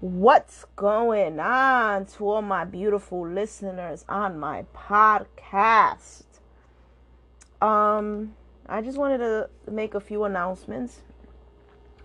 What's 0.00 0.64
going 0.76 1.38
on 1.40 2.06
to 2.06 2.26
all 2.26 2.40
my 2.40 2.64
beautiful 2.64 3.28
listeners 3.28 4.06
on 4.08 4.38
my 4.38 4.64
podcast? 4.74 6.22
Um, 7.60 8.34
I 8.66 8.80
just 8.80 8.96
wanted 8.96 9.18
to 9.18 9.50
make 9.70 9.94
a 9.94 10.00
few 10.00 10.24
announcements. 10.24 11.02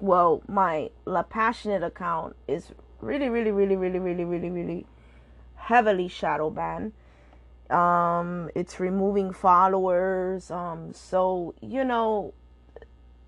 Well, 0.01 0.43
my 0.45 0.89
La 1.05 1.23
Passionate 1.23 1.83
account 1.83 2.35
is 2.49 2.73
really, 2.99 3.29
really, 3.29 3.51
really, 3.51 3.78
really, 3.78 3.99
really, 3.99 4.25
really, 4.25 4.49
really 4.49 4.85
heavily 5.55 6.09
shadow 6.09 6.49
banned. 6.49 6.91
Um, 7.69 8.49
it's 8.55 8.77
removing 8.77 9.31
followers. 9.31 10.51
Um, 10.51 10.91
so 10.93 11.55
you 11.62 11.85
know, 11.85 12.33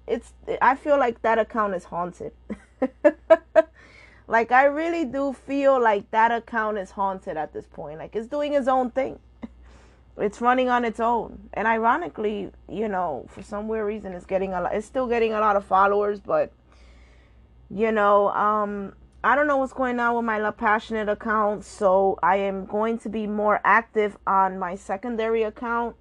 it's 0.06 0.34
I 0.62 0.76
feel 0.76 1.00
like 1.00 1.22
that 1.22 1.40
account 1.40 1.74
is 1.74 1.86
haunted. 1.86 2.34
Like 4.28 4.52
I 4.52 4.66
really 4.66 5.06
do 5.06 5.32
feel 5.32 5.82
like 5.82 6.12
that 6.12 6.32
account 6.32 6.78
is 6.78 6.92
haunted 6.92 7.38
at 7.38 7.54
this 7.54 7.66
point. 7.66 8.00
Like 8.00 8.16
it's 8.16 8.28
doing 8.28 8.54
its 8.54 8.68
own 8.68 8.92
thing. 8.92 9.20
It's 10.20 10.42
running 10.42 10.68
on 10.68 10.84
its 10.84 11.00
own. 11.00 11.48
And 11.54 11.68
ironically, 11.68 12.50
you 12.68 12.88
know, 12.88 13.28
for 13.30 13.44
some 13.44 13.68
weird 13.68 13.86
reason 13.86 14.14
it's 14.14 14.26
getting 14.26 14.52
a 14.52 14.62
lot 14.62 14.74
it's 14.74 14.88
still 14.88 15.08
getting 15.08 15.32
a 15.34 15.40
lot 15.40 15.56
of 15.56 15.64
followers, 15.64 16.20
but 16.20 16.52
you 17.70 17.92
know, 17.92 18.30
um 18.30 18.94
I 19.24 19.36
don't 19.36 19.46
know 19.46 19.58
what's 19.58 19.74
going 19.74 20.00
on 20.00 20.16
with 20.16 20.26
my 20.26 20.40
La 20.40 20.52
Passionate 20.52 21.08
account, 21.08 21.64
so 21.66 22.18
I 22.24 22.38
am 22.38 22.66
going 22.66 22.98
to 23.00 23.10
be 23.10 23.28
more 23.28 23.62
active 23.64 24.18
on 24.26 24.58
my 24.58 24.76
secondary 24.76 25.44
account. 25.44 25.96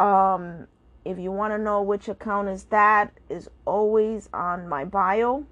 Um 0.00 0.66
if 1.04 1.18
you 1.18 1.30
want 1.30 1.52
to 1.52 1.58
know 1.58 1.82
which 1.82 2.08
account 2.08 2.48
is 2.48 2.64
that 2.64 3.12
is 3.28 3.50
always 3.66 4.30
on 4.32 4.68
my 4.68 4.86
bio 4.86 5.44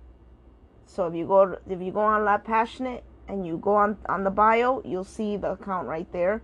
so 0.87 1.07
if 1.07 1.15
you 1.15 1.27
go 1.27 1.57
if 1.69 1.81
you 1.81 1.93
go 1.93 2.01
on 2.01 2.25
La 2.25 2.39
Passionate 2.39 3.03
and 3.29 3.47
you 3.47 3.59
go 3.59 3.75
on 3.75 3.97
on 4.09 4.25
the 4.25 4.31
bio, 4.31 4.83
you'll 4.85 5.05
see 5.05 5.37
the 5.37 5.53
account 5.53 5.89
right 5.89 6.11
there. 6.13 6.43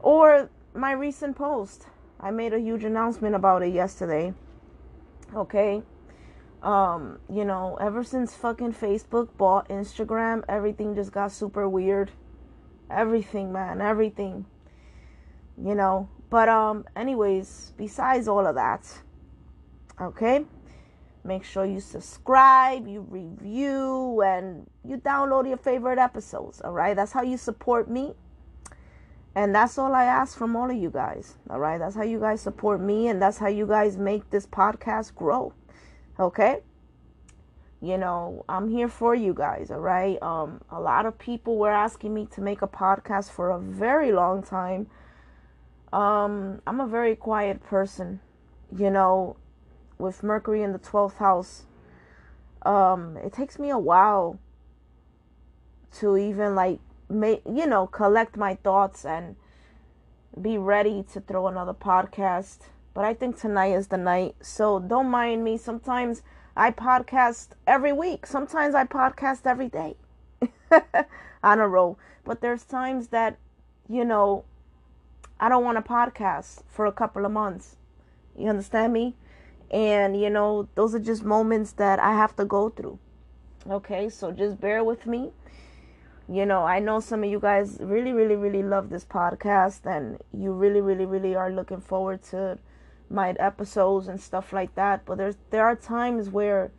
Or 0.00 0.50
my 0.74 0.92
recent 0.92 1.36
post. 1.36 1.86
I 2.20 2.30
made 2.30 2.52
a 2.52 2.60
huge 2.60 2.84
announcement 2.84 3.34
about 3.34 3.62
it 3.62 3.72
yesterday. 3.72 4.34
Okay? 5.34 5.82
Um, 6.62 7.18
you 7.30 7.44
know, 7.44 7.76
ever 7.80 8.02
since 8.02 8.34
fucking 8.34 8.72
Facebook 8.72 9.28
bought 9.36 9.68
Instagram, 9.68 10.42
everything 10.48 10.94
just 10.94 11.12
got 11.12 11.32
super 11.32 11.68
weird. 11.68 12.10
Everything, 12.90 13.52
man, 13.52 13.80
everything. 13.80 14.46
You 15.62 15.74
know, 15.74 16.08
but 16.30 16.48
um 16.48 16.84
anyways, 16.96 17.72
besides 17.76 18.26
all 18.26 18.46
of 18.46 18.54
that, 18.54 19.02
okay? 20.00 20.44
Make 21.26 21.42
sure 21.42 21.64
you 21.64 21.80
subscribe, 21.80 22.86
you 22.86 23.00
review, 23.00 24.20
and 24.20 24.66
you 24.86 24.98
download 24.98 25.48
your 25.48 25.56
favorite 25.56 25.98
episodes. 25.98 26.60
All 26.60 26.72
right. 26.72 26.94
That's 26.94 27.12
how 27.12 27.22
you 27.22 27.38
support 27.38 27.88
me. 27.88 28.12
And 29.34 29.54
that's 29.54 29.78
all 29.78 29.94
I 29.94 30.04
ask 30.04 30.36
from 30.36 30.54
all 30.54 30.70
of 30.70 30.76
you 30.76 30.90
guys. 30.90 31.36
All 31.48 31.58
right. 31.58 31.78
That's 31.78 31.96
how 31.96 32.02
you 32.02 32.20
guys 32.20 32.42
support 32.42 32.80
me. 32.80 33.08
And 33.08 33.20
that's 33.22 33.38
how 33.38 33.48
you 33.48 33.66
guys 33.66 33.96
make 33.96 34.28
this 34.30 34.46
podcast 34.46 35.14
grow. 35.14 35.54
Okay. 36.20 36.60
You 37.80 37.98
know, 37.98 38.44
I'm 38.48 38.68
here 38.68 38.88
for 38.88 39.14
you 39.14 39.34
guys. 39.34 39.70
All 39.70 39.80
right. 39.80 40.22
Um, 40.22 40.60
a 40.70 40.80
lot 40.80 41.06
of 41.06 41.18
people 41.18 41.56
were 41.56 41.72
asking 41.72 42.12
me 42.12 42.26
to 42.32 42.42
make 42.42 42.62
a 42.62 42.68
podcast 42.68 43.30
for 43.30 43.50
a 43.50 43.58
very 43.58 44.12
long 44.12 44.42
time. 44.42 44.88
Um, 45.92 46.60
I'm 46.66 46.80
a 46.80 46.86
very 46.86 47.16
quiet 47.16 47.62
person. 47.62 48.20
You 48.76 48.90
know, 48.90 49.36
with 49.98 50.22
Mercury 50.22 50.62
in 50.62 50.72
the 50.72 50.78
12th 50.78 51.16
house, 51.16 51.64
um, 52.62 53.16
it 53.18 53.32
takes 53.32 53.58
me 53.58 53.70
a 53.70 53.78
while 53.78 54.38
to 55.98 56.16
even 56.16 56.54
like 56.54 56.80
make, 57.08 57.42
you 57.46 57.66
know, 57.66 57.86
collect 57.86 58.36
my 58.36 58.54
thoughts 58.56 59.04
and 59.04 59.36
be 60.40 60.58
ready 60.58 61.04
to 61.12 61.20
throw 61.20 61.46
another 61.46 61.74
podcast. 61.74 62.58
But 62.92 63.04
I 63.04 63.14
think 63.14 63.38
tonight 63.38 63.72
is 63.72 63.88
the 63.88 63.96
night. 63.96 64.36
So 64.40 64.78
don't 64.78 65.08
mind 65.08 65.44
me. 65.44 65.56
Sometimes 65.56 66.22
I 66.56 66.70
podcast 66.70 67.48
every 67.66 67.92
week. 67.92 68.26
Sometimes 68.26 68.74
I 68.74 68.84
podcast 68.84 69.46
every 69.46 69.68
day 69.68 69.96
on 71.42 71.60
a 71.60 71.68
roll. 71.68 71.98
But 72.24 72.40
there's 72.40 72.64
times 72.64 73.08
that, 73.08 73.36
you 73.88 74.04
know, 74.04 74.44
I 75.38 75.48
don't 75.48 75.64
want 75.64 75.84
to 75.84 75.92
podcast 75.92 76.62
for 76.68 76.86
a 76.86 76.92
couple 76.92 77.26
of 77.26 77.32
months. 77.32 77.76
You 78.36 78.48
understand 78.48 78.92
me? 78.92 79.14
And, 79.74 80.16
you 80.16 80.30
know, 80.30 80.68
those 80.76 80.94
are 80.94 81.00
just 81.00 81.24
moments 81.24 81.72
that 81.72 81.98
I 81.98 82.12
have 82.12 82.36
to 82.36 82.44
go 82.44 82.68
through. 82.68 83.00
Okay, 83.68 84.08
so 84.08 84.30
just 84.30 84.60
bear 84.60 84.84
with 84.84 85.04
me. 85.04 85.32
You 86.28 86.46
know, 86.46 86.62
I 86.62 86.78
know 86.78 87.00
some 87.00 87.24
of 87.24 87.30
you 87.30 87.40
guys 87.40 87.78
really, 87.80 88.12
really, 88.12 88.36
really 88.36 88.62
love 88.62 88.88
this 88.88 89.04
podcast, 89.04 89.84
and 89.84 90.22
you 90.32 90.52
really, 90.52 90.80
really, 90.80 91.06
really 91.06 91.34
are 91.34 91.50
looking 91.50 91.80
forward 91.80 92.22
to 92.30 92.58
my 93.10 93.30
episodes 93.40 94.06
and 94.06 94.20
stuff 94.20 94.52
like 94.52 94.76
that. 94.76 95.04
But 95.04 95.18
there's 95.18 95.36
there 95.50 95.66
are 95.66 95.74
times 95.74 96.30
where 96.30 96.70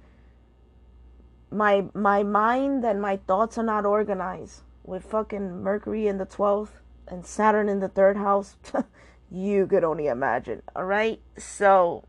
my 1.51 1.85
my 1.93 2.23
mind 2.23 2.85
and 2.85 3.01
my 3.01 3.17
thoughts 3.17 3.57
are 3.57 3.63
not 3.63 3.85
organized 3.85 4.61
with 4.83 5.03
fucking 5.03 5.61
Mercury 5.61 6.07
in 6.07 6.17
the 6.17 6.25
twelfth 6.25 6.79
and 7.09 7.25
Saturn 7.25 7.67
in 7.67 7.81
the 7.81 7.89
third 7.89 8.15
house. 8.15 8.55
you 9.29 9.67
could 9.67 9.83
only 9.83 10.07
imagine. 10.07 10.61
All 10.75 10.85
right, 10.85 11.19
so 11.37 12.05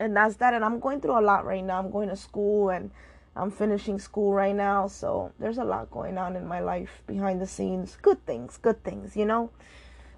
and 0.00 0.16
that's 0.16 0.36
that 0.36 0.54
and 0.54 0.64
i'm 0.64 0.80
going 0.80 1.00
through 1.00 1.16
a 1.16 1.20
lot 1.20 1.44
right 1.44 1.62
now. 1.62 1.78
I'm 1.78 1.90
going 1.92 2.08
to 2.08 2.16
school 2.16 2.70
and 2.70 2.90
i'm 3.36 3.52
finishing 3.52 4.00
school 4.00 4.32
right 4.32 4.56
now 4.56 4.88
so 4.88 5.30
there's 5.38 5.58
a 5.58 5.64
lot 5.64 5.90
going 5.90 6.18
on 6.18 6.34
in 6.34 6.48
my 6.48 6.58
life 6.58 7.02
behind 7.06 7.40
the 7.40 7.46
scenes. 7.46 7.96
Good 8.02 8.26
things 8.26 8.56
good 8.56 8.82
things 8.82 9.16
you 9.16 9.26
know? 9.26 9.50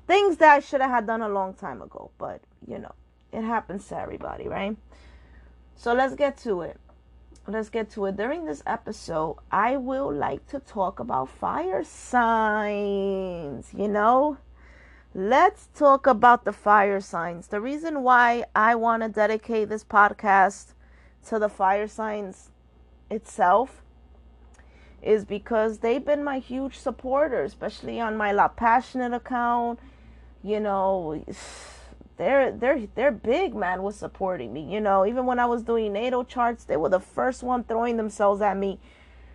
Things 0.06 0.38
that 0.38 0.54
i 0.54 0.60
should 0.60 0.81
have 0.81 0.91
had 0.91 1.06
done 1.06 1.20
a 1.20 1.28
long 1.28 1.53
time 1.53 1.82
ago 1.82 2.10
but 2.16 2.41
you 2.66 2.78
know 2.78 2.94
it 3.32 3.43
happens 3.43 3.87
to 3.88 3.98
everybody 3.98 4.48
right? 4.48 4.76
So 5.75 5.93
let's 5.94 6.14
get 6.14 6.37
to 6.38 6.60
it. 6.60 6.78
Let's 7.49 7.70
get 7.70 7.91
to 7.93 8.04
it. 8.06 8.16
During 8.16 8.44
this 8.44 8.62
episode 8.66 9.37
i 9.50 9.76
will 9.76 10.12
like 10.12 10.47
to 10.49 10.60
talk 10.60 11.00
about 11.00 11.28
fire 11.28 11.82
signs 11.82 13.75
you 13.75 13.88
know 13.88 14.38
Let's 15.15 15.69
talk 15.75 16.06
about 16.06 16.47
the 16.47 16.55
fire 16.55 16.99
signs. 16.99 17.49
The 17.49 17.61
reason 17.61 18.03
why 18.03 18.45
I 18.56 18.75
want 18.75 19.03
to 19.03 19.11
dedicate 19.11 19.69
this 19.69 19.84
podcast 19.84 20.73
to 21.27 21.39
the 21.39 21.50
fire 21.50 21.87
signs 21.87 22.49
itself 23.11 23.83
is 25.03 25.27
because 25.27 25.78
they've 25.78 26.03
been 26.03 26.25
my 26.25 26.39
huge 26.39 26.78
supporters, 26.78 27.53
especially 27.53 28.00
on 28.00 28.17
my 28.17 28.33
La 28.33 28.49
Passionate 28.49 29.12
account. 29.12 29.81
You 30.43 30.61
know, 30.61 31.23
they're 32.17 32.50
they're 32.50 32.87
they're 32.94 33.12
big, 33.12 33.55
man, 33.55 33.83
was 33.83 33.97
supporting 33.97 34.50
me. 34.50 34.62
You 34.62 34.81
know, 34.81 35.05
even 35.05 35.27
when 35.27 35.39
I 35.39 35.44
was 35.44 35.62
doing 35.62 35.93
natal 35.93 36.25
charts, 36.25 36.65
they 36.65 36.79
were 36.79 36.89
the 36.89 37.00
first 37.00 37.43
one 37.43 37.65
throwing 37.65 37.99
themselves 37.99 38.41
at 38.41 38.56
me. 38.56 38.81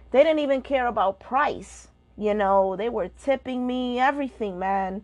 They 0.09 0.23
didn't 0.23 0.39
even 0.39 0.63
care 0.63 0.87
about 0.87 1.19
price. 1.19 1.89
You 2.17 2.33
know, 2.33 2.75
they 2.75 2.89
were 2.89 3.09
tipping 3.09 3.67
me 3.67 3.99
everything, 3.99 4.57
man 4.57 5.03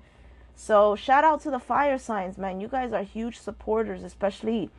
so 0.55 0.95
shout 0.95 1.23
out 1.23 1.41
to 1.41 1.51
the 1.51 1.59
fire 1.59 1.97
signs, 1.97 2.37
man. 2.37 2.59
You 2.59 2.67
guys 2.67 2.93
are 2.93 3.03
huge 3.03 3.39
supporters, 3.39 4.03
especially 4.03 4.69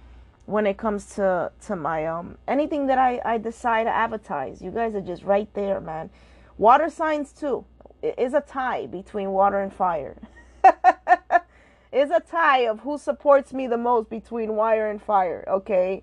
when 0.47 0.67
it 0.67 0.77
comes 0.77 1.07
to 1.15 1.51
to 1.67 1.77
my 1.77 2.07
um 2.07 2.37
anything 2.47 2.87
that 2.87 2.99
I 2.99 3.21
I 3.25 3.39
decide 3.39 3.85
to 3.85 3.91
advertise. 3.91 4.63
You 4.63 4.71
guys 4.71 4.95
are 4.95 5.01
just 5.01 5.23
right 5.23 5.53
there, 5.55 5.81
man. 5.81 6.11
Water 6.59 6.89
signs 6.89 7.33
too. 7.33 7.65
It 8.03 8.15
is 8.19 8.35
a 8.35 8.41
tie 8.41 8.87
between 8.87 9.31
water 9.31 9.61
and 9.61 9.73
fire. 9.73 10.17
is 11.93 12.11
a 12.11 12.21
tie 12.21 12.61
of 12.61 12.81
who 12.81 12.99
supports 12.99 13.53
me 13.53 13.67
the 13.67 13.77
most 13.77 14.11
between 14.11 14.57
wire 14.57 14.91
and 14.91 15.01
fire, 15.01 15.45
okay? 15.49 16.03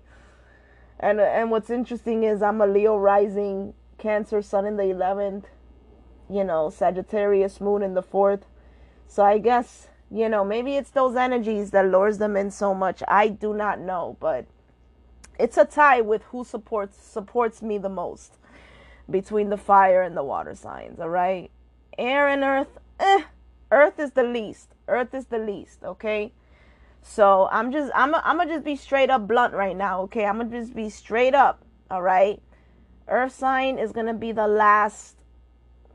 And 0.98 1.20
and 1.20 1.50
what's 1.50 1.70
interesting 1.70 2.24
is 2.24 2.42
I'm 2.42 2.60
a 2.60 2.66
Leo 2.66 2.96
rising, 2.96 3.74
Cancer 3.98 4.42
sun 4.42 4.66
in 4.66 4.76
the 4.76 4.84
11th, 4.84 5.44
you 6.30 6.44
know, 6.44 6.70
Sagittarius 6.70 7.60
moon 7.60 7.82
in 7.82 7.94
the 7.94 8.02
4th. 8.02 8.42
So 9.12 9.22
I 9.22 9.36
guess, 9.36 9.88
you 10.10 10.30
know, 10.30 10.42
maybe 10.42 10.76
it's 10.76 10.88
those 10.88 11.16
energies 11.16 11.70
that 11.72 11.86
lures 11.86 12.16
them 12.16 12.34
in 12.34 12.50
so 12.50 12.72
much. 12.72 13.02
I 13.06 13.28
do 13.28 13.52
not 13.52 13.78
know, 13.78 14.16
but 14.20 14.46
it's 15.38 15.58
a 15.58 15.66
tie 15.66 16.00
with 16.00 16.22
who 16.30 16.44
supports 16.44 16.96
supports 16.96 17.60
me 17.60 17.76
the 17.76 17.90
most 17.90 18.38
between 19.10 19.50
the 19.50 19.58
fire 19.58 20.00
and 20.00 20.16
the 20.16 20.24
water 20.24 20.54
signs, 20.54 20.98
all 20.98 21.10
right? 21.10 21.50
Air 21.98 22.26
and 22.26 22.42
earth, 22.42 22.78
eh, 23.00 23.24
earth 23.70 24.00
is 24.00 24.12
the 24.12 24.22
least. 24.22 24.70
Earth 24.88 25.12
is 25.12 25.26
the 25.26 25.38
least, 25.38 25.84
okay? 25.84 26.32
So 27.02 27.50
I'm 27.52 27.70
just 27.70 27.92
I'm 27.94 28.14
I'm 28.14 28.38
gonna 28.38 28.50
just 28.50 28.64
be 28.64 28.76
straight 28.76 29.10
up 29.10 29.28
blunt 29.28 29.52
right 29.52 29.76
now, 29.76 30.00
okay? 30.04 30.24
I'm 30.24 30.38
gonna 30.38 30.58
just 30.58 30.74
be 30.74 30.88
straight 30.88 31.34
up, 31.34 31.62
all 31.90 32.00
right? 32.00 32.40
Earth 33.08 33.34
sign 33.34 33.78
is 33.78 33.92
gonna 33.92 34.14
be 34.14 34.32
the 34.32 34.48
last 34.48 35.18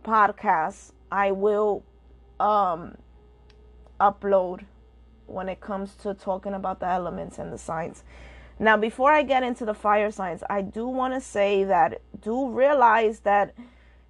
podcast 0.03 0.91
I 1.11 1.31
will 1.31 1.83
um 2.39 2.95
upload 3.99 4.65
when 5.25 5.49
it 5.49 5.59
comes 5.59 5.95
to 5.95 6.13
talking 6.13 6.53
about 6.53 6.79
the 6.79 6.87
elements 6.87 7.37
and 7.37 7.51
the 7.51 7.57
signs. 7.57 8.03
Now, 8.59 8.75
before 8.75 9.11
I 9.11 9.23
get 9.23 9.43
into 9.43 9.65
the 9.65 9.73
fire 9.73 10.09
signs, 10.11 10.43
I 10.49 10.61
do 10.61 10.87
want 10.87 11.13
to 11.13 11.21
say 11.21 11.63
that 11.65 12.01
do 12.19 12.49
realize 12.49 13.19
that 13.19 13.53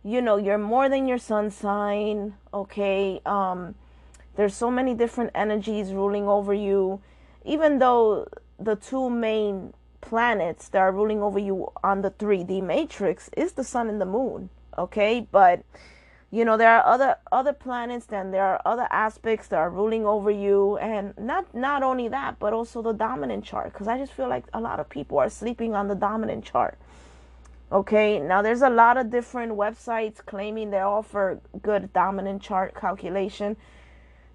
you 0.04 0.22
know 0.22 0.38
you're 0.38 0.58
more 0.58 0.88
than 0.88 1.08
your 1.08 1.18
sun 1.18 1.52
sign 1.52 2.36
okay? 2.54 3.22
Um 3.26 3.76
there's 4.36 4.56
so 4.56 4.70
many 4.70 4.94
different 4.94 5.32
energies 5.34 5.92
ruling 5.92 6.28
over 6.28 6.54
you. 6.54 7.02
Even 7.44 7.80
though 7.80 8.28
the 8.60 8.76
two 8.76 9.10
main 9.10 9.74
planets 10.00 10.70
that 10.70 10.78
are 10.78 10.92
ruling 10.92 11.24
over 11.24 11.40
you 11.40 11.72
on 11.84 12.04
the 12.04 12.12
3D 12.12 12.62
matrix 12.62 13.32
is 13.36 13.54
the 13.54 13.64
sun 13.64 13.90
and 13.90 14.00
the 14.00 14.06
moon 14.06 14.50
okay? 14.78 15.28
But 15.32 15.64
you 16.30 16.44
know 16.44 16.58
there 16.58 16.72
are 16.72 16.86
other 16.86 17.16
other 17.32 17.54
planets 17.54 18.08
and 18.12 18.34
there 18.34 18.44
are 18.44 18.62
other 18.66 18.88
aspects 18.92 19.48
that 19.48 19.58
are 19.58 19.70
ruling 19.70 20.06
over 20.06 20.30
you. 20.30 20.78
And 20.78 21.14
not 21.18 21.54
not 21.56 21.84
only 21.84 22.08
that 22.10 22.38
but 22.40 22.54
also 22.54 22.82
the 22.82 22.94
dominant 22.94 23.46
chart. 23.46 23.72
Because 23.72 23.88
i 23.88 23.98
just 23.98 24.14
feel 24.14 24.28
like 24.28 24.46
a 24.54 24.60
lot 24.60 24.80
of 24.80 24.90
people 24.90 25.18
are 25.20 25.30
sleeping 25.30 25.74
on 25.74 25.88
the 25.88 25.96
dominant 25.96 26.44
chart. 26.44 26.78
Okay? 27.72 28.20
Now 28.20 28.42
there's 28.42 28.62
a 28.62 28.70
lot 28.70 28.98
of 28.98 29.10
different 29.10 29.54
websites 29.54 30.26
claiming 30.26 30.72
they 30.72 30.82
offer 30.82 31.40
good 31.62 31.94
dominant 31.94 32.42
chart 32.42 32.76
calculation. 32.76 33.56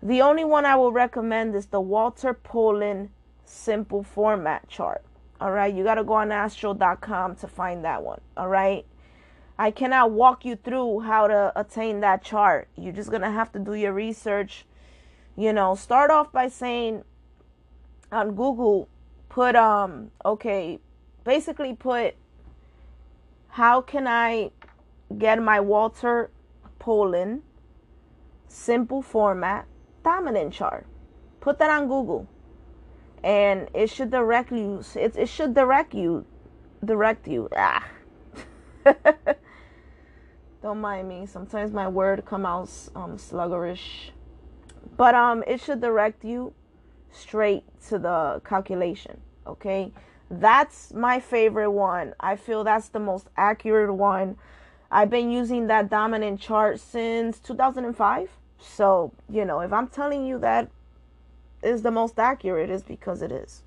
The 0.03 0.23
only 0.23 0.45
one 0.45 0.65
i 0.65 0.75
will 0.75 0.93
recommend 0.93 1.55
is 1.55 1.67
the 1.67 1.81
walter 1.81 2.33
pullen 2.33 3.11
simple 3.45 4.03
format 4.03 4.67
chart. 4.67 5.03
All 5.43 5.53
right? 5.53 5.73
You 5.75 5.85
got 5.85 5.97
to 5.97 6.05
go 6.05 6.15
on 6.15 6.33
astro.com 6.33 7.37
to 7.37 7.49
find 7.49 7.85
that 7.85 8.03
one. 8.03 8.21
All 8.37 8.49
right 8.49 8.87
I 9.59 9.71
cannot 9.71 10.11
walk 10.11 10.45
you 10.45 10.57
through 10.57 11.01
how 11.01 11.27
to 11.27 11.53
attain 11.55 12.01
that 12.01 12.25
chart. 12.25 12.69
You're 12.77 12.93
just 12.93 13.11
going 13.11 13.23
to 13.23 13.31
have 13.31 13.53
to 13.53 13.59
do 13.59 13.75
your 13.75 13.93
research. 13.93 14.65
You 15.37 15.53
know, 15.53 15.75
start 15.75 16.11
off 16.11 16.33
by 16.33 16.49
saying 16.49 17.05
on 18.11 18.35
Google, 18.35 18.89
put, 19.29 19.57
um, 19.57 20.11
okay, 20.25 20.79
basically 21.25 21.75
put, 21.75 22.15
how 23.49 23.81
can 23.81 24.07
I 24.07 24.51
get 25.19 25.43
my 25.43 25.61
Walter 25.61 26.31
Pullen 26.79 27.43
simple 28.49 29.03
format 29.03 29.67
dominant 30.03 30.53
chart? 30.53 30.87
Put 31.41 31.59
that 31.59 31.71
on 31.71 31.89
Google. 31.89 32.29
And 33.23 33.69
it 33.75 33.89
should 33.89 34.11
direct 34.11 34.51
you, 34.51 34.83
it, 34.97 35.17
it 35.17 35.29
should 35.29 35.55
direct 35.55 35.95
you, 35.95 36.27
direct 36.85 37.29
you. 37.29 37.49
Ah. 37.57 37.85
Don't 40.63 40.81
mind 40.81 41.09
me. 41.09 41.27
Sometimes 41.27 41.73
my 41.73 41.89
word 41.89 42.25
come 42.25 42.47
out 42.47 42.71
um, 42.95 43.17
sluggerish. 43.17 44.11
But 44.97 45.15
um, 45.15 45.43
it 45.47 45.61
should 45.61 45.81
direct 45.81 46.25
you 46.25 46.55
straight 47.11 47.65
to 47.89 47.99
the 47.99 48.41
calculation. 48.45 49.21
Okay, 49.47 49.93
that's 50.31 50.93
my 50.93 51.19
favorite 51.21 51.71
one. 51.71 52.15
I 52.21 52.37
feel 52.37 52.65
that's 52.65 52.89
the 52.89 53.01
most 53.01 53.29
accurate 53.37 53.93
one. 53.93 54.37
I've 54.91 55.11
been 55.11 55.31
using 55.31 55.67
that 55.69 55.91
dominant 55.91 56.41
chart 56.41 56.79
since 56.79 57.39
2005. 57.39 58.31
So 58.59 59.13
you 59.29 59.45
know, 59.45 59.61
if 59.61 59.73
I'm 59.73 59.89
telling 59.89 60.27
you 60.27 60.39
that 60.39 60.69
is 61.63 61.83
the 61.83 61.91
most 61.91 62.19
accurate, 62.19 62.71
is 62.71 62.83
because 62.83 63.23
it 63.23 63.33
is 63.33 63.63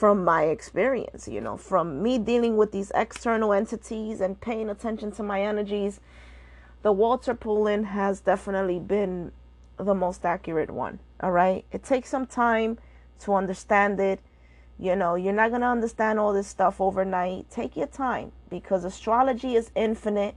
from 0.00 0.24
my 0.24 0.44
experience, 0.44 1.28
you 1.28 1.42
know, 1.42 1.58
from 1.58 2.02
me 2.02 2.16
dealing 2.16 2.56
with 2.56 2.72
these 2.72 2.90
external 2.94 3.52
entities 3.52 4.22
and 4.22 4.40
paying 4.40 4.70
attention 4.70 5.12
to 5.12 5.22
my 5.22 5.42
energies, 5.42 6.00
the 6.80 6.90
Walter 6.90 7.34
Pullen 7.34 7.84
has 7.84 8.22
definitely 8.22 8.78
been 8.78 9.30
the 9.76 9.94
most 9.94 10.24
accurate 10.24 10.70
one. 10.70 11.00
All 11.22 11.32
right. 11.32 11.66
It 11.70 11.84
takes 11.84 12.08
some 12.08 12.24
time 12.24 12.78
to 13.18 13.34
understand 13.34 14.00
it. 14.00 14.20
You 14.78 14.96
know, 14.96 15.16
you're 15.16 15.34
not 15.34 15.50
going 15.50 15.60
to 15.60 15.66
understand 15.66 16.18
all 16.18 16.32
this 16.32 16.48
stuff 16.48 16.80
overnight. 16.80 17.50
Take 17.50 17.76
your 17.76 17.86
time 17.86 18.32
because 18.48 18.84
astrology 18.84 19.54
is 19.54 19.70
infinite. 19.74 20.34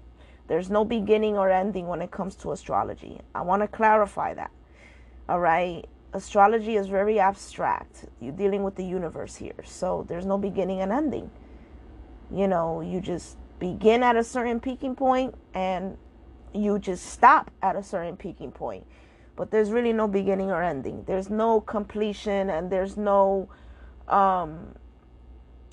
There's 0.49 0.69
no 0.69 0.83
beginning 0.83 1.37
or 1.37 1.49
ending 1.49 1.87
when 1.87 2.01
it 2.01 2.11
comes 2.11 2.35
to 2.35 2.51
astrology. 2.51 3.21
I 3.33 3.43
want 3.43 3.61
to 3.61 3.69
clarify 3.69 4.33
that. 4.33 4.51
All 5.29 5.39
right 5.39 5.87
astrology 6.13 6.75
is 6.75 6.87
very 6.87 7.19
abstract. 7.19 8.05
You're 8.19 8.33
dealing 8.33 8.63
with 8.63 8.75
the 8.75 8.85
universe 8.85 9.35
here. 9.35 9.63
So 9.65 10.05
there's 10.07 10.25
no 10.25 10.37
beginning 10.37 10.81
and 10.81 10.91
ending. 10.91 11.31
You 12.31 12.47
know, 12.47 12.81
you 12.81 13.01
just 13.01 13.37
begin 13.59 14.03
at 14.03 14.15
a 14.15 14.23
certain 14.23 14.59
peaking 14.59 14.95
point 14.95 15.35
and 15.53 15.97
you 16.53 16.79
just 16.79 17.05
stop 17.05 17.51
at 17.61 17.75
a 17.75 17.83
certain 17.83 18.17
peaking 18.17 18.51
point. 18.51 18.85
But 19.35 19.51
there's 19.51 19.71
really 19.71 19.93
no 19.93 20.07
beginning 20.07 20.51
or 20.51 20.61
ending. 20.61 21.03
There's 21.05 21.29
no 21.29 21.61
completion 21.61 22.49
and 22.49 22.71
there's 22.71 22.97
no 22.97 23.49
um 24.07 24.75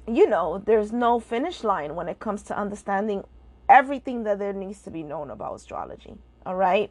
you 0.08 0.26
know, 0.28 0.62
there's 0.64 0.92
no 0.92 1.20
finish 1.20 1.62
line 1.62 1.94
when 1.94 2.08
it 2.08 2.18
comes 2.18 2.42
to 2.44 2.58
understanding 2.58 3.22
everything 3.68 4.24
that 4.24 4.38
there 4.38 4.52
needs 4.52 4.82
to 4.82 4.90
be 4.90 5.02
known 5.02 5.30
about 5.30 5.54
astrology. 5.54 6.14
All 6.44 6.56
right? 6.56 6.90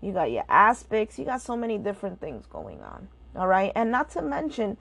You 0.00 0.12
got 0.12 0.30
your 0.30 0.44
aspects, 0.48 1.18
you 1.18 1.24
got 1.24 1.42
so 1.42 1.56
many 1.56 1.78
different 1.78 2.20
things 2.20 2.46
going 2.46 2.80
on. 2.80 3.08
All 3.36 3.46
right. 3.46 3.72
And 3.74 3.90
not 3.90 4.10
to 4.10 4.22
mention, 4.22 4.76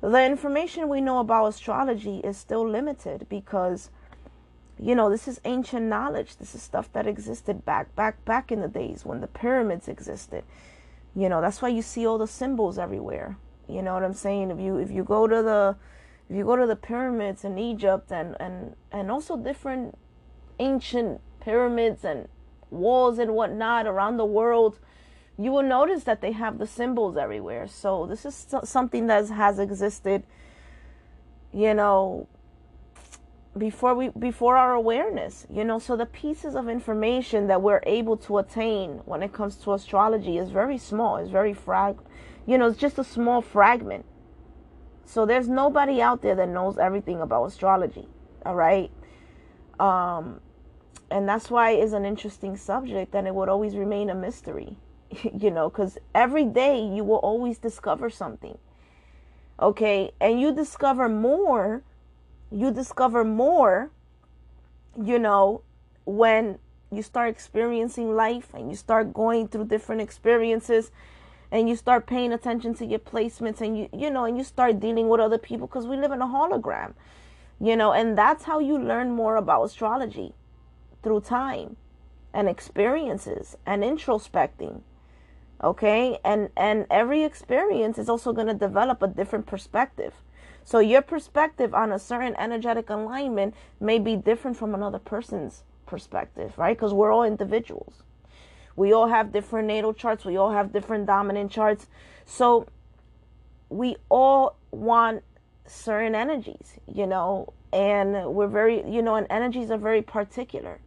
the 0.00 0.24
information 0.24 0.88
we 0.88 1.00
know 1.00 1.18
about 1.18 1.48
astrology 1.48 2.18
is 2.18 2.36
still 2.36 2.68
limited 2.68 3.26
because, 3.28 3.90
you 4.78 4.94
know, 4.94 5.10
this 5.10 5.26
is 5.26 5.40
ancient 5.44 5.86
knowledge. 5.86 6.36
This 6.36 6.54
is 6.54 6.62
stuff 6.62 6.92
that 6.92 7.06
existed 7.06 7.64
back, 7.64 7.94
back, 7.96 8.24
back 8.24 8.52
in 8.52 8.60
the 8.60 8.68
days 8.68 9.04
when 9.04 9.20
the 9.20 9.26
pyramids 9.26 9.88
existed. 9.88 10.44
You 11.14 11.28
know, 11.28 11.40
that's 11.40 11.60
why 11.60 11.68
you 11.68 11.82
see 11.82 12.06
all 12.06 12.18
the 12.18 12.28
symbols 12.28 12.78
everywhere. 12.78 13.36
You 13.68 13.82
know 13.82 13.94
what 13.94 14.04
I'm 14.04 14.14
saying? 14.14 14.50
If 14.50 14.60
you 14.60 14.78
if 14.78 14.90
you 14.90 15.04
go 15.04 15.26
to 15.26 15.42
the 15.42 15.76
if 16.30 16.36
you 16.36 16.44
go 16.44 16.56
to 16.56 16.66
the 16.66 16.76
pyramids 16.76 17.44
in 17.44 17.58
Egypt 17.58 18.10
and 18.10 18.36
and 18.40 18.76
and 18.90 19.10
also 19.10 19.36
different 19.36 19.98
ancient 20.58 21.20
pyramids 21.40 22.04
and 22.04 22.28
walls 22.70 23.18
and 23.18 23.34
whatnot 23.34 23.86
around 23.86 24.16
the 24.16 24.24
world, 24.24 24.78
you 25.38 25.52
will 25.52 25.62
notice 25.62 26.04
that 26.04 26.20
they 26.20 26.32
have 26.32 26.58
the 26.58 26.66
symbols 26.66 27.16
everywhere. 27.16 27.68
So 27.68 28.06
this 28.06 28.24
is 28.24 28.46
something 28.64 29.06
that 29.06 29.28
has 29.28 29.58
existed, 29.58 30.24
you 31.52 31.74
know, 31.74 32.26
before 33.56 33.94
we 33.94 34.08
before 34.10 34.56
our 34.56 34.74
awareness 34.74 35.46
you 35.50 35.64
know. 35.64 35.78
So 35.78 35.96
the 35.96 36.06
pieces 36.06 36.54
of 36.54 36.68
information 36.68 37.46
that 37.48 37.60
we're 37.60 37.80
able 37.84 38.16
to 38.18 38.38
attain 38.38 39.00
when 39.04 39.22
it 39.22 39.32
comes 39.32 39.56
to 39.56 39.72
astrology 39.72 40.38
is 40.38 40.50
very 40.50 40.78
small 40.78 41.16
it's 41.16 41.30
very 41.30 41.54
frag 41.54 41.98
you 42.46 42.58
know 42.58 42.68
it's 42.68 42.78
just 42.78 42.98
a 42.98 43.04
small 43.04 43.42
fragment. 43.42 44.04
So 45.04 45.24
there's 45.24 45.48
nobody 45.48 46.02
out 46.02 46.20
there 46.20 46.34
that 46.34 46.48
knows 46.48 46.78
everything 46.78 47.20
about 47.20 47.46
astrology 47.46 48.06
all 48.44 48.54
right? 48.54 48.90
Um 49.80 50.40
and 51.10 51.28
that's 51.28 51.50
why 51.50 51.70
it's 51.70 51.92
an 51.92 52.04
interesting 52.04 52.56
subject 52.56 53.14
and 53.14 53.26
it 53.26 53.34
would 53.34 53.48
always 53.48 53.76
remain 53.76 54.10
a 54.10 54.14
mystery 54.14 54.76
you 55.38 55.50
know 55.50 55.68
because 55.68 55.98
every 56.14 56.44
day 56.44 56.80
you 56.80 57.04
will 57.04 57.16
always 57.16 57.58
discover 57.58 58.10
something 58.10 58.58
okay? 59.60 60.12
And 60.20 60.40
you 60.40 60.54
discover 60.54 61.08
more 61.08 61.82
you 62.50 62.70
discover 62.72 63.24
more 63.24 63.90
you 65.02 65.18
know 65.18 65.62
when 66.04 66.58
you 66.90 67.02
start 67.02 67.28
experiencing 67.28 68.14
life 68.14 68.48
and 68.54 68.70
you 68.70 68.76
start 68.76 69.12
going 69.12 69.48
through 69.48 69.66
different 69.66 70.00
experiences 70.00 70.90
and 71.50 71.68
you 71.68 71.76
start 71.76 72.06
paying 72.06 72.32
attention 72.32 72.74
to 72.74 72.86
your 72.86 72.98
placements 72.98 73.60
and 73.60 73.78
you 73.78 73.88
you 73.92 74.10
know 74.10 74.24
and 74.24 74.38
you 74.38 74.44
start 74.44 74.80
dealing 74.80 75.08
with 75.08 75.20
other 75.20 75.38
people 75.38 75.66
because 75.66 75.86
we 75.86 75.96
live 75.96 76.12
in 76.12 76.22
a 76.22 76.26
hologram 76.26 76.94
you 77.60 77.76
know? 77.76 77.92
And 77.92 78.16
that's 78.16 78.44
how 78.44 78.58
you 78.58 78.78
learn 78.78 79.10
more 79.10 79.36
about 79.36 79.64
astrology 79.64 80.32
through 81.02 81.20
time 81.20 81.76
and 82.32 82.48
experiences 82.48 83.56
and 83.66 83.82
introspecting 83.82 84.82
okay? 85.62 86.18
And 86.24 86.50
and 86.56 86.86
every 86.90 87.24
experience 87.24 87.98
is 87.98 88.08
also 88.08 88.32
going 88.32 88.46
to 88.46 88.54
develop 88.54 89.02
a 89.02 89.08
different 89.08 89.46
perspective. 89.46 90.14
So 90.64 90.80
your 90.80 91.02
perspective 91.02 91.74
on 91.74 91.92
a 91.92 91.98
certain 91.98 92.34
energetic 92.36 92.90
alignment 92.90 93.54
may 93.80 93.98
be 93.98 94.16
different 94.16 94.56
from 94.56 94.74
another 94.74 94.98
person's 94.98 95.64
perspective 95.86 96.52
right? 96.58 96.76
Because 96.76 96.92
we're 96.92 97.12
all 97.12 97.24
individuals. 97.24 98.02
We 98.76 98.92
all 98.92 99.08
have 99.08 99.32
different 99.32 99.66
natal 99.66 99.94
charts. 99.94 100.24
We 100.24 100.36
all 100.36 100.52
have 100.52 100.72
different 100.72 101.06
dominant 101.06 101.50
charts. 101.50 101.86
So 102.24 102.66
we 103.70 103.96
all 104.08 104.56
want 104.70 105.22
certain 105.66 106.14
energies 106.14 106.78
you 106.86 107.06
know? 107.06 107.52
And 107.72 108.32
we're 108.32 108.48
very 108.48 108.88
you 108.88 109.02
know 109.02 109.16
and 109.16 109.26
energies 109.30 109.70
are 109.70 109.78
very 109.78 110.02
particular 110.02 110.80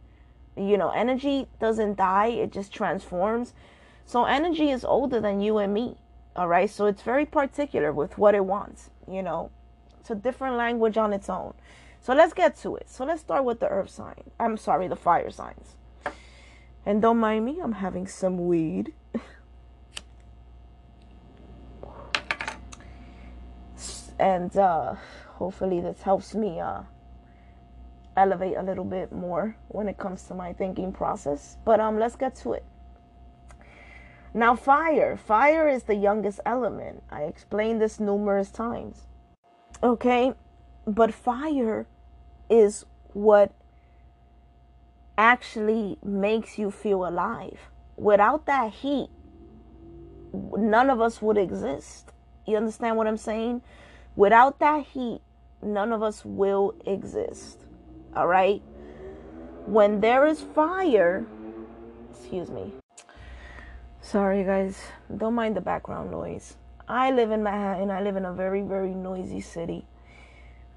you 0.56 0.76
know, 0.76 0.90
energy 0.90 1.48
doesn't 1.60 1.96
die, 1.96 2.28
it 2.28 2.52
just 2.52 2.72
transforms. 2.72 3.54
So 4.04 4.24
energy 4.24 4.70
is 4.70 4.84
older 4.84 5.20
than 5.20 5.40
you 5.40 5.58
and 5.58 5.72
me. 5.72 5.96
All 6.34 6.48
right. 6.48 6.68
So 6.68 6.86
it's 6.86 7.02
very 7.02 7.26
particular 7.26 7.92
with 7.92 8.18
what 8.18 8.34
it 8.34 8.44
wants, 8.44 8.90
you 9.10 9.22
know. 9.22 9.50
It's 10.00 10.10
a 10.10 10.14
different 10.14 10.56
language 10.56 10.96
on 10.96 11.12
its 11.12 11.30
own. 11.30 11.54
So 12.00 12.14
let's 12.14 12.32
get 12.32 12.56
to 12.62 12.74
it. 12.76 12.90
So 12.90 13.04
let's 13.04 13.20
start 13.20 13.44
with 13.44 13.60
the 13.60 13.68
earth 13.68 13.90
sign. 13.90 14.30
I'm 14.40 14.56
sorry, 14.56 14.88
the 14.88 14.96
fire 14.96 15.30
signs. 15.30 15.76
And 16.84 17.00
don't 17.00 17.18
mind 17.18 17.44
me, 17.44 17.60
I'm 17.62 17.74
having 17.74 18.08
some 18.08 18.48
weed. 18.48 18.92
and 24.18 24.56
uh 24.56 24.94
hopefully 25.36 25.80
this 25.80 26.02
helps 26.02 26.34
me 26.34 26.60
uh 26.60 26.82
elevate 28.16 28.56
a 28.56 28.62
little 28.62 28.84
bit 28.84 29.12
more 29.12 29.56
when 29.68 29.88
it 29.88 29.98
comes 29.98 30.22
to 30.24 30.34
my 30.34 30.52
thinking 30.52 30.92
process. 30.92 31.56
But 31.64 31.80
um, 31.80 31.98
let's 31.98 32.16
get 32.16 32.34
to 32.36 32.52
it. 32.52 32.64
Now, 34.34 34.56
fire. 34.56 35.16
Fire 35.16 35.68
is 35.68 35.82
the 35.84 35.94
youngest 35.94 36.40
element. 36.46 37.02
I 37.10 37.22
explained 37.22 37.80
this 37.82 38.00
numerous 38.00 38.50
times. 38.50 39.06
Okay, 39.82 40.32
but 40.86 41.12
fire 41.12 41.86
is 42.48 42.86
what 43.12 43.52
actually 45.18 45.98
makes 46.02 46.58
you 46.58 46.70
feel 46.70 47.06
alive. 47.06 47.58
Without 47.96 48.46
that 48.46 48.72
heat, 48.72 49.08
none 50.32 50.88
of 50.88 51.00
us 51.00 51.20
would 51.20 51.36
exist. 51.36 52.12
You 52.46 52.56
understand 52.56 52.96
what 52.96 53.06
I'm 53.06 53.18
saying? 53.18 53.62
Without 54.16 54.58
that 54.60 54.86
heat, 54.86 55.20
none 55.62 55.92
of 55.92 56.02
us 56.02 56.24
will 56.24 56.74
exist. 56.86 57.61
All 58.14 58.26
right? 58.26 58.62
When 59.66 60.00
there 60.00 60.26
is 60.26 60.40
fire, 60.40 61.24
excuse 62.10 62.50
me. 62.50 62.72
Sorry, 64.00 64.44
guys. 64.44 64.78
Don't 65.16 65.34
mind 65.34 65.56
the 65.56 65.60
background 65.60 66.10
noise. 66.10 66.56
I 66.88 67.10
live 67.10 67.30
in 67.30 67.42
Manhattan. 67.42 67.90
I 67.90 68.02
live 68.02 68.16
in 68.16 68.24
a 68.24 68.32
very, 68.32 68.62
very 68.62 68.94
noisy 68.94 69.40
city. 69.40 69.86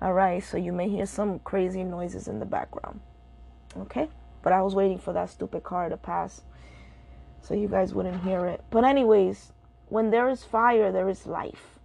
All 0.01 0.13
right, 0.13 0.43
so 0.43 0.57
you 0.57 0.71
may 0.71 0.89
hear 0.89 1.05
some 1.05 1.39
crazy 1.39 1.83
noises 1.83 2.27
in 2.27 2.39
the 2.39 2.45
background. 2.45 2.99
Okay? 3.77 4.09
But 4.43 4.53
I 4.53 4.61
was 4.61 4.75
waiting 4.75 4.99
for 4.99 5.13
that 5.13 5.29
stupid 5.29 5.63
car 5.63 5.89
to 5.89 5.97
pass 5.97 6.41
so 7.41 7.53
you 7.53 7.67
guys 7.67 7.93
wouldn't 7.93 8.23
hear 8.23 8.45
it. 8.45 8.63
But, 8.69 8.83
anyways, 8.83 9.51
when 9.89 10.11
there 10.11 10.29
is 10.29 10.43
fire, 10.43 10.91
there 10.91 11.09
is 11.09 11.25
life. 11.25 11.79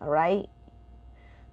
All 0.00 0.08
right? 0.08 0.48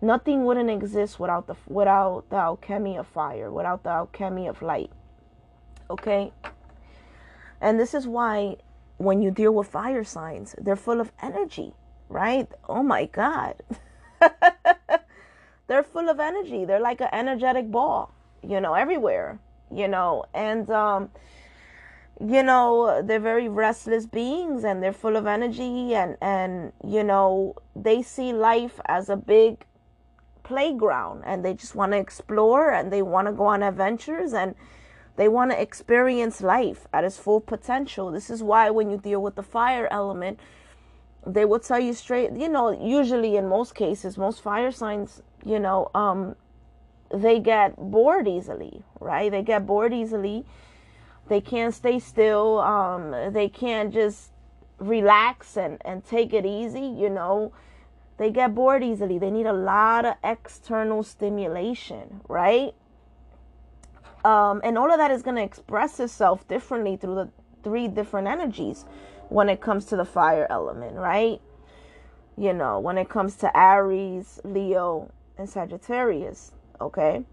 Nothing 0.01 0.45
wouldn't 0.45 0.69
exist 0.69 1.19
without 1.19 1.47
the 1.47 1.55
without 1.67 2.29
the 2.29 2.35
alchemy 2.35 2.97
of 2.97 3.07
fire, 3.07 3.51
without 3.51 3.83
the 3.83 3.89
alchemy 3.89 4.47
of 4.47 4.61
light. 4.61 4.91
Okay? 5.89 6.31
And 7.59 7.79
this 7.79 7.93
is 7.93 8.07
why 8.07 8.57
when 8.97 9.21
you 9.21 9.31
deal 9.31 9.53
with 9.53 9.67
fire 9.67 10.03
signs, 10.03 10.55
they're 10.59 10.75
full 10.75 11.01
of 11.01 11.11
energy, 11.21 11.73
right? 12.09 12.47
Oh 12.69 12.83
my 12.83 13.05
god. 13.05 13.55
they're 15.67 15.83
full 15.83 16.09
of 16.09 16.19
energy. 16.19 16.65
They're 16.65 16.79
like 16.79 17.01
an 17.01 17.09
energetic 17.11 17.71
ball, 17.71 18.13
you 18.43 18.61
know, 18.61 18.75
everywhere, 18.75 19.39
you 19.71 19.87
know. 19.87 20.25
And 20.33 20.69
um 20.69 21.09
you 22.19 22.41
know 22.41 23.01
they're 23.03 23.19
very 23.19 23.47
restless 23.47 24.07
beings 24.07 24.63
and 24.63 24.81
they're 24.81 24.93
full 24.93 25.15
of 25.15 25.27
energy 25.27 25.93
and 25.93 26.17
and 26.21 26.73
you 26.83 27.03
know 27.03 27.55
they 27.75 28.01
see 28.01 28.33
life 28.33 28.79
as 28.87 29.09
a 29.09 29.15
big 29.15 29.63
playground 30.47 31.23
and 31.25 31.43
they 31.43 31.53
just 31.53 31.75
want 31.75 31.91
to 31.91 31.97
explore 31.97 32.71
and 32.71 32.91
they 32.91 33.01
want 33.01 33.27
to 33.27 33.33
go 33.33 33.45
on 33.45 33.61
adventures 33.63 34.33
and 34.33 34.55
they 35.15 35.27
want 35.27 35.51
to 35.51 35.61
experience 35.61 36.41
life 36.41 36.87
at 36.93 37.03
its 37.03 37.17
full 37.17 37.41
potential 37.41 38.11
this 38.11 38.29
is 38.29 38.41
why 38.41 38.69
when 38.69 38.89
you 38.89 38.97
deal 38.97 39.21
with 39.21 39.35
the 39.35 39.43
fire 39.43 39.87
element 39.91 40.39
they 41.25 41.43
will 41.43 41.59
tell 41.59 41.79
you 41.79 41.93
straight 41.93 42.31
you 42.33 42.47
know 42.47 42.71
usually 42.71 43.35
in 43.35 43.47
most 43.47 43.75
cases 43.75 44.17
most 44.17 44.41
fire 44.41 44.71
signs 44.71 45.21
you 45.45 45.59
know 45.59 45.89
um 45.93 46.35
they 47.13 47.39
get 47.39 47.75
bored 47.75 48.27
easily 48.27 48.83
right 48.99 49.31
they 49.31 49.41
get 49.41 49.65
bored 49.65 49.93
easily 49.93 50.45
they 51.27 51.41
can't 51.41 51.73
stay 51.73 51.99
still. 51.99 52.59
Um, 52.59 53.33
they 53.33 53.49
can't 53.49 53.93
just 53.93 54.31
relax 54.79 55.57
and, 55.57 55.81
and 55.83 56.05
take 56.05 56.33
it 56.33 56.45
easy, 56.45 56.85
you 56.85 57.09
know. 57.09 57.51
They 58.17 58.31
get 58.31 58.55
bored 58.55 58.83
easily. 58.83 59.19
They 59.19 59.29
need 59.29 59.45
a 59.45 59.53
lot 59.53 60.05
of 60.05 60.15
external 60.23 61.03
stimulation, 61.03 62.21
right? 62.27 62.73
Um, 64.25 64.59
and 64.63 64.77
all 64.77 64.91
of 64.91 64.97
that 64.97 65.11
is 65.11 65.21
going 65.21 65.35
to 65.35 65.43
express 65.43 65.99
itself 65.99 66.47
differently 66.47 66.97
through 66.97 67.15
the 67.15 67.29
three 67.63 67.87
different 67.87 68.27
energies 68.27 68.85
when 69.29 69.49
it 69.49 69.61
comes 69.61 69.85
to 69.85 69.95
the 69.95 70.05
fire 70.05 70.47
element, 70.49 70.95
right? 70.95 71.39
You 72.35 72.53
know, 72.53 72.79
when 72.79 72.97
it 72.97 73.09
comes 73.09 73.35
to 73.37 73.57
Aries, 73.57 74.39
Leo, 74.43 75.11
and 75.37 75.49
Sagittarius, 75.49 76.51
okay? 76.81 77.23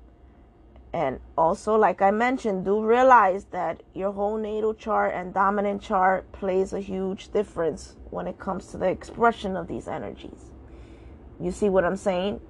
And 0.93 1.19
also, 1.37 1.75
like 1.75 2.01
I 2.01 2.13
mentioned, 2.13 2.65
do 2.65 2.85
realize 2.85 3.47
that 3.47 3.83
your 3.95 4.13
whole 4.13 4.37
natal 4.37 4.75
chart 4.75 5.13
and 5.15 5.35
dominant 5.35 5.83
chart 5.83 6.31
plays 6.31 6.73
a 6.73 6.81
huge 6.81 7.33
difference 7.33 7.97
when 8.11 8.29
it 8.29 8.39
comes 8.39 8.69
to 8.69 8.79
the 8.79 8.89
expression 8.89 9.57
of 9.57 9.67
these 9.67 9.89
energies. 9.89 10.54
You 11.41 11.51
see 11.51 11.69
what 11.69 11.85
I'm 11.85 11.97
saying? 11.97 12.41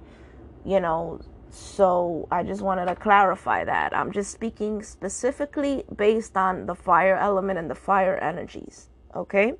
You 0.63 0.79
know, 0.79 1.21
so 1.51 2.27
I 2.31 2.43
just 2.43 2.61
wanted 2.61 2.87
to 2.87 2.95
clarify 2.95 3.63
that. 3.63 3.95
I'm 3.95 4.11
just 4.11 4.31
speaking 4.31 4.83
specifically 4.83 5.83
based 5.95 6.35
on 6.35 6.65
the 6.65 6.75
fire 6.75 7.15
element 7.15 7.59
and 7.59 7.69
the 7.69 7.75
fire 7.75 8.17
energies. 8.17 8.89
Okay? 9.15 9.53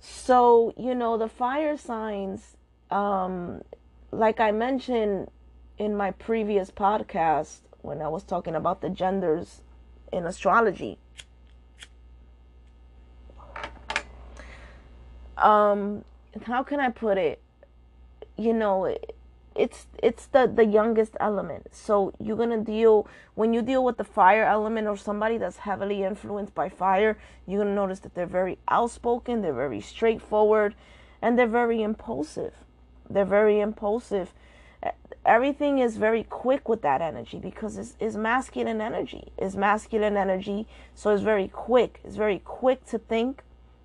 So, 0.00 0.74
you 0.76 0.94
know, 0.94 1.16
the 1.16 1.28
fire 1.28 1.76
signs, 1.76 2.56
um, 2.90 3.62
like 4.10 4.40
I 4.40 4.52
mentioned, 4.52 5.30
in 5.78 5.96
my 5.96 6.10
previous 6.10 6.70
podcast 6.70 7.60
when 7.82 8.00
I 8.00 8.08
was 8.08 8.22
talking 8.22 8.54
about 8.54 8.80
the 8.80 8.90
genders 8.90 9.62
in 10.12 10.26
astrology. 10.26 10.98
Um, 15.36 16.04
how 16.42 16.62
can 16.62 16.80
I 16.80 16.90
put 16.90 17.18
it? 17.18 17.40
You 18.36 18.52
know, 18.52 18.96
it's 19.54 19.86
it's 20.02 20.26
the 20.26 20.50
the 20.52 20.64
youngest 20.64 21.16
element. 21.20 21.68
So 21.72 22.12
you're 22.18 22.36
gonna 22.36 22.60
deal 22.60 23.06
when 23.34 23.54
you 23.54 23.62
deal 23.62 23.84
with 23.84 23.96
the 23.96 24.04
fire 24.04 24.44
element 24.44 24.88
or 24.88 24.96
somebody 24.96 25.38
that's 25.38 25.58
heavily 25.58 26.02
influenced 26.02 26.54
by 26.54 26.68
fire. 26.68 27.16
You're 27.46 27.62
gonna 27.62 27.74
notice 27.74 28.00
that 28.00 28.14
they're 28.14 28.26
very 28.26 28.58
outspoken, 28.68 29.42
they're 29.42 29.52
very 29.52 29.80
straightforward, 29.80 30.74
and 31.22 31.38
they're 31.38 31.46
very 31.46 31.82
impulsive. 31.82 32.54
They're 33.08 33.24
very 33.24 33.60
impulsive 33.60 34.32
everything 35.24 35.78
is 35.78 35.96
very 35.96 36.24
quick 36.24 36.68
with 36.68 36.82
that 36.82 37.00
energy 37.00 37.38
because 37.38 37.76
it's, 37.78 37.96
it's 37.98 38.16
masculine 38.16 38.80
energy. 38.80 39.32
It's 39.38 39.54
masculine 39.54 40.16
energy, 40.16 40.66
so 40.94 41.10
it's 41.10 41.22
very 41.22 41.48
quick. 41.48 42.00
It's 42.04 42.16
very 42.16 42.40
quick 42.40 42.84
to 42.86 42.98
think. 42.98 43.42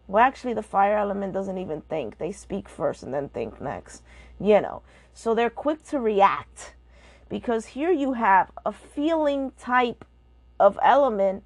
Well, 0.10 0.24
actually, 0.24 0.54
the 0.54 0.64
fire 0.64 0.98
element 0.98 1.34
doesn't 1.34 1.58
even 1.58 1.82
think. 1.82 2.18
They 2.18 2.32
speak 2.32 2.68
first 2.68 3.04
and 3.04 3.14
then 3.14 3.30
think 3.30 3.62
next, 3.62 4.02
you 4.40 4.60
know. 4.60 4.82
So 5.14 5.34
they're 5.34 5.50
quick 5.50 5.84
to 5.86 6.00
react 6.00 6.74
because 7.30 7.68
here 7.68 7.92
you 7.92 8.14
have 8.14 8.52
a 8.66 8.74
feeling 8.74 9.52
type 9.58 10.04
of 10.60 10.78
element 10.84 11.44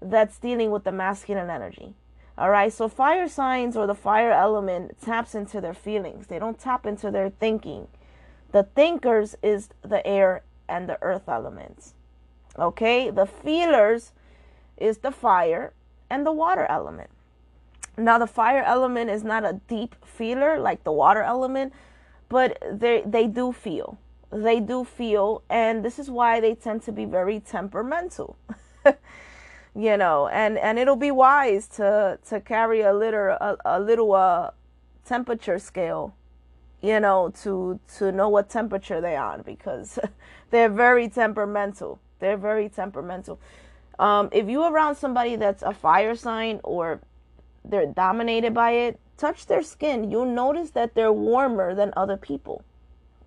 that's 0.00 0.38
dealing 0.38 0.70
with 0.70 0.84
the 0.84 0.92
masculine 0.92 1.50
energy. 1.50 1.94
All 2.38 2.50
right, 2.50 2.72
so 2.72 2.86
fire 2.86 3.28
signs 3.28 3.76
or 3.76 3.86
the 3.86 3.94
fire 3.94 4.30
element 4.30 5.00
taps 5.00 5.34
into 5.34 5.60
their 5.60 5.74
feelings, 5.74 6.26
they 6.26 6.38
don't 6.38 6.58
tap 6.58 6.84
into 6.84 7.10
their 7.10 7.30
thinking 7.30 7.88
the 8.52 8.62
thinkers 8.62 9.36
is 9.42 9.68
the 9.82 10.06
air 10.06 10.42
and 10.68 10.88
the 10.88 10.98
earth 11.02 11.28
elements. 11.28 11.94
Okay? 12.58 13.10
The 13.10 13.26
feelers 13.26 14.12
is 14.76 14.98
the 14.98 15.10
fire 15.10 15.72
and 16.08 16.24
the 16.24 16.32
water 16.32 16.66
element. 16.70 17.10
Now 17.96 18.18
the 18.18 18.26
fire 18.26 18.62
element 18.62 19.10
is 19.10 19.24
not 19.24 19.44
a 19.44 19.60
deep 19.68 19.94
feeler 20.04 20.58
like 20.58 20.84
the 20.84 20.92
water 20.92 21.22
element, 21.22 21.72
but 22.28 22.58
they 22.70 23.02
they 23.06 23.26
do 23.26 23.52
feel. 23.52 23.98
They 24.30 24.60
do 24.60 24.84
feel 24.84 25.42
and 25.48 25.84
this 25.84 25.98
is 25.98 26.10
why 26.10 26.40
they 26.40 26.54
tend 26.54 26.82
to 26.82 26.92
be 26.92 27.04
very 27.04 27.40
temperamental. 27.40 28.36
you 29.74 29.96
know, 29.96 30.28
and 30.28 30.58
and 30.58 30.78
it'll 30.78 30.96
be 30.96 31.10
wise 31.10 31.68
to 31.68 32.18
to 32.28 32.40
carry 32.40 32.82
a 32.82 32.92
little 32.92 33.36
a, 33.40 33.56
a 33.64 33.80
little 33.80 34.14
uh 34.14 34.50
temperature 35.04 35.58
scale 35.58 36.14
you 36.82 37.00
know, 37.00 37.32
to 37.42 37.80
to 37.98 38.12
know 38.12 38.28
what 38.28 38.48
temperature 38.48 39.00
they're 39.00 39.22
on 39.22 39.42
because 39.42 39.98
they're 40.50 40.68
very 40.68 41.08
temperamental. 41.08 41.98
They're 42.18 42.36
very 42.36 42.68
temperamental. 42.68 43.40
Um, 43.98 44.28
if 44.32 44.48
you 44.48 44.62
around 44.62 44.96
somebody 44.96 45.36
that's 45.36 45.62
a 45.62 45.72
fire 45.72 46.14
sign 46.14 46.60
or 46.62 47.00
they're 47.68 47.86
dominated 47.86 48.54
by 48.54 48.72
it, 48.72 49.00
touch 49.16 49.46
their 49.46 49.62
skin. 49.62 50.10
You'll 50.10 50.26
notice 50.26 50.70
that 50.70 50.94
they're 50.94 51.12
warmer 51.12 51.74
than 51.74 51.92
other 51.96 52.16
people. 52.16 52.62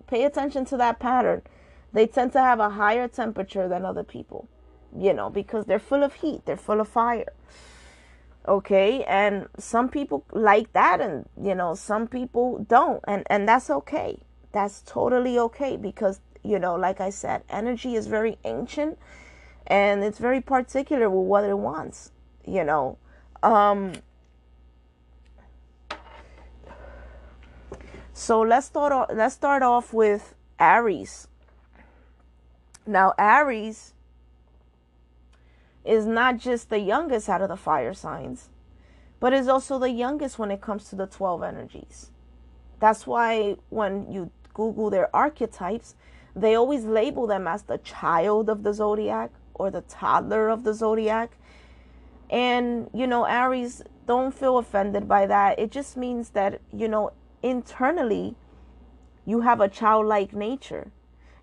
Pay 0.06 0.24
attention 0.24 0.64
to 0.66 0.76
that 0.76 0.98
pattern. 0.98 1.42
They 1.92 2.06
tend 2.06 2.32
to 2.32 2.40
have 2.40 2.60
a 2.60 2.70
higher 2.70 3.08
temperature 3.08 3.68
than 3.68 3.84
other 3.84 4.04
people, 4.04 4.48
you 4.96 5.12
know, 5.12 5.30
because 5.30 5.66
they're 5.66 5.78
full 5.78 6.04
of 6.04 6.14
heat, 6.14 6.42
they're 6.46 6.56
full 6.56 6.80
of 6.80 6.88
fire 6.88 7.32
okay 8.48 9.04
and 9.04 9.46
some 9.58 9.88
people 9.88 10.24
like 10.32 10.72
that 10.72 11.00
and 11.00 11.28
you 11.40 11.54
know 11.54 11.74
some 11.74 12.06
people 12.06 12.64
don't 12.68 13.02
and 13.06 13.22
and 13.28 13.46
that's 13.46 13.68
okay 13.68 14.18
that's 14.52 14.82
totally 14.86 15.38
okay 15.38 15.76
because 15.76 16.20
you 16.42 16.58
know 16.58 16.74
like 16.74 17.00
i 17.00 17.10
said 17.10 17.42
energy 17.50 17.94
is 17.94 18.06
very 18.06 18.38
ancient 18.44 18.98
and 19.66 20.02
it's 20.02 20.18
very 20.18 20.40
particular 20.40 21.10
with 21.10 21.26
what 21.26 21.44
it 21.44 21.58
wants 21.58 22.12
you 22.46 22.64
know 22.64 22.96
um 23.42 23.92
so 28.20 28.42
let's 28.42 28.66
start 28.66 28.92
off, 28.92 29.08
let's 29.14 29.34
start 29.34 29.62
off 29.62 29.94
with 29.94 30.34
aries 30.58 31.26
Now, 32.86 33.14
Aries 33.18 33.94
is 35.86 36.04
not 36.04 36.36
just 36.36 36.68
the 36.68 36.80
youngest 36.80 37.30
out 37.30 37.40
of 37.40 37.48
the 37.48 37.56
fire 37.56 37.94
signs, 37.94 38.50
but 39.20 39.32
is 39.32 39.48
also 39.48 39.78
the 39.78 39.90
youngest 39.90 40.38
when 40.38 40.50
it 40.50 40.60
comes 40.60 40.90
to 40.90 40.96
the 40.96 41.06
12 41.06 41.42
energies. 41.42 42.10
That's 42.78 43.06
why 43.06 43.56
when 43.70 44.12
you 44.12 44.30
Google 44.52 44.90
their 44.90 45.14
archetypes, 45.16 45.94
they 46.36 46.54
always 46.54 46.84
label 46.84 47.26
them 47.26 47.46
as 47.46 47.62
the 47.62 47.78
child 47.78 48.50
of 48.50 48.64
the 48.64 48.74
zodiac 48.74 49.30
or 49.54 49.70
the 49.70 49.82
toddler 49.82 50.50
of 50.50 50.64
the 50.64 50.74
zodiac. 50.74 51.38
And, 52.28 52.90
you 52.92 53.06
know, 53.06 53.24
Aries, 53.24 53.82
don't 54.06 54.34
feel 54.34 54.58
offended 54.58 55.08
by 55.08 55.26
that. 55.26 55.58
It 55.58 55.70
just 55.70 55.96
means 55.96 56.30
that, 56.30 56.60
you 56.72 56.88
know, 56.88 57.12
internally, 57.42 58.36
you 59.24 59.40
have 59.40 59.60
a 59.60 59.68
childlike 59.68 60.32
nature. 60.32 60.90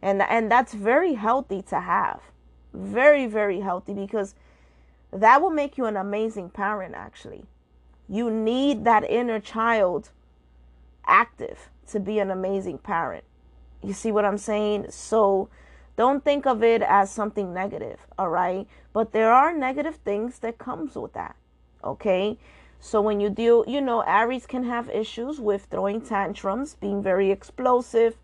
And, 0.02 0.22
and 0.22 0.52
that's 0.52 0.74
very 0.74 1.14
healthy 1.14 1.62
to 1.64 1.80
have. 1.80 2.22
Very, 2.74 3.26
very 3.26 3.62
healthy 3.62 3.94
because 3.94 4.36
that 5.12 5.42
will 5.42 5.50
make 5.50 5.78
you 5.78 5.86
an 5.86 5.98
amazing 5.98 6.50
parent, 6.50 6.94
actually. 6.96 7.46
You 8.08 8.30
need 8.30 8.84
that 8.86 9.10
inner 9.10 9.40
child 9.40 10.12
active 11.06 11.70
to 11.88 12.00
be 12.00 12.20
an 12.20 12.30
amazing 12.30 12.78
parent. 12.80 13.24
You 13.82 13.94
see 13.94 14.12
what 14.12 14.26
I'm 14.26 14.38
saying? 14.38 14.88
So 14.90 15.50
don't 15.96 16.24
think 16.24 16.46
of 16.46 16.64
it 16.64 16.82
as 16.82 17.10
something 17.12 17.54
negative, 17.54 18.00
all 18.18 18.30
right? 18.30 18.68
But 18.94 19.12
there 19.12 19.32
are 19.32 19.56
negative 19.56 19.96
things 19.96 20.40
that 20.40 20.58
comes 20.58 20.96
with 20.96 21.14
that. 21.14 21.36
Okay? 21.84 22.38
So 22.80 23.02
when 23.02 23.20
you 23.20 23.30
deal, 23.30 23.64
you 23.68 23.82
know, 23.82 24.02
Aries 24.02 24.46
can 24.46 24.64
have 24.64 24.90
issues 24.90 25.40
with 25.40 25.66
throwing 25.66 26.02
tantrums, 26.02 26.76
being 26.76 27.02
very 27.02 27.32
explosive, 27.32 28.18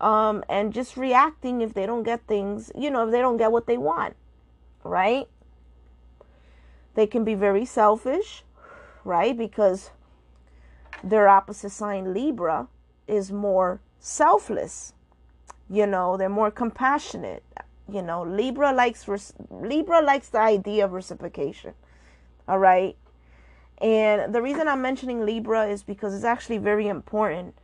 um, 0.00 0.44
and 0.48 0.72
just 0.72 0.96
reacting 0.96 1.60
if 1.60 1.74
they 1.74 1.86
don't 1.86 2.02
get 2.02 2.26
things, 2.26 2.70
you 2.74 2.90
know, 2.90 3.06
if 3.06 3.12
they 3.12 3.20
don't 3.20 3.36
get 3.36 3.52
what 3.52 3.66
they 3.66 3.78
want, 3.78 4.14
right? 4.82 5.26
They 6.94 7.06
can 7.06 7.24
be 7.24 7.34
very 7.34 7.64
selfish, 7.64 8.44
right? 9.04 9.36
Because 9.36 9.90
their 11.02 11.28
opposite 11.28 11.70
sign, 11.70 12.12
Libra, 12.12 12.68
is 13.06 13.30
more 13.30 13.80
selfless. 13.98 14.92
You 15.70 15.86
know, 15.86 16.16
they're 16.16 16.28
more 16.28 16.50
compassionate. 16.50 17.42
You 17.88 18.02
know, 18.02 18.22
Libra 18.22 18.72
likes 18.72 19.06
Libra 19.50 20.00
likes 20.02 20.28
the 20.28 20.40
idea 20.40 20.84
of 20.84 20.92
reciprocation. 20.92 21.74
All 22.48 22.58
right? 22.58 22.96
And 23.80 24.34
the 24.34 24.40
reason 24.40 24.68
I'm 24.68 24.82
mentioning 24.82 25.24
Libra 25.24 25.66
is 25.66 25.82
because 25.82 26.14
it's 26.14 26.24
actually 26.24 26.58
very 26.58 26.86
important 26.88 27.54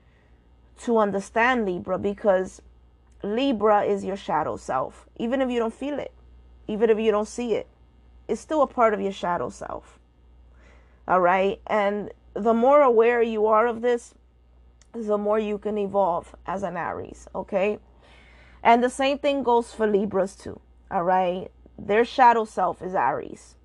to 0.85 0.99
understand 0.99 1.67
Libra 1.67 1.99
because 1.99 2.62
Libra 3.23 3.83
is 3.83 4.05
your 4.05 4.17
shadow 4.17 4.57
self. 4.57 5.07
Even 5.19 5.40
if 5.40 5.50
you 5.50 5.59
don't 5.59 5.75
feel 5.75 5.99
it, 5.99 6.12
even 6.67 6.90
if 6.90 6.99
you 6.99 7.11
don't 7.11 7.29
see 7.29 7.55
it, 7.55 7.69
it's 8.29 8.40
still 8.40 8.62
a 8.62 8.67
part 8.67 8.95
of 8.95 9.00
your 9.00 9.12
shadow 9.12 9.50
self. 9.50 9.99
All 11.07 11.21
right? 11.21 11.61
And 11.67 12.11
the 12.35 12.55
more 12.55 12.83
aware 12.83 13.23
you 13.23 13.47
are 13.47 13.67
of 13.67 13.83
this, 13.83 14.14
the 14.93 15.19
more 15.19 15.38
you 15.38 15.59
can 15.59 15.79
evolve 15.79 16.35
as 16.47 16.62
an 16.62 16.76
Aries, 16.76 17.29
okay? 17.35 17.79
And 18.62 18.83
the 18.83 18.90
same 18.90 19.19
thing 19.19 19.43
goes 19.43 19.73
for 19.73 19.87
Libras 19.87 20.35
too, 20.35 20.61
all 20.90 21.05
right? 21.05 21.49
Their 21.79 22.05
shadow 22.05 22.45
self 22.45 22.83
is 22.83 22.95
Aries, 22.95 23.57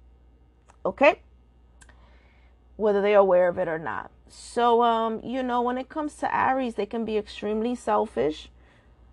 okay? 0.86 1.22
Whether 2.78 3.02
they're 3.02 3.20
aware 3.20 3.48
of 3.48 3.58
it 3.58 3.68
or 3.68 3.80
not. 3.80 4.12
So, 4.28 4.84
um, 4.84 5.22
you 5.24 5.44
know, 5.44 5.62
when 5.62 5.78
it 5.78 5.90
comes 5.90 6.16
to 6.18 6.36
Aries, 6.36 6.76
they 6.76 6.86
can 6.86 7.06
be 7.06 7.18
extremely 7.18 7.76
selfish, 7.76 8.50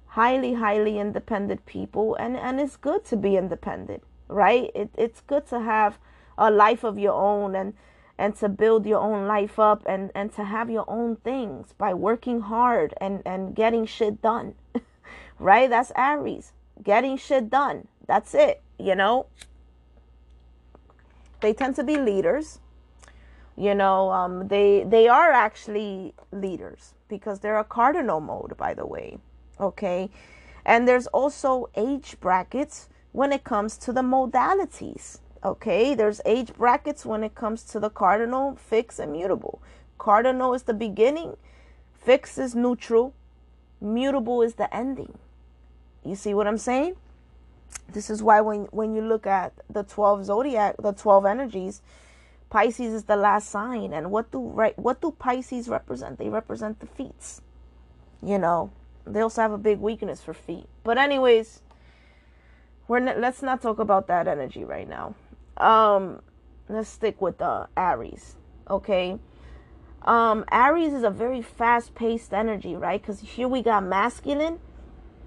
highly, 0.09 0.55
highly 0.55 0.99
independent 0.99 1.65
people, 1.67 2.15
and, 2.17 2.37
and 2.37 2.61
it's 2.61 2.77
good 2.77 3.05
to 3.07 3.17
be 3.17 3.37
independent, 3.37 4.03
right? 4.29 4.71
It, 4.75 4.91
it's 4.97 5.21
good 5.21 5.47
to 5.49 5.61
have 5.61 5.99
a 6.37 6.51
life 6.51 6.83
of 6.83 6.99
your 6.99 7.13
own 7.15 7.55
and 7.55 7.75
and 8.19 8.37
to 8.37 8.49
build 8.49 8.87
your 8.87 9.01
own 9.01 9.27
life 9.27 9.59
up 9.59 9.83
and, 9.87 10.11
and 10.15 10.33
to 10.33 10.45
have 10.45 10.71
your 10.71 10.85
own 10.87 11.17
things 11.17 11.75
by 11.77 11.93
working 11.93 12.43
hard 12.43 12.95
and, 13.01 13.23
and 13.25 13.55
getting 13.55 13.85
shit 13.87 14.23
done. 14.23 14.55
right? 15.41 15.69
That's 15.69 15.91
Aries. 15.97 16.53
Getting 16.83 17.17
shit 17.17 17.51
done. 17.51 17.89
That's 18.07 18.33
it, 18.35 18.63
you 18.79 18.95
know? 18.95 19.27
They 21.41 21.53
tend 21.53 21.75
to 21.77 21.83
be 21.83 21.97
leaders. 21.97 22.61
You 23.57 23.75
know, 23.75 24.11
um, 24.11 24.49
they 24.49 24.85
they 24.85 25.09
are 25.09 25.31
actually 25.31 26.15
leaders 26.33 26.95
because 27.09 27.41
they're 27.41 27.59
a 27.59 27.65
cardinal 27.65 28.21
mode, 28.21 28.57
by 28.57 28.75
the 28.75 28.87
way. 28.87 29.19
Okay. 29.61 30.11
And 30.65 30.87
there's 30.87 31.07
also 31.09 31.69
age 31.75 32.17
brackets 32.21 32.89
when 33.13 33.33
it 33.33 33.45
comes 33.45 33.77
to 33.79 33.93
the 33.93 34.03
modalities. 34.03 35.19
Okay, 35.45 35.95
there's 35.95 36.21
age 36.25 36.55
brackets 36.55 37.05
when 37.05 37.25
it 37.25 37.35
comes 37.35 37.65
to 37.65 37.81
the 37.81 37.91
cardinal, 37.91 38.55
fixed, 38.55 39.01
and 39.01 39.13
mutable. 39.13 39.61
Cardinal 39.99 40.55
is 40.55 40.63
the 40.63 40.75
beginning, 40.75 41.37
fixed 41.93 42.39
is 42.39 42.55
neutral, 42.55 43.13
mutable 43.81 44.41
is 44.41 44.55
the 44.55 44.73
ending. 44.75 45.19
You 46.05 46.15
see 46.15 46.33
what 46.33 46.47
I'm 46.47 46.59
saying? 46.59 46.95
This 47.93 48.09
is 48.09 48.23
why 48.23 48.41
when 48.41 48.67
when 48.71 48.95
you 48.95 49.03
look 49.03 49.27
at 49.27 49.53
the 49.69 49.83
12 49.83 50.27
zodiac, 50.27 50.77
the 50.79 50.93
12 50.93 51.27
energies, 51.27 51.83
Pisces 52.53 52.93
is 52.93 53.05
the 53.05 53.17
last 53.17 53.49
sign. 53.49 53.95
And 53.95 54.11
what 54.11 54.31
do 54.31 54.39
right 54.39 54.79
what 54.79 55.01
do 55.01 55.11
Pisces 55.11 55.69
represent? 55.69 56.19
They 56.19 56.29
represent 56.29 56.81
the 56.81 56.87
feet. 56.87 57.41
You 58.23 58.39
know, 58.39 58.71
they 59.07 59.23
also 59.23 59.41
have 59.41 59.53
a 59.53 59.59
big 59.59 59.81
weakness 59.81 60.23
for 60.23 60.35
feet. 60.35 60.67
But 60.85 60.99
anyways, 60.99 61.63
we're 62.87 63.01
not, 63.01 63.19
let's 63.19 63.41
not 63.41 63.63
talk 63.63 63.79
about 63.79 64.07
that 64.09 64.29
energy 64.29 64.65
right 64.65 64.87
now. 64.87 65.15
Um, 65.57 66.21
let's 66.69 66.91
stick 66.91 67.23
with 67.23 67.39
the 67.39 67.69
Aries, 67.75 68.37
okay? 68.69 69.19
Um, 70.03 70.45
Aries 70.53 70.93
is 70.93 71.05
a 71.05 71.11
very 71.11 71.41
fast-paced 71.41 72.35
energy, 72.35 72.77
right? 72.77 73.01
Because 73.01 73.21
here 73.21 73.49
we 73.49 73.63
got 73.63 73.83
masculine 73.83 74.59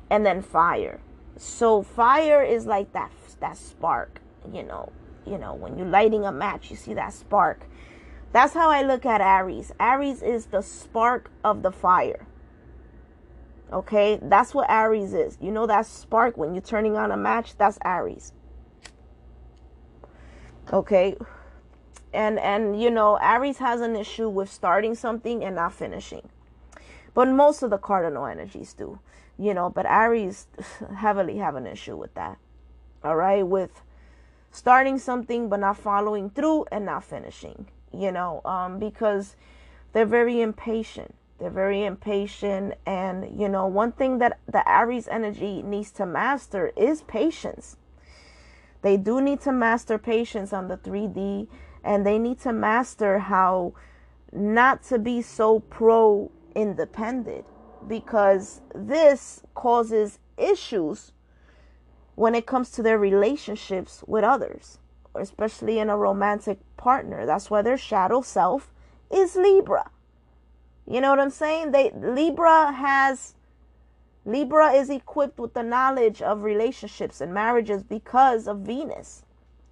and 0.10 0.26
then 0.26 0.42
fire. 0.44 1.00
So 1.38 1.82
fire 1.82 2.44
is 2.44 2.66
like 2.68 2.94
that 2.94 3.12
that 3.40 3.58
spark, 3.58 4.22
you 4.54 4.62
know. 4.62 4.92
You 5.26 5.38
know, 5.38 5.54
when 5.54 5.78
you're 5.78 5.88
lighting 5.88 6.26
a 6.26 6.32
match, 6.32 6.70
you 6.70 6.76
see 6.76 6.94
that 6.94 7.14
spark. 7.14 7.66
That's 8.32 8.54
how 8.54 8.70
I 8.70 8.82
look 8.82 9.06
at 9.06 9.22
Aries. 9.22 9.72
Aries 9.80 10.22
is 10.22 10.48
the 10.48 10.62
spark 10.62 11.32
of 11.44 11.64
the 11.64 11.72
fire. 11.72 12.28
Okay, 13.72 14.20
that's 14.22 14.54
what 14.54 14.70
Aries 14.70 15.14
is. 15.14 15.38
You 15.42 15.52
know 15.52 15.66
that 15.66 15.86
spark 15.86 16.38
when 16.38 16.54
you're 16.54 16.62
turning 16.62 16.96
on 16.96 17.12
a 17.12 17.18
match? 17.18 17.58
That's 17.58 17.80
Aries 17.84 18.34
okay 20.74 21.16
and 22.14 22.40
and 22.40 22.82
you 22.82 22.90
know 22.90 23.18
aries 23.22 23.60
has 23.60 23.82
an 23.82 23.96
issue 23.96 24.28
with 24.28 24.52
starting 24.52 24.96
something 24.96 25.44
and 25.44 25.56
not 25.56 25.74
finishing 25.74 26.28
but 27.14 27.28
most 27.28 27.62
of 27.62 27.70
the 27.70 27.78
cardinal 27.78 28.26
energies 28.26 28.74
do 28.74 29.00
you 29.38 29.54
know 29.54 29.70
but 29.70 29.86
aries 29.86 30.48
heavily 30.98 31.38
have 31.38 31.56
an 31.56 31.68
issue 31.68 31.96
with 31.96 32.14
that 32.16 32.38
all 33.04 33.16
right 33.16 33.46
with 33.46 33.82
starting 34.56 34.98
something 34.98 35.50
but 35.50 35.60
not 35.60 35.78
following 35.78 36.30
through 36.30 36.66
and 36.72 36.86
not 36.86 37.04
finishing 37.04 37.68
you 37.94 38.12
know 38.12 38.42
um 38.46 38.80
because 38.80 39.36
they're 39.96 40.06
very 40.06 40.42
impatient. 40.42 41.16
They're 41.40 41.50
very 41.50 41.86
impatient 41.86 42.74
and 42.86 43.40
you 43.40 43.48
know 43.48 43.66
one 43.66 43.94
thing 43.94 44.18
that 44.18 44.40
the 44.46 44.70
aries 44.70 45.08
energy 45.08 45.62
needs 45.64 45.90
to 45.92 46.06
master 46.06 46.74
is 46.76 47.02
patience. 47.04 47.78
They 48.82 48.98
do 48.98 49.22
need 49.22 49.40
to 49.42 49.54
master 49.54 49.98
patience 49.98 50.52
on 50.52 50.68
the 50.68 50.76
3D 50.76 51.48
and 51.82 52.06
they 52.06 52.20
need 52.20 52.42
to 52.42 52.52
master 52.52 53.20
how 53.20 53.74
not 54.34 54.84
to 54.84 55.00
be 55.00 55.22
so 55.22 55.62
pro 55.62 56.30
independent 56.54 57.46
because 57.88 58.60
this 58.76 59.44
causes 59.54 60.20
issues 60.38 61.14
when 62.16 62.36
it 62.36 62.46
comes 62.46 62.72
to 62.72 62.84
their 62.84 62.98
relationships 62.98 64.04
with 64.08 64.24
others, 64.24 64.80
or 65.14 65.22
especially 65.22 65.80
in 65.80 65.90
a 65.90 65.98
romantic 65.98 66.60
partner. 66.78 67.26
That's 67.26 67.50
why 67.50 67.62
their 67.62 67.78
shadow 67.78 68.22
self 68.22 68.72
is 69.12 69.36
Libra. 69.36 69.92
You 70.88 71.02
know 71.02 71.10
what 71.10 71.20
I'm 71.20 71.30
saying? 71.30 71.72
They 71.72 71.92
Libra 71.92 72.72
has 72.72 73.36
Libra 74.26 74.72
is 74.72 74.90
equipped 74.90 75.40
with 75.40 75.54
the 75.54 75.64
knowledge 75.64 76.22
of 76.22 76.42
relationships 76.42 77.22
and 77.22 77.34
marriages 77.34 77.84
because 77.84 78.48
of 78.48 78.60
Venus, 78.60 79.24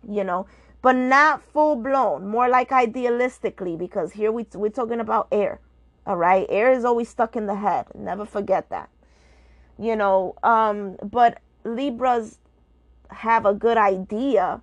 you 0.07 0.23
know, 0.23 0.45
but 0.81 0.93
not 0.95 1.41
full 1.41 1.75
blown, 1.75 2.27
more 2.27 2.47
like 2.47 2.69
idealistically, 2.69 3.77
because 3.77 4.11
here 4.11 4.31
we, 4.31 4.45
we're 4.53 4.69
talking 4.69 4.99
about 4.99 5.27
air. 5.31 5.59
All 6.05 6.17
right. 6.17 6.45
Air 6.49 6.71
is 6.71 6.85
always 6.85 7.09
stuck 7.09 7.35
in 7.35 7.45
the 7.47 7.55
head. 7.55 7.87
Never 7.95 8.25
forget 8.25 8.69
that. 8.69 8.89
You 9.79 9.95
know, 9.95 10.35
um, 10.43 10.97
but 11.01 11.39
Libras 11.63 12.39
have 13.09 13.45
a 13.45 13.53
good 13.53 13.77
idea 13.77 14.61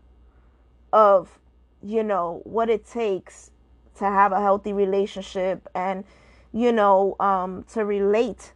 of, 0.92 1.38
you 1.82 2.02
know, 2.02 2.40
what 2.44 2.68
it 2.70 2.86
takes 2.86 3.50
to 3.96 4.04
have 4.04 4.32
a 4.32 4.40
healthy 4.40 4.72
relationship 4.72 5.68
and, 5.74 6.04
you 6.52 6.72
know, 6.72 7.16
um, 7.20 7.64
to 7.72 7.84
relate 7.84 8.52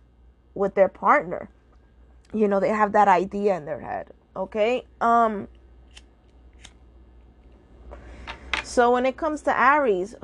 with 0.54 0.74
their 0.74 0.88
partner. 0.88 1.48
you 2.34 2.48
know, 2.48 2.60
they 2.60 2.68
have 2.70 2.92
that 2.92 3.08
idea 3.08 3.56
in 3.56 3.64
their 3.64 3.80
head. 3.80 4.08
Okay. 4.36 4.84
Um. 5.00 5.48
So 8.64 8.90
when 8.90 9.06
it 9.06 9.16
comes 9.16 9.42
to 9.42 9.58
Aries, 9.58 10.16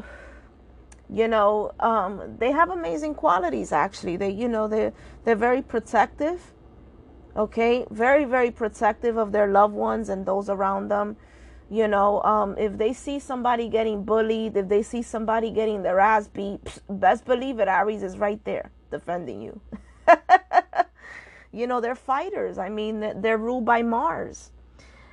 you 1.08 1.28
know, 1.28 1.72
um, 1.80 2.36
they 2.38 2.50
have 2.50 2.70
amazing 2.70 3.14
qualities. 3.14 3.70
Actually, 3.70 4.16
they, 4.16 4.30
you 4.30 4.48
know, 4.48 4.66
they're, 4.66 4.92
they're 5.24 5.36
very 5.36 5.62
protective. 5.62 6.52
Okay, 7.36 7.86
very 7.90 8.24
very 8.24 8.50
protective 8.50 9.16
of 9.16 9.32
their 9.32 9.46
loved 9.46 9.74
ones 9.74 10.08
and 10.08 10.26
those 10.26 10.48
around 10.48 10.88
them. 10.88 11.16
You 11.70 11.86
know, 11.86 12.20
um, 12.22 12.56
if 12.58 12.76
they 12.76 12.92
see 12.92 13.20
somebody 13.20 13.68
getting 13.68 14.02
bullied, 14.02 14.56
if 14.56 14.68
they 14.68 14.82
see 14.82 15.02
somebody 15.02 15.50
getting 15.52 15.82
their 15.82 16.00
ass 16.00 16.26
beat, 16.26 16.80
best 16.88 17.24
believe 17.24 17.60
it, 17.60 17.68
Aries 17.68 18.02
is 18.02 18.18
right 18.18 18.44
there 18.44 18.72
defending 18.90 19.40
you. 19.40 19.60
you 21.52 21.68
know, 21.68 21.80
they're 21.80 21.94
fighters. 21.94 22.58
I 22.58 22.68
mean, 22.68 23.12
they're 23.20 23.38
ruled 23.38 23.64
by 23.64 23.82
Mars, 23.82 24.50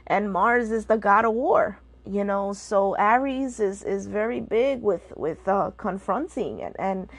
and 0.07 0.31
Mars 0.33 0.71
is 0.71 0.85
the 0.85 0.97
god 0.97 1.25
of 1.25 1.33
war. 1.33 1.79
You 2.03 2.23
know, 2.23 2.53
so 2.53 2.93
Aries 2.95 3.59
is 3.59 3.83
is 3.83 4.07
very 4.07 4.41
big 4.41 4.81
with 4.81 5.13
with 5.15 5.47
uh, 5.47 5.71
confronting 5.77 6.63
and 6.63 6.75
and 6.79 7.09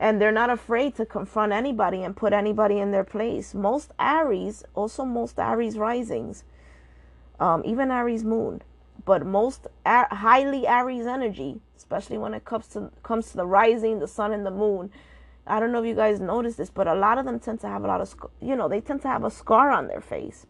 and 0.00 0.20
they're 0.20 0.32
not 0.32 0.48
afraid 0.48 0.96
to 0.96 1.04
confront 1.04 1.52
anybody 1.52 2.02
and 2.02 2.16
put 2.16 2.32
anybody 2.32 2.78
in 2.78 2.90
their 2.90 3.04
place. 3.04 3.54
Most 3.54 3.92
Aries, 4.00 4.64
also 4.74 5.04
most 5.04 5.38
Aries 5.38 5.76
risings, 5.76 6.42
um, 7.38 7.62
even 7.66 7.90
Aries 7.90 8.24
moon, 8.24 8.62
but 9.04 9.26
most 9.26 9.66
a- 9.84 10.12
highly 10.14 10.66
Aries 10.66 11.06
energy, 11.06 11.60
especially 11.76 12.16
when 12.16 12.32
it 12.32 12.46
comes 12.46 12.66
to 12.68 12.90
comes 13.02 13.30
to 13.30 13.36
the 13.36 13.46
rising, 13.46 13.98
the 13.98 14.08
sun, 14.08 14.32
and 14.32 14.44
the 14.44 14.50
moon. 14.50 14.90
I 15.46 15.60
don't 15.60 15.70
know 15.70 15.82
if 15.82 15.86
you 15.86 15.94
guys 15.94 16.18
notice 16.18 16.56
this, 16.56 16.70
but 16.70 16.86
a 16.86 16.94
lot 16.94 17.18
of 17.18 17.26
them 17.26 17.38
tend 17.38 17.60
to 17.60 17.68
have 17.68 17.84
a 17.84 17.86
lot 17.86 18.00
of, 18.00 18.14
you 18.40 18.56
know, 18.56 18.68
they 18.68 18.80
tend 18.80 19.02
to 19.02 19.08
have 19.08 19.24
a 19.24 19.30
scar 19.30 19.70
on 19.70 19.88
their 19.88 20.00
face. 20.00 20.46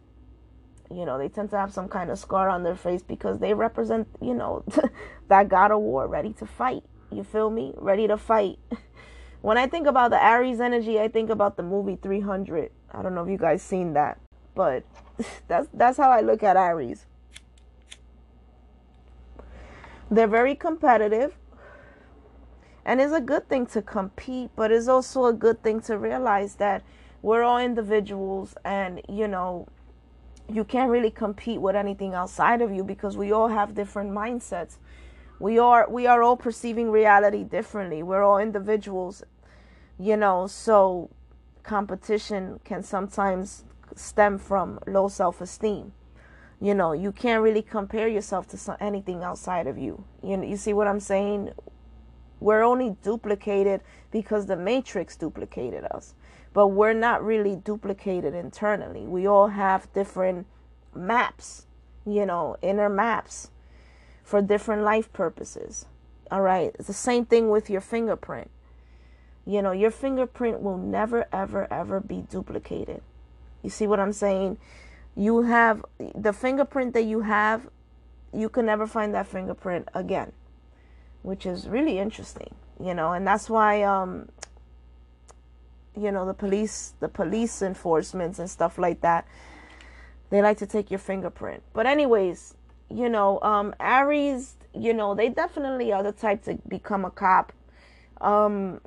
You 0.89 1.05
know, 1.05 1.17
they 1.17 1.29
tend 1.29 1.49
to 1.51 1.57
have 1.57 1.73
some 1.73 1.89
kind 1.89 2.09
of 2.09 2.19
scar 2.19 2.49
on 2.49 2.63
their 2.63 2.75
face 2.75 3.01
because 3.01 3.39
they 3.39 3.53
represent, 3.53 4.07
you 4.21 4.33
know, 4.33 4.63
that 5.27 5.49
god 5.49 5.71
of 5.71 5.79
war, 5.79 6.07
ready 6.07 6.33
to 6.33 6.45
fight. 6.45 6.83
You 7.11 7.23
feel 7.23 7.49
me? 7.49 7.73
Ready 7.77 8.07
to 8.07 8.17
fight. 8.17 8.59
When 9.41 9.57
I 9.57 9.67
think 9.67 9.87
about 9.87 10.11
the 10.11 10.23
Aries 10.23 10.59
energy, 10.59 10.99
I 10.99 11.07
think 11.07 11.29
about 11.29 11.57
the 11.57 11.63
movie 11.63 11.95
300. 11.95 12.71
I 12.91 13.01
don't 13.01 13.15
know 13.15 13.23
if 13.23 13.29
you 13.29 13.37
guys 13.37 13.61
seen 13.61 13.93
that, 13.93 14.19
but 14.53 14.83
that's 15.47 15.67
that's 15.73 15.97
how 15.97 16.11
I 16.11 16.21
look 16.21 16.43
at 16.43 16.57
Aries. 16.57 17.05
They're 20.11 20.27
very 20.27 20.55
competitive. 20.55 21.37
And 22.83 22.99
it's 22.99 23.13
a 23.13 23.21
good 23.21 23.47
thing 23.47 23.67
to 23.67 23.81
compete, 23.81 24.49
but 24.55 24.71
it's 24.71 24.87
also 24.87 25.25
a 25.25 25.33
good 25.33 25.61
thing 25.61 25.81
to 25.81 25.97
realize 25.97 26.55
that 26.55 26.83
we're 27.21 27.43
all 27.43 27.59
individuals 27.59 28.55
and, 28.65 29.01
you 29.07 29.27
know, 29.27 29.67
you 30.49 30.63
can't 30.63 30.89
really 30.89 31.11
compete 31.11 31.61
with 31.61 31.75
anything 31.75 32.13
outside 32.13 32.61
of 32.61 32.71
you 32.73 32.83
because 32.83 33.15
we 33.15 33.31
all 33.31 33.47
have 33.47 33.75
different 33.75 34.11
mindsets. 34.11 34.77
We 35.39 35.57
are 35.59 35.89
we 35.89 36.07
are 36.07 36.21
all 36.21 36.35
perceiving 36.35 36.91
reality 36.91 37.43
differently. 37.43 38.03
We're 38.03 38.23
all 38.23 38.37
individuals, 38.37 39.23
you 40.01 40.17
know, 40.17 40.47
so 40.47 41.09
competition 41.63 42.59
can 42.63 42.81
sometimes 42.83 43.63
stem 43.95 44.39
from 44.39 44.79
low 44.87 45.07
self-esteem. 45.07 45.93
You 46.59 46.73
know, 46.73 46.93
you 46.93 47.11
can't 47.11 47.43
really 47.43 47.61
compare 47.61 48.07
yourself 48.07 48.47
to 48.49 48.77
anything 48.79 49.23
outside 49.23 49.67
of 49.67 49.77
you. 49.77 50.03
You 50.23 50.37
know, 50.37 50.43
you 50.43 50.57
see 50.57 50.73
what 50.73 50.87
I'm 50.87 50.99
saying? 50.99 51.51
We're 52.39 52.63
only 52.63 52.95
duplicated 53.03 53.81
because 54.11 54.47
the 54.47 54.55
matrix 54.55 55.15
duplicated 55.15 55.85
us. 55.85 56.15
But 56.53 56.69
we're 56.69 56.93
not 56.93 57.23
really 57.23 57.55
duplicated 57.55 58.33
internally. 58.33 59.01
We 59.01 59.27
all 59.27 59.47
have 59.47 59.91
different 59.93 60.47
maps, 60.93 61.67
you 62.05 62.25
know, 62.25 62.57
inner 62.61 62.89
maps 62.89 63.51
for 64.23 64.41
different 64.41 64.83
life 64.83 65.13
purposes. 65.13 65.85
All 66.29 66.41
right. 66.41 66.75
It's 66.77 66.87
the 66.87 66.93
same 66.93 67.25
thing 67.25 67.49
with 67.49 67.69
your 67.69 67.81
fingerprint. 67.81 68.49
You 69.45 69.61
know, 69.61 69.71
your 69.71 69.91
fingerprint 69.91 70.61
will 70.61 70.77
never, 70.77 71.27
ever, 71.33 71.71
ever 71.71 71.99
be 71.99 72.25
duplicated. 72.29 73.01
You 73.63 73.69
see 73.69 73.87
what 73.87 73.99
I'm 73.99 74.13
saying? 74.13 74.57
You 75.15 75.43
have 75.43 75.83
the 76.15 76.33
fingerprint 76.33 76.93
that 76.93 77.03
you 77.03 77.21
have, 77.21 77.69
you 78.33 78.49
can 78.49 78.65
never 78.65 78.87
find 78.87 79.13
that 79.13 79.27
fingerprint 79.27 79.89
again 79.93 80.31
which 81.23 81.45
is 81.45 81.67
really 81.67 81.99
interesting, 81.99 82.53
you 82.79 82.93
know, 82.93 83.13
and 83.13 83.25
that's 83.25 83.49
why, 83.49 83.83
um, 83.83 84.29
you 85.95 86.11
know, 86.11 86.25
the 86.25 86.33
police, 86.33 86.93
the 86.99 87.07
police 87.07 87.61
enforcements 87.61 88.39
and 88.39 88.49
stuff 88.49 88.77
like 88.77 89.01
that, 89.01 89.27
they 90.29 90.41
like 90.41 90.57
to 90.57 90.65
take 90.65 90.89
your 90.89 90.99
fingerprint. 90.99 91.61
But 91.73 91.85
anyways, 91.85 92.55
you 92.89 93.09
know, 93.09 93.39
um, 93.41 93.75
Aries, 93.79 94.55
you 94.73 94.93
know, 94.93 95.13
they 95.13 95.29
definitely 95.29 95.91
are 95.91 96.01
the 96.01 96.11
type 96.11 96.43
to 96.43 96.57
become 96.67 97.05
a 97.05 97.11
cop, 97.11 97.53
um, 98.19 98.81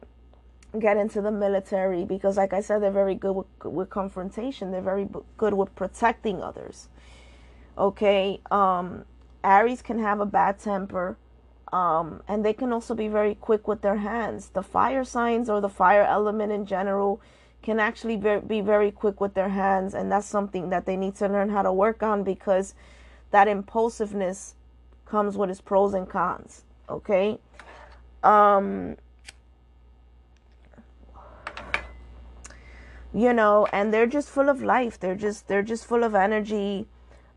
get 0.81 0.97
into 0.97 1.21
the 1.21 1.31
military 1.31 2.05
because, 2.05 2.37
like 2.37 2.53
I 2.53 2.61
said, 2.61 2.83
they're 2.83 2.91
very 2.91 3.15
good 3.15 3.33
with, 3.33 3.47
with 3.65 3.91
confrontation. 3.91 4.71
They're 4.71 4.81
very 4.81 5.09
good 5.37 5.55
with 5.55 5.75
protecting 5.75 6.43
others. 6.43 6.89
Okay, 7.77 8.41
um, 8.51 9.05
Aries 9.43 9.83
can 9.83 9.99
have 9.99 10.21
a 10.21 10.27
bad 10.27 10.59
temper 10.59 11.17
um, 11.75 12.23
and 12.29 12.45
they 12.45 12.53
can 12.53 12.73
also 12.73 12.95
be 12.95 13.09
very 13.09 13.35
quick 13.35 13.67
with 13.67 13.83
their 13.83 13.97
hands. 13.97 14.51
The 14.51 14.63
fire 14.63 15.03
signs 15.03 15.51
or 15.51 15.61
the 15.61 15.69
fire 15.69 16.05
element 16.05 16.53
in 16.53 16.67
general 16.67 17.21
can 17.63 17.81
actually 17.81 18.17
be 18.17 18.61
very 18.61 18.93
quick 18.93 19.21
with 19.21 19.35
their 19.35 19.49
hands, 19.49 19.93
and 19.93 20.13
that's 20.13 20.27
something 20.27 20.71
that 20.71 20.87
they 20.87 20.97
need 20.97 21.17
to 21.17 21.27
learn 21.27 21.49
how 21.49 21.63
to 21.63 21.73
work 21.73 22.03
on 22.03 22.23
because 22.23 22.75
that 23.33 23.49
impulsiveness 23.49 24.55
comes 25.05 25.37
with 25.37 25.51
its 25.51 25.61
pros 25.61 25.95
and 25.95 26.09
cons. 26.09 26.63
Okay. 26.89 27.41
Um, 28.23 28.97
you 33.15 33.33
know, 33.33 33.67
and 33.73 33.95
they're 33.95 34.09
just 34.09 34.29
full 34.29 34.49
of 34.49 34.61
life. 34.61 34.99
They're 34.99 35.15
just 35.15 35.47
they're 35.47 35.63
just 35.63 35.87
full 35.87 36.03
of 36.03 36.15
energy. 36.15 36.87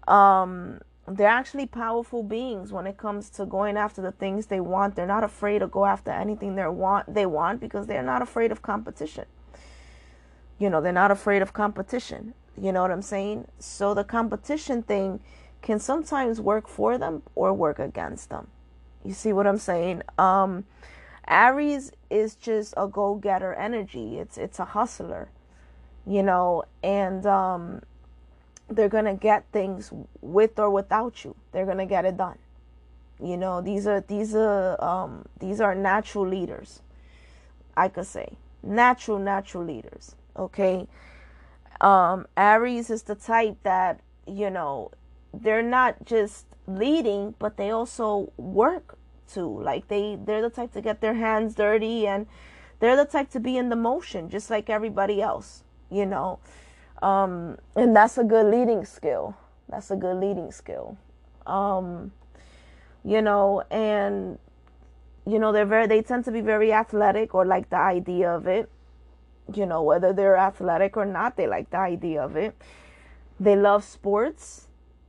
Um, 0.07 0.81
they're 1.07 1.27
actually 1.27 1.67
powerful 1.67 2.23
beings 2.23 2.73
when 2.73 2.87
it 2.87 2.97
comes 2.97 3.29
to 3.31 3.45
going 3.45 3.77
after 3.77 4.01
the 4.01 4.11
things 4.11 4.47
they 4.47 4.59
want. 4.59 4.95
They're 4.95 5.05
not 5.05 5.23
afraid 5.23 5.59
to 5.59 5.67
go 5.67 5.85
after 5.85 6.11
anything 6.11 6.55
they 6.55 6.67
want 6.67 7.13
they 7.13 7.27
want 7.27 7.61
because 7.61 7.85
they're 7.85 8.01
not 8.01 8.23
afraid 8.23 8.51
of 8.51 8.63
competition. 8.63 9.25
You 10.57 10.71
know, 10.71 10.81
they're 10.81 10.91
not 10.91 11.11
afraid 11.11 11.43
of 11.43 11.53
competition. 11.53 12.33
You 12.59 12.71
know 12.71 12.81
what 12.81 12.89
I'm 12.89 13.03
saying? 13.03 13.47
So 13.59 13.93
the 13.93 14.03
competition 14.03 14.81
thing 14.81 15.19
can 15.61 15.79
sometimes 15.79 16.41
work 16.41 16.67
for 16.67 16.97
them 16.97 17.21
or 17.35 17.53
work 17.53 17.77
against 17.77 18.31
them. 18.31 18.47
You 19.05 19.13
see 19.13 19.31
what 19.31 19.45
I'm 19.45 19.59
saying? 19.59 20.01
Um 20.17 20.65
Aries 21.27 21.91
is 22.09 22.35
just 22.35 22.73
a 22.77 22.87
go-getter 22.87 23.53
energy. 23.53 24.17
It's 24.17 24.39
it's 24.39 24.57
a 24.57 24.65
hustler. 24.65 25.29
You 26.07 26.23
know, 26.23 26.63
and 26.81 27.25
um 27.25 27.81
they're 28.69 28.89
going 28.89 29.05
to 29.05 29.13
get 29.13 29.45
things 29.51 29.93
with 30.21 30.59
or 30.59 30.69
without 30.69 31.23
you. 31.23 31.35
They're 31.53 31.65
going 31.65 31.77
to 31.77 31.85
get 31.85 32.03
it 32.03 32.17
done. 32.17 32.37
You 33.23 33.37
know, 33.37 33.61
these 33.61 33.87
are 33.87 34.01
these 34.01 34.35
are 34.35 34.81
um 34.83 35.25
these 35.39 35.59
are 35.59 35.73
natural 35.73 36.27
leaders. 36.27 36.81
I 37.75 37.87
could 37.89 38.05
say 38.05 38.37
natural 38.61 39.19
natural 39.19 39.63
leaders, 39.63 40.15
okay? 40.37 40.87
Um 41.81 42.27
Aries 42.37 42.89
is 42.89 43.03
the 43.03 43.15
type 43.15 43.57
that, 43.63 44.01
you 44.27 44.49
know, 44.49 44.91
they're 45.33 45.63
not 45.63 46.05
just 46.05 46.45
leading, 46.67 47.33
but 47.39 47.57
they 47.57 47.71
also 47.71 48.31
work 48.37 48.97
too. 49.27 49.61
Like 49.61 49.87
they 49.87 50.15
they're 50.23 50.41
the 50.41 50.49
type 50.51 50.73
to 50.73 50.81
get 50.81 51.01
their 51.01 51.15
hands 51.15 51.55
dirty 51.55 52.05
and 52.05 52.27
they're 52.79 52.95
the 52.95 53.05
type 53.05 53.31
to 53.31 53.39
be 53.39 53.57
in 53.57 53.69
the 53.69 53.75
motion 53.75 54.29
just 54.29 54.49
like 54.51 54.69
everybody 54.69 55.21
else, 55.21 55.63
you 55.89 56.05
know. 56.05 56.39
Um, 57.01 57.57
and 57.75 57.95
that's 57.95 58.17
a 58.17 58.23
good 58.23 58.47
leading 58.47 58.85
skill. 58.85 59.35
That's 59.69 59.91
a 59.91 59.95
good 59.95 60.17
leading 60.17 60.51
skill. 60.51 60.97
Um, 61.45 62.11
you 63.03 63.21
know, 63.21 63.63
and 63.69 64.39
you 65.25 65.39
know, 65.39 65.51
they're 65.51 65.65
very 65.65 65.87
they 65.87 66.01
tend 66.01 66.25
to 66.25 66.31
be 66.31 66.41
very 66.41 66.71
athletic 66.71 67.35
or 67.35 67.45
like 67.45 67.69
the 67.69 67.77
idea 67.77 68.33
of 68.33 68.47
it. 68.47 68.69
You 69.53 69.65
know, 69.65 69.83
whether 69.83 70.13
they're 70.13 70.37
athletic 70.37 70.97
or 70.97 71.05
not, 71.05 71.37
they 71.37 71.47
like 71.47 71.69
the 71.69 71.77
idea 71.77 72.23
of 72.23 72.35
it. 72.35 72.55
They 73.39 73.55
love 73.55 73.83
sports, 73.83 74.67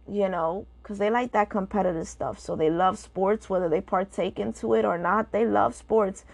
you 0.09 0.29
know, 0.29 0.67
because 0.83 0.99
they 0.99 1.11
like 1.11 1.33
that 1.33 1.51
competitive 1.51 2.07
stuff. 2.07 2.39
So 2.39 2.55
they 2.57 2.71
love 2.71 2.99
sports, 2.99 3.49
whether 3.49 3.69
they 3.69 3.81
partake 3.81 4.39
into 4.39 4.75
it 4.75 4.85
or 4.85 4.99
not. 4.99 5.33
They 5.33 5.45
love 5.45 5.75
sports. 5.75 6.25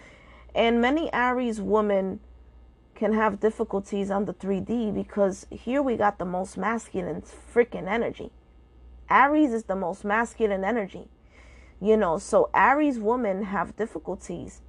And 0.55 0.81
many 0.81 1.13
Aries 1.13 1.61
women 1.61 2.21
can 2.95 3.13
have 3.13 3.41
difficulties 3.41 4.11
on 4.11 4.25
the 4.25 4.35
3D 4.35 4.95
because 4.95 5.47
here 5.51 5.83
we 5.83 5.97
got 5.97 6.19
the 6.19 6.25
most 6.25 6.57
masculine 6.57 7.23
freaking 7.23 7.89
energy. 7.89 8.31
Aries 9.11 9.53
is 9.53 9.65
the 9.65 9.77
most 9.77 10.05
masculine 10.05 10.65
energy. 10.65 11.09
You 11.81 11.97
know, 11.97 12.19
so 12.19 12.49
Aries 12.55 12.99
women 12.99 13.45
have 13.45 13.77
difficulties, 13.77 14.63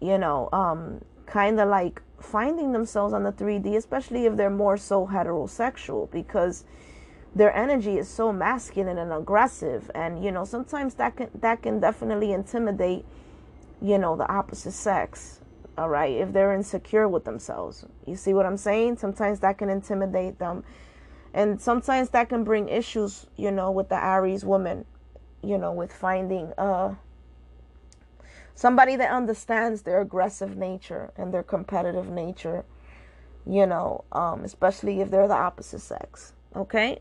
you 0.00 0.18
know, 0.18 0.48
um, 0.52 1.02
kind 1.26 1.60
of 1.60 1.68
like 1.68 2.02
finding 2.20 2.72
themselves 2.72 3.12
on 3.12 3.22
the 3.22 3.32
3D, 3.32 3.76
especially 3.76 4.26
if 4.26 4.36
they're 4.36 4.50
more 4.50 4.76
so 4.76 5.06
heterosexual, 5.06 6.10
because 6.10 6.64
their 7.34 7.54
energy 7.54 7.98
is 7.98 8.08
so 8.08 8.32
masculine 8.32 8.98
and 8.98 9.12
aggressive, 9.12 9.90
and 9.94 10.22
you 10.22 10.30
know 10.30 10.44
sometimes 10.44 10.94
that 10.94 11.16
can 11.16 11.30
that 11.34 11.62
can 11.62 11.80
definitely 11.80 12.32
intimidate, 12.32 13.04
you 13.80 13.98
know, 13.98 14.16
the 14.16 14.30
opposite 14.30 14.72
sex. 14.72 15.41
All 15.82 15.88
right, 15.88 16.12
if 16.12 16.32
they're 16.32 16.52
insecure 16.52 17.08
with 17.08 17.24
themselves, 17.24 17.84
you 18.06 18.14
see 18.14 18.34
what 18.34 18.46
I'm 18.46 18.56
saying? 18.56 18.98
Sometimes 18.98 19.40
that 19.40 19.58
can 19.58 19.68
intimidate 19.68 20.38
them, 20.38 20.62
and 21.34 21.60
sometimes 21.60 22.10
that 22.10 22.28
can 22.28 22.44
bring 22.44 22.68
issues, 22.68 23.26
you 23.36 23.50
know, 23.50 23.72
with 23.72 23.88
the 23.88 23.96
Aries 24.00 24.44
woman, 24.44 24.84
you 25.42 25.58
know, 25.58 25.72
with 25.72 25.92
finding 25.92 26.52
uh 26.56 26.94
somebody 28.54 28.94
that 28.94 29.10
understands 29.10 29.82
their 29.82 30.00
aggressive 30.00 30.56
nature 30.56 31.10
and 31.16 31.34
their 31.34 31.42
competitive 31.42 32.08
nature, 32.08 32.64
you 33.44 33.66
know, 33.66 34.04
um, 34.12 34.44
especially 34.44 35.00
if 35.00 35.10
they're 35.10 35.26
the 35.26 35.34
opposite 35.34 35.80
sex. 35.80 36.32
Okay. 36.54 37.00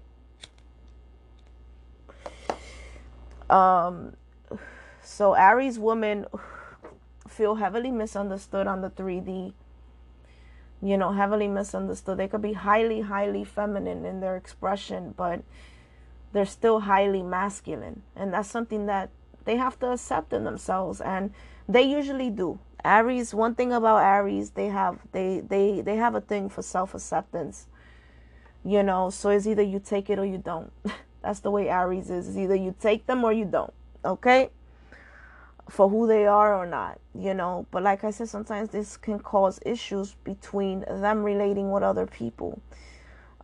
Um, 3.47 4.15
so 5.03 5.35
Aries 5.35 5.77
women 5.77 6.25
feel 7.41 7.55
heavily 7.55 7.89
misunderstood 7.89 8.67
on 8.67 8.81
the 8.81 8.89
3D. 8.91 9.53
You 10.79 10.95
know, 10.95 11.11
heavily 11.11 11.47
misunderstood. 11.47 12.19
They 12.19 12.27
could 12.27 12.43
be 12.43 12.53
highly, 12.53 13.01
highly 13.01 13.43
feminine 13.43 14.05
in 14.05 14.19
their 14.19 14.37
expression, 14.37 15.15
but 15.17 15.41
they're 16.33 16.45
still 16.45 16.81
highly 16.81 17.23
masculine. 17.23 18.03
And 18.15 18.31
that's 18.31 18.47
something 18.47 18.85
that 18.85 19.09
they 19.45 19.57
have 19.57 19.79
to 19.79 19.87
accept 19.87 20.33
in 20.33 20.43
themselves 20.43 21.01
and 21.01 21.33
they 21.67 21.81
usually 21.81 22.29
do 22.29 22.59
aries 22.85 23.33
one 23.33 23.55
thing 23.55 23.73
about 23.73 23.97
aries 23.97 24.51
they 24.51 24.67
have 24.67 24.99
they 25.13 25.39
they 25.39 25.81
they 25.81 25.95
have 25.95 26.13
a 26.13 26.21
thing 26.21 26.47
for 26.47 26.61
self-acceptance 26.61 27.65
you 28.63 28.83
know 28.83 29.09
so 29.09 29.29
it's 29.29 29.47
either 29.47 29.63
you 29.63 29.79
take 29.79 30.11
it 30.11 30.19
or 30.19 30.25
you 30.25 30.37
don't 30.37 30.71
that's 31.23 31.39
the 31.39 31.49
way 31.49 31.69
aries 31.69 32.11
is 32.11 32.27
it's 32.27 32.37
either 32.37 32.55
you 32.55 32.75
take 32.79 33.07
them 33.07 33.23
or 33.23 33.33
you 33.33 33.45
don't 33.45 33.73
okay 34.05 34.51
for 35.69 35.89
who 35.89 36.07
they 36.07 36.25
are 36.25 36.55
or 36.55 36.65
not 36.65 36.99
you 37.13 37.33
know? 37.33 37.65
But 37.71 37.83
like 37.83 38.03
i 38.03 38.11
said 38.11 38.29
sometimes 38.29 38.69
this 38.69 38.97
can 38.97 39.19
cause 39.19 39.59
issues 39.65 40.15
between 40.23 40.81
them 40.81 41.23
relating 41.23 41.71
with 41.71 41.83
other 41.83 42.05
people. 42.05 42.61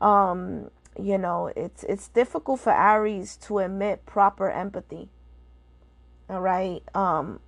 Um 0.01 0.71
you 0.99 1.17
know 1.17 1.51
it's 1.56 1.84
it's 1.84 2.08
difficult 2.08 2.60
for 2.60 2.73
aries 2.73 3.38
to 3.38 3.60
admit 3.60 4.06
proper 4.06 4.49
empathy 4.49 5.10
all 6.30 6.41
right? 6.41 6.82
Um 6.95 7.39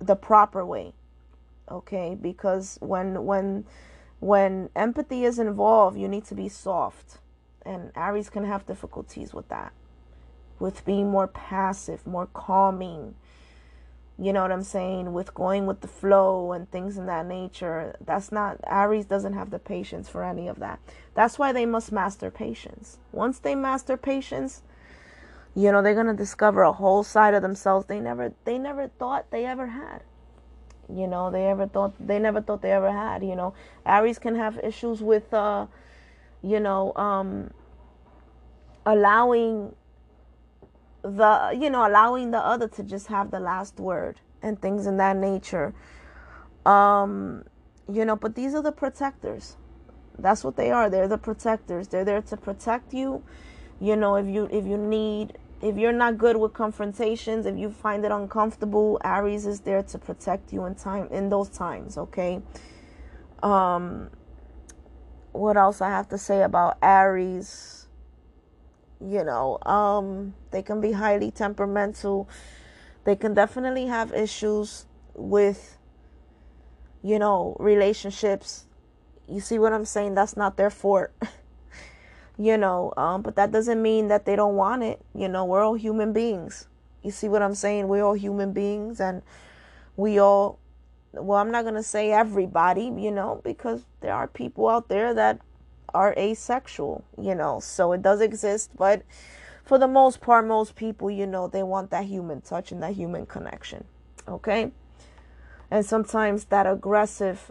the 0.00 0.16
proper 0.16 0.64
way 0.64 0.92
okay? 1.70 2.16
Because 2.20 2.78
when 2.80 3.24
when 3.24 3.64
when 4.20 4.68
empathy 4.74 5.24
is 5.24 5.38
involved 5.38 5.96
you 5.98 6.08
need 6.08 6.24
to 6.26 6.34
be 6.34 6.48
soft. 6.48 7.18
And 7.62 7.92
aries 7.94 8.30
can 8.30 8.44
have 8.44 8.66
difficulties 8.66 9.34
with 9.34 9.48
that 9.48 9.72
with 10.58 10.84
being 10.84 11.08
more 11.08 11.28
passive 11.28 12.04
more 12.06 12.26
calming 12.26 13.14
you 14.18 14.32
know 14.32 14.42
what 14.42 14.52
i'm 14.52 14.62
saying 14.62 15.12
with 15.12 15.32
going 15.34 15.66
with 15.66 15.80
the 15.80 15.88
flow 15.88 16.52
and 16.52 16.70
things 16.70 16.98
in 16.98 17.06
that 17.06 17.24
nature 17.26 17.94
that's 18.04 18.32
not 18.32 18.58
aries 18.66 19.06
doesn't 19.06 19.34
have 19.34 19.50
the 19.50 19.58
patience 19.58 20.08
for 20.08 20.24
any 20.24 20.48
of 20.48 20.58
that. 20.58 20.80
That's 21.14 21.38
why 21.38 21.52
they 21.52 21.66
must 21.66 21.90
master 21.92 22.30
patience. 22.30 22.98
Once 23.12 23.38
they 23.38 23.54
master 23.54 23.96
patience 23.96 24.62
you 25.54 25.72
know 25.72 25.82
they're 25.82 25.94
going 25.94 26.06
to 26.06 26.14
discover 26.14 26.62
a 26.62 26.72
whole 26.72 27.02
side 27.02 27.34
of 27.34 27.42
themselves 27.42 27.86
they 27.86 28.00
never 28.00 28.32
they 28.44 28.58
never 28.58 28.88
thought 28.88 29.30
they 29.30 29.44
ever 29.46 29.68
had. 29.68 30.02
You 30.92 31.06
know 31.06 31.30
they 31.30 31.46
ever 31.46 31.66
thought 31.66 31.94
they 31.98 32.18
never 32.18 32.40
thought 32.40 32.62
they 32.62 32.72
ever 32.72 32.92
had 32.92 33.22
you 33.22 33.36
know. 33.36 33.54
Aries 33.86 34.18
can 34.18 34.34
have 34.34 34.58
issues 34.62 35.02
with 35.02 35.32
uh 35.32 35.66
you 36.42 36.60
know 36.60 36.92
um 36.96 37.50
allowing 38.86 39.74
the 41.02 41.56
you 41.58 41.70
know 41.70 41.86
allowing 41.86 42.30
the 42.30 42.38
other 42.38 42.68
to 42.68 42.82
just 42.82 43.06
have 43.06 43.30
the 43.30 43.40
last 43.40 43.78
word 43.78 44.20
and 44.42 44.60
things 44.60 44.86
in 44.86 44.96
that 44.96 45.16
nature. 45.16 45.74
Um 46.66 47.44
you 47.90 48.04
know 48.04 48.16
but 48.16 48.34
these 48.34 48.54
are 48.54 48.62
the 48.62 48.72
protectors. 48.72 49.56
That's 50.18 50.42
what 50.42 50.56
they 50.56 50.70
are. 50.70 50.90
They're 50.90 51.08
the 51.08 51.18
protectors. 51.18 51.88
They're 51.88 52.04
there 52.04 52.22
to 52.22 52.36
protect 52.36 52.92
you. 52.92 53.22
You 53.80 53.96
know 53.96 54.16
if 54.16 54.26
you 54.26 54.48
if 54.50 54.66
you 54.66 54.76
need 54.76 55.38
if 55.60 55.76
you're 55.76 55.92
not 55.92 56.18
good 56.18 56.36
with 56.36 56.52
confrontations, 56.52 57.44
if 57.44 57.58
you 57.58 57.70
find 57.70 58.04
it 58.04 58.12
uncomfortable, 58.12 59.00
Aries 59.04 59.44
is 59.44 59.60
there 59.60 59.82
to 59.82 59.98
protect 59.98 60.52
you 60.52 60.64
in 60.66 60.76
time 60.76 61.08
in 61.10 61.28
those 61.28 61.48
times, 61.48 61.96
okay? 61.96 62.42
Um 63.42 64.10
what 65.32 65.56
else 65.56 65.80
I 65.80 65.90
have 65.90 66.08
to 66.08 66.18
say 66.18 66.42
about 66.42 66.78
Aries? 66.82 67.77
You 69.00 69.24
know, 69.24 69.58
um 69.62 70.34
they 70.50 70.62
can 70.62 70.80
be 70.80 70.92
highly 70.92 71.30
temperamental. 71.30 72.28
They 73.04 73.16
can 73.16 73.34
definitely 73.34 73.86
have 73.86 74.12
issues 74.12 74.86
with 75.14 75.76
you 77.00 77.18
know, 77.18 77.56
relationships. 77.60 78.66
You 79.28 79.40
see 79.40 79.58
what 79.58 79.72
I'm 79.72 79.84
saying? 79.84 80.14
That's 80.14 80.36
not 80.36 80.56
their 80.56 80.68
forte. 80.68 81.12
you 82.38 82.56
know 82.56 82.92
um, 82.96 83.20
but 83.20 83.34
that 83.36 83.50
doesn't 83.50 83.82
mean 83.82 84.08
that 84.08 84.24
they 84.24 84.36
don't 84.36 84.54
want 84.54 84.82
it 84.82 85.00
you 85.14 85.28
know 85.28 85.44
we're 85.44 85.62
all 85.62 85.74
human 85.74 86.12
beings 86.12 86.68
you 87.02 87.10
see 87.10 87.28
what 87.28 87.42
i'm 87.42 87.54
saying 87.54 87.88
we're 87.88 88.04
all 88.04 88.14
human 88.14 88.52
beings 88.52 89.00
and 89.00 89.22
we 89.96 90.18
all 90.18 90.58
well 91.12 91.38
i'm 91.38 91.50
not 91.50 91.62
going 91.62 91.74
to 91.74 91.82
say 91.82 92.12
everybody 92.12 92.84
you 92.96 93.10
know 93.10 93.40
because 93.44 93.82
there 94.00 94.14
are 94.14 94.28
people 94.28 94.68
out 94.68 94.88
there 94.88 95.12
that 95.12 95.40
are 95.94 96.14
asexual 96.16 97.04
you 97.20 97.34
know 97.34 97.60
so 97.60 97.92
it 97.92 98.02
does 98.02 98.20
exist 98.20 98.70
but 98.76 99.02
for 99.64 99.78
the 99.78 99.88
most 99.88 100.20
part 100.20 100.46
most 100.46 100.74
people 100.74 101.10
you 101.10 101.26
know 101.26 101.48
they 101.48 101.62
want 101.62 101.90
that 101.90 102.04
human 102.04 102.40
touch 102.40 102.72
and 102.72 102.82
that 102.82 102.94
human 102.94 103.26
connection 103.26 103.84
okay 104.26 104.70
and 105.70 105.84
sometimes 105.84 106.46
that 106.46 106.66
aggressive 106.66 107.50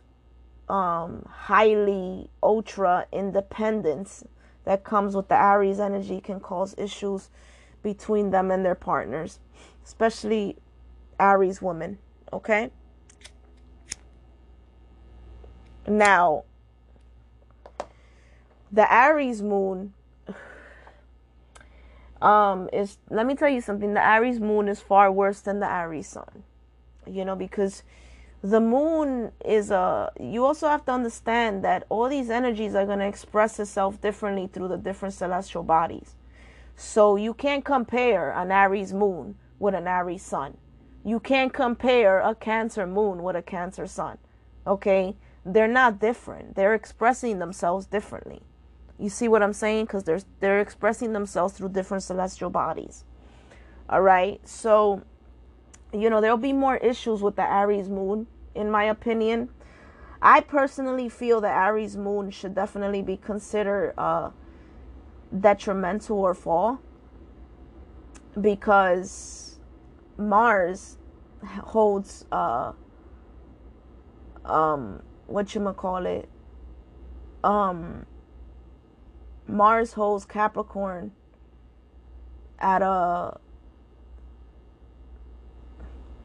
um 0.69 1.25
highly 1.29 2.29
ultra 2.43 3.05
independence 3.11 4.23
that 4.67 4.83
comes 4.83 5.15
with 5.15 5.29
the 5.29 5.41
Aries 5.41 5.79
energy 5.79 6.19
can 6.19 6.41
cause 6.41 6.75
issues 6.77 7.29
between 7.83 8.31
them 8.31 8.51
and 8.51 8.65
their 8.65 8.75
partners, 8.75 9.39
especially 9.85 10.57
Aries 11.17 11.61
women. 11.61 11.99
Okay? 12.33 12.69
Now, 15.87 16.43
the 18.71 18.91
Aries 18.91 19.41
moon 19.41 19.93
um 22.21 22.67
is 22.73 22.97
let 23.09 23.25
me 23.25 23.35
tell 23.35 23.49
you 23.49 23.61
something. 23.61 23.93
The 23.93 24.05
Aries 24.05 24.39
moon 24.39 24.67
is 24.67 24.79
far 24.79 25.11
worse 25.11 25.39
than 25.41 25.59
the 25.59 25.71
Aries 25.71 26.07
sun. 26.09 26.43
You 27.05 27.25
know 27.25 27.35
because 27.35 27.83
the 28.43 28.59
moon 28.59 29.31
is 29.45 29.71
a 29.71 30.11
you 30.19 30.45
also 30.45 30.67
have 30.67 30.85
to 30.85 30.91
understand 30.91 31.63
that 31.63 31.85
all 31.89 32.09
these 32.09 32.29
energies 32.29 32.75
are 32.75 32.85
going 32.85 32.99
to 32.99 33.07
express 33.07 33.59
itself 33.59 34.01
differently 34.01 34.47
through 34.51 34.69
the 34.69 34.77
different 34.77 35.13
celestial 35.13 35.63
bodies. 35.63 36.15
So 36.75 37.15
you 37.15 37.33
can't 37.33 37.65
compare 37.65 38.31
an 38.31 38.51
aries 38.51 38.93
moon 38.93 39.35
with 39.59 39.73
an 39.73 39.87
aries 39.87 40.23
sun. 40.23 40.57
You 41.03 41.19
can't 41.19 41.53
compare 41.53 42.19
a 42.19 42.35
cancer 42.35 42.85
moon 42.85 43.23
with 43.23 43.35
a 43.35 43.41
cancer 43.41 43.87
sun 43.87 44.17
okay? 44.67 45.15
They're 45.45 45.67
not 45.67 45.99
different. 45.99 46.55
They're 46.55 46.73
expressing 46.73 47.39
themselves 47.39 47.85
differently 47.85 48.41
you 48.99 49.09
see 49.09 49.27
what 49.27 49.43
i'm 49.43 49.53
saying? 49.53 49.85
Because 49.85 50.03
they're 50.03 50.21
they're 50.39 50.59
expressing 50.59 51.13
themselves 51.13 51.53
through 51.53 51.69
different 51.69 52.03
celestial 52.03 52.49
bodies. 52.49 53.03
All 53.89 54.01
right? 54.01 54.39
So 54.47 55.03
you 55.93 56.09
know, 56.09 56.19
there'll 56.19 56.37
be 56.37 56.53
more 56.53 56.77
issues 56.77 57.21
with 57.21 57.35
the 57.35 57.49
Aries 57.49 57.89
moon, 57.89 58.27
in 58.53 58.69
my 58.69 58.83
opinion. 58.83 59.49
I 60.21 60.41
personally 60.41 61.09
feel 61.09 61.41
that 61.41 61.55
Aries 61.55 61.95
moon 61.95 62.31
should 62.31 62.55
definitely 62.55 63.01
be 63.01 63.17
considered 63.17 63.93
uh, 63.97 64.31
detrimental 65.37 66.17
or 66.17 66.33
fall. 66.33 66.81
Because 68.39 69.59
Mars 70.17 70.97
holds 71.43 72.25
uh, 72.31 72.73
um 74.45 75.01
what 75.27 75.53
you 75.53 75.61
call 75.73 76.05
it? 76.05 76.29
Um 77.43 78.05
Mars 79.47 79.93
holds 79.93 80.25
Capricorn 80.25 81.11
at 82.59 82.81
a 82.81 83.39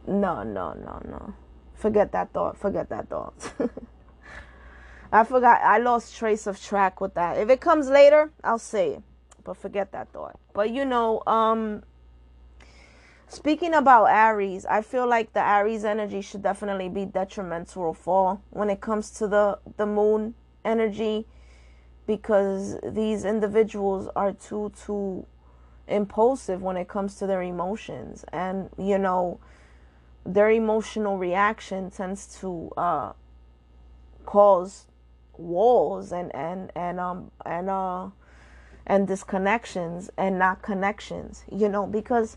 no, 0.07 0.43
no, 0.43 0.73
no, 0.75 1.01
no. 1.05 1.35
Forget 1.75 2.13
that 2.13 2.33
thought. 2.33 2.57
Forget 2.57 2.89
that 2.91 3.09
thought. 3.09 3.53
I 5.13 5.25
forgot. 5.25 5.61
I 5.63 5.79
lost 5.79 6.17
trace 6.17 6.47
of 6.47 6.61
track 6.61 7.01
with 7.01 7.15
that. 7.15 7.39
If 7.39 7.51
it 7.51 7.61
comes 7.61 7.89
later, 7.89 8.33
I'll 8.43 8.59
say 8.59 8.95
it. 8.95 9.03
But 9.45 9.57
forget 9.57 9.93
that 9.93 10.13
thought. 10.13 10.39
But 10.55 10.71
you 10.71 10.85
know, 10.85 11.23
um 11.27 11.83
speaking 13.29 13.75
about 13.75 14.07
Aries, 14.07 14.67
I 14.67 14.83
feel 14.83 15.07
like 15.07 15.33
the 15.33 15.47
Aries 15.47 15.85
energy 15.85 16.21
should 16.21 16.43
definitely 16.43 16.89
be 16.89 17.05
detrimental 17.05 17.95
fall 17.95 18.43
when 18.51 18.71
it 18.71 18.81
comes 18.81 19.11
to 19.13 19.29
the 19.29 19.59
the 19.77 19.87
moon 19.87 20.35
energy 20.65 21.27
because 22.07 22.79
these 22.83 23.25
individuals 23.25 24.09
are 24.17 24.33
too 24.33 24.73
too 24.85 25.27
impulsive 25.89 26.63
when 26.63 26.77
it 26.77 26.89
comes 26.89 27.17
to 27.17 27.27
their 27.27 27.43
emotions. 27.43 28.25
And 28.33 28.71
you 28.79 28.99
know 28.99 29.41
their 30.25 30.51
emotional 30.51 31.19
reaction 31.19 31.91
tends 31.91 32.39
to 32.41 32.71
uh, 32.77 33.13
cause 34.25 34.87
walls 35.37 36.13
and 36.13 36.33
and 36.35 36.71
and 36.77 37.01
um 37.01 37.31
and 37.45 37.69
uh 37.69 38.07
and 38.87 39.09
disconnections 39.09 40.11
and 40.17 40.39
not 40.39 40.63
connections 40.63 41.43
you 41.51 41.69
know 41.69 41.87
because 41.87 42.37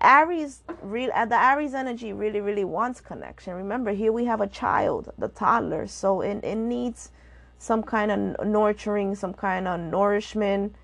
aries 0.00 0.62
real 0.82 1.10
uh, 1.14 1.24
the 1.24 1.40
aries 1.40 1.72
energy 1.74 2.12
really 2.12 2.40
really 2.40 2.64
wants 2.64 3.00
connection. 3.00 3.54
Remember 3.54 3.92
here 3.92 4.12
we 4.12 4.26
have 4.26 4.40
a 4.40 4.46
child 4.46 5.12
the 5.18 5.28
toddler. 5.28 5.86
So 5.86 6.20
it, 6.20 6.44
it 6.44 6.56
needs 6.56 7.10
some 7.58 7.82
kind 7.82 8.10
of 8.10 8.46
nurturing 8.46 9.14
some 9.14 9.34
kind 9.34 9.66
of 9.66 9.78
nourishment 9.80 10.74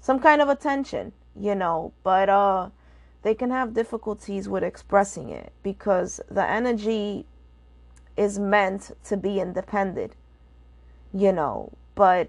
some 0.00 0.18
kind 0.18 0.40
of 0.42 0.48
attention 0.48 1.12
you 1.34 1.54
know 1.54 1.92
but 2.02 2.28
uh 2.28 2.68
they 3.22 3.34
can 3.34 3.50
have 3.50 3.72
difficulties 3.72 4.48
with 4.48 4.64
expressing 4.64 5.30
it 5.30 5.52
because 5.62 6.20
the 6.28 6.44
energy 6.44 7.24
is 8.16 8.38
meant 8.38 8.90
to 9.04 9.16
be 9.16 9.40
independent, 9.40 10.12
you 11.12 11.32
know. 11.32 11.72
But 11.94 12.28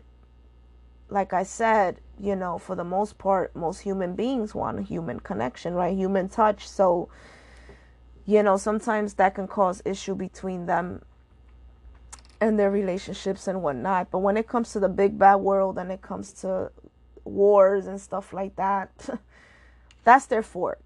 like 1.10 1.34
I 1.34 1.44
said, 1.44 2.00
you 2.20 2.36
know, 2.36 2.58
for 2.58 2.76
the 2.76 2.84
most 2.84 3.18
part, 3.18 3.56
most 3.56 3.80
human 3.80 4.16
beings 4.16 4.54
want 4.54 4.80
a 4.80 4.82
human 4.84 5.20
connection, 5.20 5.74
right? 5.74 5.96
Human 5.96 6.30
touch. 6.30 6.68
So, 6.68 7.10
you 8.26 8.44
know, 8.44 8.58
sometimes 8.58 9.16
that 9.16 9.36
can 9.36 9.48
cause 9.48 9.82
issue 9.86 10.16
between 10.16 10.68
them 10.68 11.02
and 12.44 12.60
their 12.60 12.70
relationships 12.70 13.48
and 13.48 13.62
whatnot. 13.62 14.12
But 14.12 14.20
when 14.20 14.36
it 14.36 14.48
comes 14.48 14.74
to 14.74 14.80
the 14.80 14.90
big 14.90 15.18
bad 15.18 15.36
world 15.36 15.78
and 15.78 15.92
it 15.92 16.02
comes 16.02 16.34
to 16.42 16.72
wars 17.24 17.88
and 17.88 18.00
stuff 18.00 18.34
like 18.34 18.58
that, 18.58 18.92
that's 20.04 20.26
their 20.26 20.44
forte. 20.44 20.82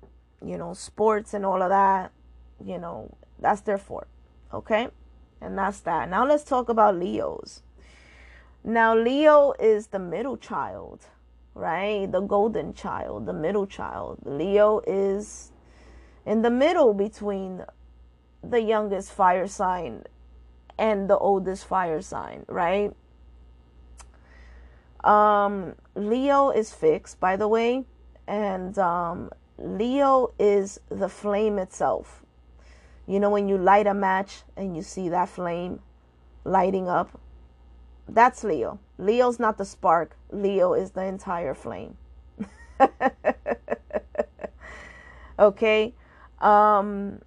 You 0.46 0.58
know, 0.58 0.74
sports 0.74 1.34
and 1.34 1.44
all 1.44 1.64
of 1.64 1.70
that, 1.70 2.12
you 2.64 2.78
know, 2.78 3.18
that's 3.40 3.62
their 3.62 3.80
forte. 3.80 4.08
Okay? 4.54 4.90
And 5.42 5.58
that's 5.58 5.80
that. 5.82 6.10
Now 6.10 6.28
let's 6.28 6.44
talk 6.44 6.70
about 6.70 6.96
Leos. 6.96 7.64
Now, 8.64 8.96
Leo 8.96 9.54
is 9.60 9.88
the 9.88 10.00
middle 10.00 10.38
child, 10.38 11.06
right? 11.56 12.12
The 12.12 12.20
golden 12.20 12.74
child, 12.74 13.26
the 13.26 13.34
middle 13.34 13.66
child. 13.66 14.20
Leo 14.26 14.82
is 14.86 15.52
in 16.26 16.42
the 16.42 16.52
middle 16.52 16.94
between 16.94 17.64
the 18.44 18.62
youngest 18.62 19.12
fire 19.12 19.48
sign 19.48 20.04
and 20.78 21.10
the 21.10 21.18
oldest 21.18 21.66
fire 21.66 22.02
sign, 22.02 22.46
right? 22.48 22.94
Um, 25.04 25.76
Leo 25.96 26.50
is 26.50 26.74
fixed, 26.74 27.20
by 27.20 27.36
the 27.36 27.48
way, 27.48 27.86
and 28.28 28.78
um, 28.78 29.32
Leo 29.58 30.34
is 30.38 30.80
the 30.90 31.10
flame 31.10 31.58
itself. 31.58 32.24
You 33.06 33.20
know, 33.20 33.30
when 33.30 33.48
you 33.48 33.58
light 33.58 33.88
a 33.88 33.94
match 33.94 34.42
and 34.58 34.76
you 34.76 34.82
see 34.82 35.10
that 35.10 35.30
flame 35.30 35.80
lighting 36.44 36.90
up, 36.90 37.20
that's 38.08 38.44
Leo. 38.44 38.80
Leo's 38.98 39.40
not 39.40 39.58
the 39.58 39.66
spark, 39.66 40.16
Leo 40.32 40.74
is 40.74 40.92
the 40.92 41.04
entire 41.04 41.54
flame. 41.54 41.98
okay? 45.40 45.94
Um, 46.40 47.22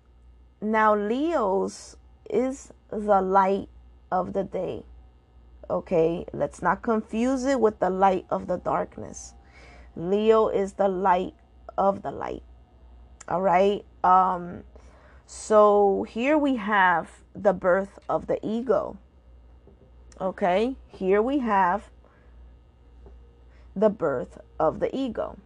now, 0.61 0.95
Leo's 0.95 1.97
is 2.29 2.73
the 2.91 3.21
light 3.21 3.69
of 4.11 4.33
the 4.33 4.45
day. 4.45 4.85
Okay? 5.69 6.27
Let's 6.33 6.63
not 6.63 6.83
confuse 6.83 7.45
it 7.45 7.61
with 7.61 7.79
the 7.79 7.91
light 7.91 8.27
of 8.31 8.47
the 8.47 8.59
darkness. 8.59 9.35
Leo 9.97 10.49
is 10.49 10.75
the 10.75 10.89
light 10.89 11.35
of 11.77 12.03
the 12.03 12.11
light. 12.11 12.43
All 13.29 13.43
right. 13.43 13.85
Um, 14.03 14.65
so 15.27 16.05
here 16.09 16.37
we 16.37 16.57
have 16.57 17.11
the 17.35 17.53
birth 17.53 17.99
of 18.09 18.27
the 18.27 18.39
ego. 18.47 18.99
Okay. 20.21 20.77
Here 20.89 21.23
we 21.23 21.39
have 21.39 21.91
the 23.77 23.91
birth 23.91 24.39
of 24.59 24.81
the 24.81 24.95
ego. 24.95 25.39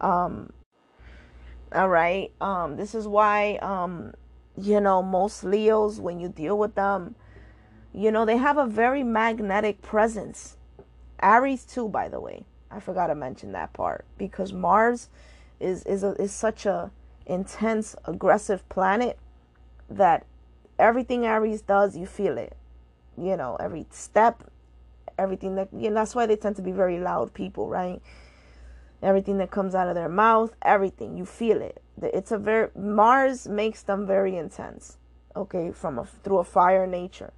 Um, 0.00 0.52
all 1.72 1.88
right. 1.88 2.32
Um, 2.40 2.76
this 2.76 2.94
is 2.94 3.06
why, 3.06 3.56
um, 3.56 4.14
you 4.60 4.80
know, 4.80 5.02
most 5.02 5.44
Leos, 5.44 6.00
when 6.00 6.18
you 6.18 6.28
deal 6.28 6.58
with 6.58 6.74
them, 6.74 7.14
you 7.92 8.10
know, 8.10 8.24
they 8.24 8.36
have 8.36 8.58
a 8.58 8.66
very 8.66 9.02
magnetic 9.02 9.82
presence. 9.82 10.56
Aries, 11.22 11.64
too, 11.64 11.88
by 11.88 12.08
the 12.08 12.20
way. 12.20 12.44
I 12.70 12.80
forgot 12.80 13.06
to 13.06 13.14
mention 13.14 13.52
that 13.52 13.72
part 13.72 14.04
because 14.18 14.52
Mars 14.52 15.08
is 15.58 15.82
is 15.84 16.02
a, 16.04 16.10
is 16.20 16.32
such 16.32 16.66
a 16.66 16.90
intense, 17.26 17.96
aggressive 18.04 18.68
planet 18.68 19.18
that 19.88 20.26
everything 20.78 21.24
Aries 21.24 21.62
does, 21.62 21.96
you 21.96 22.06
feel 22.06 22.36
it. 22.36 22.56
You 23.16 23.36
know, 23.36 23.56
every 23.58 23.86
step, 23.90 24.44
everything 25.18 25.56
that 25.56 25.68
you 25.72 25.88
know, 25.88 25.94
that's 25.94 26.14
why 26.14 26.26
they 26.26 26.36
tend 26.36 26.56
to 26.56 26.62
be 26.62 26.72
very 26.72 26.98
loud 26.98 27.32
people, 27.32 27.68
right? 27.68 28.02
Everything 29.02 29.38
that 29.38 29.50
comes 29.50 29.74
out 29.74 29.88
of 29.88 29.94
their 29.94 30.08
mouth, 30.08 30.54
everything 30.62 31.16
you 31.16 31.24
feel 31.24 31.62
it. 31.62 31.82
It's 32.02 32.32
a 32.32 32.38
very 32.38 32.68
Mars 32.76 33.48
makes 33.48 33.82
them 33.82 34.06
very 34.06 34.36
intense. 34.36 34.98
Okay, 35.36 35.72
from 35.72 35.98
a 35.98 36.04
through 36.04 36.38
a 36.38 36.44
fire 36.44 36.86
nature. 36.86 37.32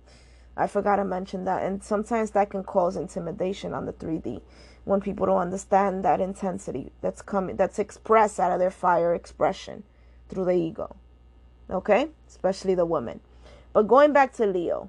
I 0.57 0.66
forgot 0.66 0.96
to 0.96 1.05
mention 1.05 1.44
that, 1.44 1.62
and 1.62 1.83
sometimes 1.83 2.33
that 2.33 2.51
can 2.51 2.64
cause 2.64 2.96
intimidation 2.96 3.73
on 3.73 3.87
the 3.87 3.92
3D 3.92 4.42
when 4.85 5.01
people 5.01 5.27
don't 5.27 5.38
understand 5.38 6.05
that 6.05 6.20
intensity 6.20 6.92
that's 7.01 7.23
coming 7.23 7.57
that's 7.57 7.79
expressed 7.79 8.40
out 8.40 8.53
of 8.53 8.59
their 8.59 8.70
fire 8.70 9.14
expression 9.14 9.83
through 10.29 10.44
the 10.44 10.53
ego 10.53 10.96
okay 11.70 12.09
especially 12.29 12.75
the 12.75 12.85
woman 12.87 13.20
but 13.73 13.87
going 13.87 14.12
back 14.12 14.33
to 14.33 14.46
leo 14.46 14.88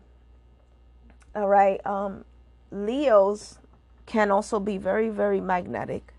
all 1.36 1.48
right 1.48 1.86
um 1.86 2.24
leos 2.72 3.60
can 4.06 4.32
also 4.32 4.60
be 4.60 4.78
very 4.78 5.10
very 5.10 5.42
magnetic 5.42 6.14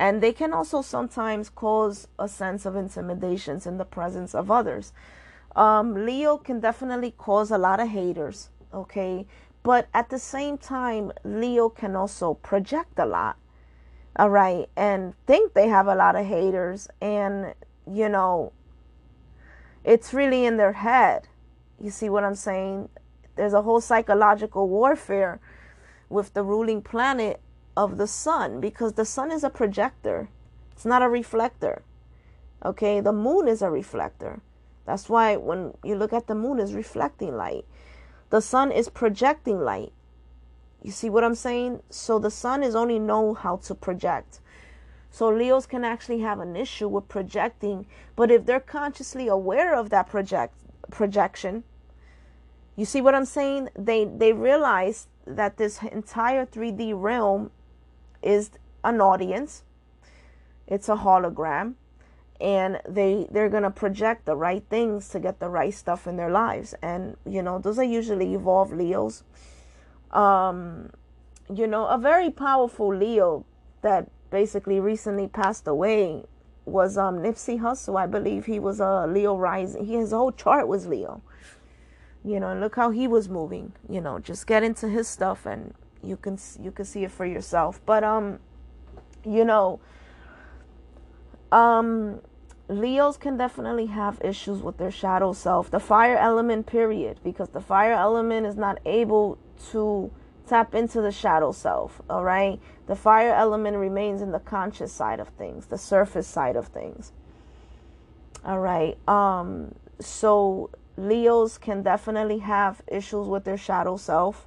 and 0.00 0.20
they 0.20 0.32
can 0.32 0.52
also 0.52 0.82
sometimes 0.82 1.48
cause 1.48 2.08
a 2.18 2.26
sense 2.26 2.66
of 2.66 2.74
intimidations 2.74 3.66
in 3.66 3.78
the 3.78 3.84
presence 3.84 4.34
of 4.34 4.50
others 4.50 4.92
um, 5.54 6.06
leo 6.06 6.36
can 6.36 6.58
definitely 6.58 7.12
cause 7.16 7.52
a 7.52 7.58
lot 7.58 7.78
of 7.78 7.88
haters 7.88 8.48
okay 8.74 9.26
but 9.62 9.88
at 9.92 10.08
the 10.08 10.18
same 10.18 10.58
time, 10.58 11.12
Leo 11.22 11.68
can 11.68 11.94
also 11.94 12.34
project 12.34 12.98
a 12.98 13.06
lot. 13.06 13.36
All 14.16 14.30
right. 14.30 14.68
And 14.76 15.14
think 15.26 15.52
they 15.52 15.68
have 15.68 15.86
a 15.86 15.94
lot 15.94 16.16
of 16.16 16.26
haters. 16.26 16.88
And, 17.00 17.54
you 17.90 18.08
know, 18.08 18.52
it's 19.84 20.14
really 20.14 20.44
in 20.46 20.56
their 20.56 20.72
head. 20.72 21.28
You 21.80 21.90
see 21.90 22.08
what 22.08 22.24
I'm 22.24 22.34
saying? 22.34 22.88
There's 23.36 23.52
a 23.52 23.62
whole 23.62 23.80
psychological 23.80 24.68
warfare 24.68 25.40
with 26.08 26.34
the 26.34 26.42
ruling 26.42 26.82
planet 26.82 27.40
of 27.80 27.96
the 27.96 28.06
sun 28.06 28.60
because 28.60 28.92
the 28.92 29.06
sun 29.06 29.32
is 29.32 29.42
a 29.42 29.48
projector, 29.48 30.28
it's 30.72 30.84
not 30.84 31.02
a 31.02 31.08
reflector. 31.08 31.82
Okay. 32.62 33.00
The 33.00 33.12
moon 33.12 33.48
is 33.48 33.62
a 33.62 33.70
reflector. 33.70 34.40
That's 34.84 35.08
why 35.08 35.36
when 35.36 35.74
you 35.82 35.94
look 35.94 36.12
at 36.12 36.26
the 36.26 36.34
moon, 36.34 36.58
is 36.58 36.74
reflecting 36.74 37.36
light. 37.36 37.64
The 38.28 38.42
sun 38.42 38.70
is 38.70 38.90
projecting 38.90 39.60
light. 39.60 39.92
You 40.82 40.90
see 40.90 41.08
what 41.08 41.24
I'm 41.24 41.34
saying? 41.34 41.82
So 41.88 42.18
the 42.18 42.30
sun 42.30 42.62
is 42.62 42.74
only 42.74 42.98
know 42.98 43.34
how 43.34 43.56
to 43.56 43.74
project. 43.74 44.40
So 45.10 45.28
Leos 45.28 45.66
can 45.66 45.84
actually 45.84 46.20
have 46.20 46.38
an 46.38 46.56
issue 46.56 46.88
with 46.88 47.08
projecting, 47.08 47.86
but 48.14 48.30
if 48.30 48.46
they're 48.46 48.60
consciously 48.60 49.26
aware 49.26 49.74
of 49.74 49.90
that 49.90 50.08
project 50.08 50.54
projection, 50.90 51.64
you 52.76 52.84
see 52.84 53.00
what 53.00 53.14
I'm 53.14 53.24
saying? 53.24 53.70
They 53.76 54.04
they 54.04 54.32
realize 54.32 55.08
that 55.26 55.56
this 55.56 55.82
entire 55.82 56.46
3D 56.46 56.92
realm 56.94 57.50
is 58.22 58.50
an 58.84 59.00
audience. 59.00 59.62
It's 60.66 60.88
a 60.88 60.96
hologram 60.96 61.74
and 62.40 62.80
they 62.88 63.26
they're 63.30 63.50
going 63.50 63.64
to 63.64 63.70
project 63.70 64.24
the 64.24 64.34
right 64.34 64.64
things 64.70 65.08
to 65.10 65.20
get 65.20 65.40
the 65.40 65.48
right 65.48 65.74
stuff 65.74 66.06
in 66.06 66.16
their 66.16 66.30
lives. 66.30 66.74
And 66.80 67.16
you 67.26 67.42
know 67.42 67.58
those 67.58 67.78
are 67.78 67.84
usually 67.84 68.34
evolved 68.34 68.72
leos. 68.72 69.22
Um 70.10 70.90
you 71.52 71.66
know 71.66 71.86
a 71.86 71.98
very 71.98 72.30
powerful 72.30 72.94
leo 72.94 73.44
that 73.82 74.08
basically 74.30 74.80
recently 74.80 75.26
passed 75.26 75.66
away 75.66 76.24
was 76.64 76.96
um 76.96 77.18
Nipsey 77.18 77.60
Hussle. 77.60 77.98
I 77.98 78.06
believe 78.06 78.46
he 78.46 78.58
was 78.58 78.80
a 78.80 79.06
Leo 79.06 79.36
rising. 79.36 79.84
He 79.84 79.94
his 79.94 80.12
whole 80.12 80.32
chart 80.32 80.66
was 80.66 80.86
Leo. 80.86 81.22
You 82.24 82.40
know 82.40 82.48
and 82.48 82.60
look 82.60 82.76
how 82.76 82.90
he 82.90 83.06
was 83.06 83.28
moving 83.28 83.72
you 83.88 84.00
know 84.00 84.18
just 84.18 84.46
get 84.46 84.62
into 84.62 84.88
his 84.88 85.08
stuff 85.08 85.44
and 85.46 85.74
you 86.02 86.16
can 86.16 86.38
you 86.60 86.70
can 86.70 86.84
see 86.84 87.04
it 87.04 87.10
for 87.10 87.26
yourself 87.26 87.80
but 87.86 88.04
um 88.04 88.38
you 89.24 89.44
know 89.44 89.80
Um, 91.52 92.20
Leos 92.68 93.16
can 93.16 93.36
definitely 93.36 93.86
have 93.86 94.20
issues 94.22 94.62
with 94.62 94.76
their 94.78 94.90
shadow 94.92 95.32
self, 95.32 95.70
the 95.70 95.80
fire 95.80 96.16
element, 96.16 96.66
period, 96.66 97.18
because 97.24 97.48
the 97.50 97.60
fire 97.60 97.92
element 97.92 98.46
is 98.46 98.56
not 98.56 98.78
able 98.86 99.38
to 99.72 100.10
tap 100.46 100.74
into 100.74 101.00
the 101.00 101.10
shadow 101.12 101.52
self, 101.52 102.00
all 102.08 102.24
right? 102.24 102.60
The 102.86 102.96
fire 102.96 103.34
element 103.34 103.76
remains 103.76 104.22
in 104.22 104.30
the 104.32 104.38
conscious 104.40 104.92
side 104.92 105.20
of 105.20 105.28
things, 105.30 105.66
the 105.66 105.78
surface 105.78 106.28
side 106.28 106.56
of 106.56 106.68
things. 106.68 107.12
All 108.44 108.60
right. 108.60 108.96
Um 109.08 109.74
so 110.00 110.70
Leos 110.96 111.58
can 111.58 111.82
definitely 111.82 112.38
have 112.38 112.82
issues 112.88 113.26
with 113.28 113.44
their 113.44 113.58
shadow 113.58 113.96
self. 113.96 114.46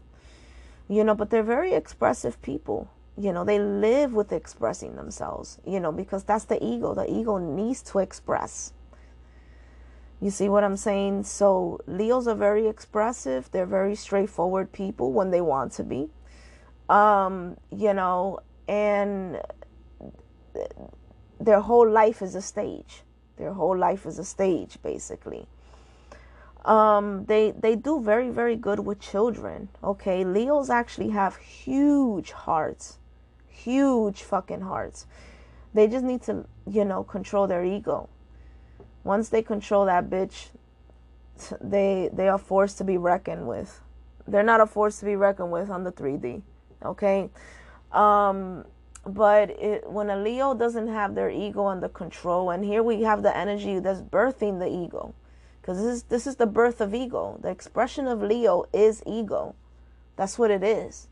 You 0.87 1.03
know, 1.03 1.15
but 1.15 1.29
they're 1.29 1.43
very 1.43 1.73
expressive 1.73 2.41
people. 2.41 2.89
You 3.15 3.31
know 3.31 3.43
they 3.43 3.59
live 3.59 4.13
with 4.13 4.31
expressing 4.33 4.95
themselves 4.95 5.59
you 5.65 5.79
know 5.79 5.91
because 5.91 6.23
that's 6.23 6.45
the 6.45 6.63
ego. 6.63 6.95
The 6.95 7.09
ego 7.11 7.37
needs 7.37 7.83
to 7.83 7.99
express. 7.99 8.73
You 10.19 10.31
see 10.31 10.49
what 10.49 10.63
i'm 10.63 10.77
saying? 10.77 11.25
So 11.25 11.79
leos 11.85 12.27
are 12.27 12.35
very 12.35 12.67
expressive. 12.67 13.51
They're 13.51 13.67
very 13.67 13.95
straightforward 13.95 14.71
people 14.71 15.11
when 15.11 15.29
they 15.29 15.41
want 15.41 15.73
to 15.73 15.83
be. 15.83 16.09
Um 16.89 17.57
you 17.71 17.93
know 17.93 18.39
and 18.67 19.39
their 21.39 21.59
whole 21.59 21.87
life 21.87 22.21
is 22.23 22.33
a 22.33 22.41
stage. 22.41 23.03
Their 23.37 23.53
whole 23.53 23.77
life 23.77 24.07
is 24.07 24.17
a 24.17 24.23
stage 24.23 24.81
basically 24.81 25.47
um 26.65 27.25
they 27.25 27.51
they 27.51 27.75
do 27.75 28.01
very 28.01 28.29
very 28.29 28.55
good 28.55 28.79
with 28.79 28.99
children 28.99 29.67
okay 29.83 30.23
leos 30.23 30.69
actually 30.69 31.09
have 31.09 31.35
huge 31.35 32.31
hearts 32.31 32.99
huge 33.63 34.23
fucking 34.23 34.61
hearts. 34.61 35.05
They 35.73 35.87
just 35.87 36.03
need 36.03 36.21
to, 36.23 36.45
you 36.69 36.85
know, 36.85 37.03
control 37.03 37.47
their 37.47 37.63
ego. 37.63 38.09
Once 39.03 39.29
they 39.29 39.41
control 39.41 39.85
that 39.85 40.09
bitch, 40.09 40.49
they 41.61 42.09
they 42.13 42.27
are 42.27 42.37
forced 42.37 42.77
to 42.77 42.83
be 42.83 42.97
reckoned 42.97 43.47
with. 43.47 43.81
They're 44.27 44.43
not 44.43 44.61
a 44.61 44.65
force 44.65 44.99
to 44.99 45.05
be 45.05 45.15
reckoned 45.15 45.51
with 45.51 45.69
on 45.69 45.83
the 45.83 45.91
3D. 45.91 46.41
Okay? 46.83 47.29
Um 47.91 48.65
but 49.05 49.49
it, 49.49 49.89
when 49.89 50.09
a 50.09 50.15
Leo 50.15 50.53
doesn't 50.53 50.87
have 50.87 51.13
their 51.13 51.29
ego 51.29 51.65
under 51.65 51.89
control, 51.89 52.51
and 52.51 52.63
here 52.63 52.81
we 52.81 53.01
have 53.01 53.21
the 53.21 53.35
energy 53.35 53.79
that's 53.79 53.99
birthing 53.99 54.59
the 54.59 54.67
ego, 54.67 55.13
because 55.63 55.77
this 55.77 55.87
is 55.87 56.03
this 56.03 56.27
is 56.27 56.35
the 56.35 56.45
birth 56.45 56.81
of 56.81 56.93
ego. 56.93 57.39
The 57.41 57.49
expression 57.49 58.05
of 58.05 58.21
Leo 58.21 58.65
is 58.73 59.01
ego. 59.07 59.55
That's 60.17 60.37
what 60.37 60.51
it 60.51 60.61
is. 60.61 61.07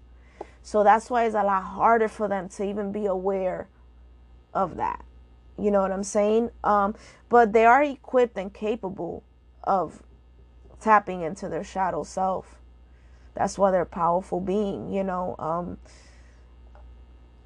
So 0.61 0.83
that's 0.83 1.09
why 1.09 1.23
it's 1.23 1.35
a 1.35 1.43
lot 1.43 1.63
harder 1.63 2.09
for 2.09 2.27
them 2.27 2.49
to 2.49 2.63
even 2.65 2.91
be 2.91 3.05
aware 3.05 3.69
of 4.53 4.75
that. 4.75 5.05
You 5.57 5.71
know 5.71 5.81
what 5.81 5.93
I'm 5.93 6.03
saying? 6.03 6.51
Um, 6.65 6.95
but 7.29 7.53
they 7.53 7.65
are 7.65 7.81
equipped 7.81 8.37
and 8.37 8.53
capable 8.53 9.23
of 9.63 10.03
tapping 10.81 11.21
into 11.21 11.47
their 11.47 11.63
shadow 11.63 12.03
self. 12.03 12.59
That's 13.35 13.57
why 13.57 13.71
they're 13.71 13.85
powerful 13.85 14.41
being, 14.41 14.91
you 14.91 15.05
know. 15.05 15.35
Um, 15.39 15.77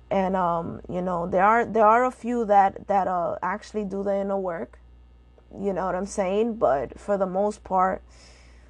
and 0.10 0.36
um, 0.36 0.82
you 0.90 1.04
know, 1.04 1.28
there 1.28 1.44
are 1.44 1.66
there 1.66 1.86
are 1.86 2.04
a 2.04 2.12
few 2.12 2.46
that 2.46 2.88
that 2.88 3.08
uh 3.08 3.38
actually 3.44 3.86
do 3.86 4.02
the 4.02 4.16
inner 4.16 4.40
work. 4.40 4.80
You 5.60 5.74
know 5.74 5.86
what 5.86 5.96
I'm 5.96 6.06
saying? 6.06 6.56
But 6.56 7.00
for 7.00 7.18
the 7.18 7.26
most 7.26 7.64
part, 7.64 8.04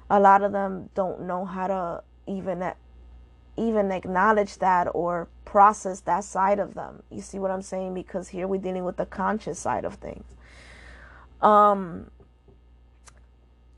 a 0.08 0.20
lot 0.20 0.42
of 0.42 0.52
them 0.52 0.90
don't 0.94 1.22
know 1.22 1.44
how 1.44 1.66
to 1.66 2.02
even 2.26 2.72
even 3.56 3.90
acknowledge 3.90 4.58
that 4.58 4.86
or 4.94 5.28
process 5.44 6.00
that 6.00 6.24
side 6.24 6.58
of 6.58 6.74
them. 6.74 7.02
You 7.10 7.22
see 7.22 7.38
what 7.38 7.50
I'm 7.50 7.62
saying? 7.62 7.94
Because 7.94 8.28
here 8.28 8.46
we're 8.46 8.60
dealing 8.60 8.84
with 8.84 8.96
the 8.96 9.06
conscious 9.06 9.58
side 9.58 9.84
of 9.84 9.94
things. 9.94 10.24
Um, 11.40 12.10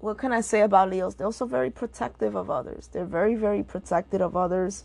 what 0.00 0.18
can 0.18 0.32
I 0.32 0.40
say 0.40 0.62
about 0.62 0.90
Leos? 0.90 1.14
They're 1.14 1.26
also 1.26 1.46
very 1.46 1.70
protective 1.70 2.34
of 2.34 2.50
others. 2.50 2.88
They're 2.92 3.04
very, 3.04 3.34
very 3.34 3.62
protective 3.62 4.20
of 4.20 4.36
others. 4.36 4.84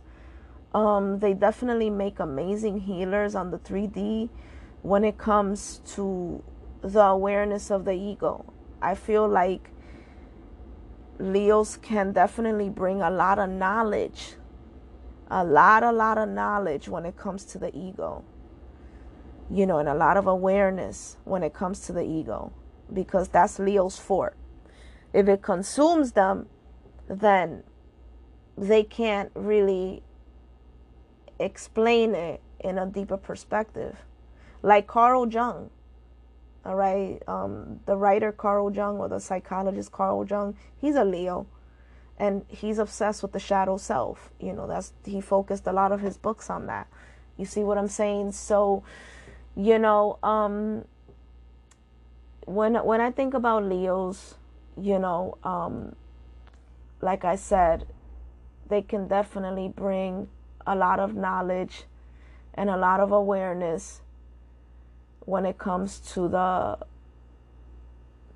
Um, 0.73 1.19
they 1.19 1.33
definitely 1.33 1.89
make 1.89 2.19
amazing 2.19 2.81
healers 2.81 3.35
on 3.35 3.51
the 3.51 3.59
3D 3.59 4.29
when 4.81 5.03
it 5.03 5.17
comes 5.17 5.81
to 5.95 6.43
the 6.83 7.01
awareness 7.01 7.71
of 7.71 7.85
the 7.85 7.93
ego. 7.93 8.53
I 8.81 8.95
feel 8.95 9.27
like 9.27 9.69
Leos 11.17 11.77
can 11.77 12.11
definitely 12.11 12.69
bring 12.69 13.01
a 13.01 13.09
lot 13.09 13.39
of 13.39 13.49
knowledge 13.49 14.35
a 15.33 15.43
lot, 15.43 15.83
a 15.83 15.91
lot 15.91 16.17
of 16.17 16.29
knowledge 16.29 16.87
when 16.87 17.05
it 17.05 17.17
comes 17.17 17.43
to 17.45 17.57
the 17.57 17.75
ego. 17.75 18.23
You 19.49 19.65
know, 19.65 19.79
and 19.79 19.89
a 19.89 19.95
lot 19.95 20.15
of 20.15 20.27
awareness 20.27 21.17
when 21.23 21.43
it 21.43 21.53
comes 21.53 21.79
to 21.87 21.93
the 21.93 22.03
ego 22.03 22.53
because 22.91 23.27
that's 23.29 23.59
Leo's 23.59 23.97
forte. 23.97 24.35
If 25.11 25.27
it 25.27 25.41
consumes 25.41 26.13
them, 26.13 26.47
then 27.07 27.63
they 28.57 28.83
can't 28.83 29.31
really 29.33 30.03
explain 31.39 32.13
it 32.15 32.41
in 32.59 32.77
a 32.77 32.85
deeper 32.85 33.17
perspective. 33.17 33.97
Like 34.61 34.87
Carl 34.87 35.27
Jung, 35.27 35.71
all 36.65 36.75
right, 36.75 37.21
um, 37.27 37.79
the 37.85 37.97
writer 37.97 38.31
Carl 38.31 38.71
Jung 38.73 38.97
or 38.97 39.09
the 39.09 39.19
psychologist 39.19 39.91
Carl 39.91 40.25
Jung, 40.25 40.55
he's 40.79 40.95
a 40.95 41.03
Leo 41.03 41.45
and 42.17 42.45
he's 42.47 42.77
obsessed 42.77 43.21
with 43.21 43.31
the 43.31 43.39
shadow 43.39 43.77
self. 43.77 44.31
You 44.39 44.53
know 44.53 44.67
that's 44.67 44.93
he 45.03 45.19
focused 45.19 45.67
a 45.67 45.73
lot 45.73 45.91
of 45.91 46.01
his 46.01 46.17
books 46.17 46.49
on 46.49 46.67
that. 46.67 46.87
You 47.37 47.45
see 47.45 47.63
what 47.63 47.77
i'm 47.77 47.87
saying? 47.87 48.33
So 48.33 48.83
you 49.55 49.77
know 49.77 50.17
um 50.23 50.85
when 52.45 52.75
when 52.75 52.99
i 52.99 53.11
think 53.11 53.33
about 53.33 53.63
leos 53.63 54.35
you 54.81 54.97
know 54.97 55.37
um 55.43 55.95
like 57.01 57.23
i 57.23 57.35
said 57.35 57.85
they 58.67 58.81
can 58.81 59.07
definitely 59.07 59.67
bring 59.67 60.27
a 60.65 60.75
lot 60.75 60.99
of 60.99 61.15
knowledge 61.15 61.83
and 62.55 62.69
a 62.69 62.77
lot 62.77 62.99
of 62.99 63.11
awareness 63.11 64.01
when 65.25 65.45
it 65.45 65.57
comes 65.57 65.99
to 65.99 66.27
the 66.27 66.77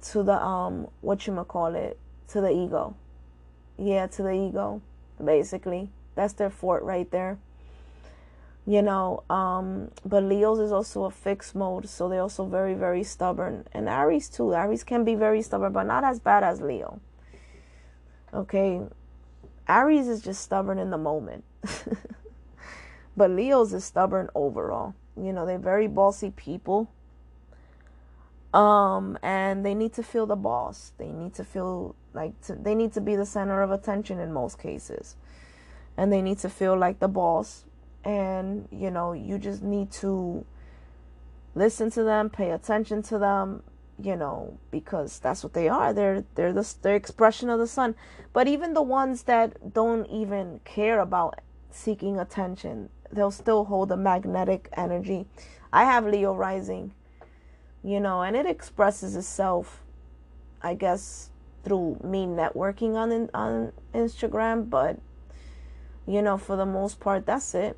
to 0.02 0.24
the 0.24 0.42
um 0.42 0.88
what 1.02 1.26
you 1.28 1.34
call 1.48 1.76
it 1.76 1.98
to 2.28 2.42
the 2.42 2.52
ego 2.52 2.96
yeah, 3.78 4.08
to 4.08 4.24
the 4.24 4.32
ego, 4.32 4.82
basically. 5.24 5.90
That's 6.16 6.34
their 6.34 6.50
forte 6.50 6.84
right 6.84 7.10
there. 7.12 7.38
You 8.66 8.82
know, 8.82 9.24
um, 9.30 9.92
but 10.04 10.24
Leo's 10.24 10.60
is 10.60 10.72
also 10.72 11.06
a 11.06 11.12
fixed 11.12 11.56
mode, 11.56 11.88
so 11.88 12.10
they're 12.10 12.22
also 12.22 12.46
very, 12.46 12.74
very 12.74 13.04
stubborn. 13.04 13.66
And 13.72 13.88
Aries 13.88 14.28
too. 14.28 14.54
Aries 14.54 14.84
can 14.84 15.06
be 15.06 15.16
very 15.16 15.42
stubborn, 15.42 15.72
but 15.72 15.84
not 15.84 16.04
as 16.04 16.20
bad 16.20 16.44
as 16.44 16.60
Leo. 16.60 17.00
Okay. 18.34 18.82
Aries 19.70 20.08
is 20.08 20.22
just 20.22 20.42
stubborn 20.42 20.80
in 20.80 20.90
the 20.90 20.98
moment. 20.98 21.46
but 23.18 23.30
Leo's 23.30 23.74
is 23.74 23.86
stubborn 23.86 24.30
overall. 24.36 24.96
You 25.20 25.34
know, 25.34 25.46
they're 25.46 25.60
very 25.60 25.88
bossy 25.88 26.32
people. 26.32 26.90
Um 28.54 29.18
and 29.22 29.66
they 29.66 29.74
need 29.74 29.94
to 29.94 30.04
feel 30.04 30.26
the 30.26 30.36
boss. 30.36 30.94
They 30.98 31.10
need 31.10 31.34
to 31.36 31.44
feel 31.44 31.96
like 32.14 32.40
to, 32.44 32.56
they 32.56 32.76
need 32.76 32.94
to 32.94 33.02
be 33.02 33.16
the 33.16 33.26
center 33.26 33.62
of 33.62 33.72
attention 33.72 34.20
in 34.20 34.32
most 34.32 34.58
cases. 34.60 35.16
And 35.98 36.12
they 36.14 36.22
need 36.22 36.38
to 36.40 36.50
feel 36.50 36.78
like 36.78 37.00
the 37.00 37.08
boss. 37.08 37.66
And 38.04 38.68
you 38.72 38.90
know 38.90 39.14
you 39.14 39.38
just 39.38 39.62
need 39.62 39.92
to 40.04 40.46
listen 41.56 41.90
to 41.92 42.04
them 42.04 42.30
pay 42.30 42.52
attention 42.52 43.02
to 43.02 43.18
them 43.18 43.64
you 44.02 44.16
know 44.16 44.58
because 44.70 45.20
that's 45.20 45.44
what 45.44 45.54
they 45.54 45.68
are. 45.68 45.94
They're 45.94 46.24
they're 46.36 46.54
the 46.54 46.74
their 46.82 46.96
expression 46.96 47.50
of 47.50 47.60
the 47.60 47.68
sun. 47.68 47.96
But 48.34 48.48
even 48.48 48.74
the 48.74 48.84
ones 48.84 49.24
that 49.24 49.74
don't 49.74 50.06
even 50.08 50.62
care 50.64 51.00
about 51.00 51.40
seeking 51.72 52.20
attention 52.20 52.90
they'll 53.12 53.32
still 53.32 53.66
hold 53.66 53.92
a 53.92 53.98
magnetic 53.98 54.70
energy 54.76 55.26
i 55.72 55.84
have 55.84 56.06
leo 56.06 56.34
rising 56.34 56.94
you 57.88 58.02
know, 58.02 58.22
and 58.22 58.36
it 58.36 58.46
expresses 58.46 59.16
itself, 59.16 59.82
I 60.62 60.74
guess, 60.74 61.30
through 61.64 62.02
me 62.04 62.26
networking 62.26 62.96
on 62.96 63.30
on 63.34 63.72
Instagram. 63.94 64.70
But 64.70 65.00
you 66.06 66.22
know, 66.22 66.38
for 66.38 66.58
the 66.58 66.66
most 66.66 67.00
part, 67.00 67.26
that's 67.26 67.56
it. 67.56 67.78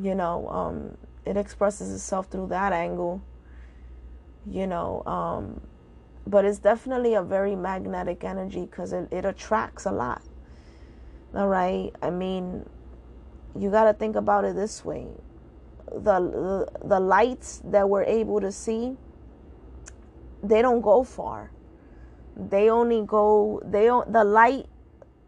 You 0.00 0.14
know, 0.14 0.48
um, 0.48 0.96
it 1.26 1.36
expresses 1.36 1.92
itself 1.92 2.28
through 2.28 2.46
that 2.48 2.72
angle. 2.72 3.20
You 4.50 4.66
know, 4.66 5.04
um, 5.04 5.60
but 6.26 6.46
it's 6.46 6.58
definitely 6.58 7.12
a 7.12 7.22
very 7.22 7.54
magnetic 7.54 8.24
energy 8.24 8.62
because 8.62 8.94
it, 8.94 9.08
it 9.10 9.26
attracts 9.26 9.84
a 9.84 9.92
lot. 9.92 10.22
All 11.34 11.48
right, 11.48 11.94
I 12.02 12.08
mean, 12.08 12.66
you 13.58 13.70
got 13.70 13.84
to 13.84 13.92
think 13.92 14.16
about 14.16 14.44
it 14.44 14.56
this 14.56 14.84
way. 14.84 15.06
The 15.90 16.68
the 16.82 17.00
lights 17.00 17.60
that 17.64 17.88
we're 17.88 18.04
able 18.04 18.40
to 18.40 18.50
see 18.50 18.96
they 20.42 20.62
don't 20.62 20.80
go 20.80 21.04
far. 21.04 21.50
They 22.36 22.70
only 22.70 23.02
go 23.06 23.60
they 23.64 23.86
the 23.86 24.24
light 24.24 24.66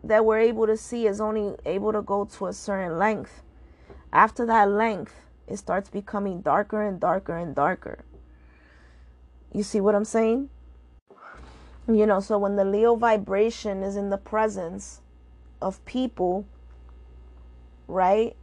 that 0.02 0.24
we're 0.24 0.40
able 0.40 0.66
to 0.66 0.76
see 0.76 1.06
is 1.06 1.20
only 1.20 1.54
able 1.64 1.92
to 1.92 2.02
go 2.02 2.24
to 2.24 2.46
a 2.46 2.52
certain 2.52 2.98
length. 2.98 3.42
After 4.12 4.46
that 4.46 4.70
length 4.70 5.14
it 5.46 5.58
starts 5.58 5.90
becoming 5.90 6.40
darker 6.40 6.82
and 6.82 6.98
darker 6.98 7.36
and 7.36 7.54
darker. 7.54 8.04
You 9.52 9.62
see 9.62 9.80
what 9.80 9.94
I'm 9.94 10.04
saying? 10.04 10.48
You 11.86 12.06
know, 12.06 12.20
so 12.20 12.38
when 12.38 12.56
the 12.56 12.64
Leo 12.64 12.96
vibration 12.96 13.82
is 13.82 13.94
in 13.94 14.08
the 14.08 14.16
presence 14.16 15.02
of 15.60 15.84
people, 15.84 16.46
right? 17.86 18.36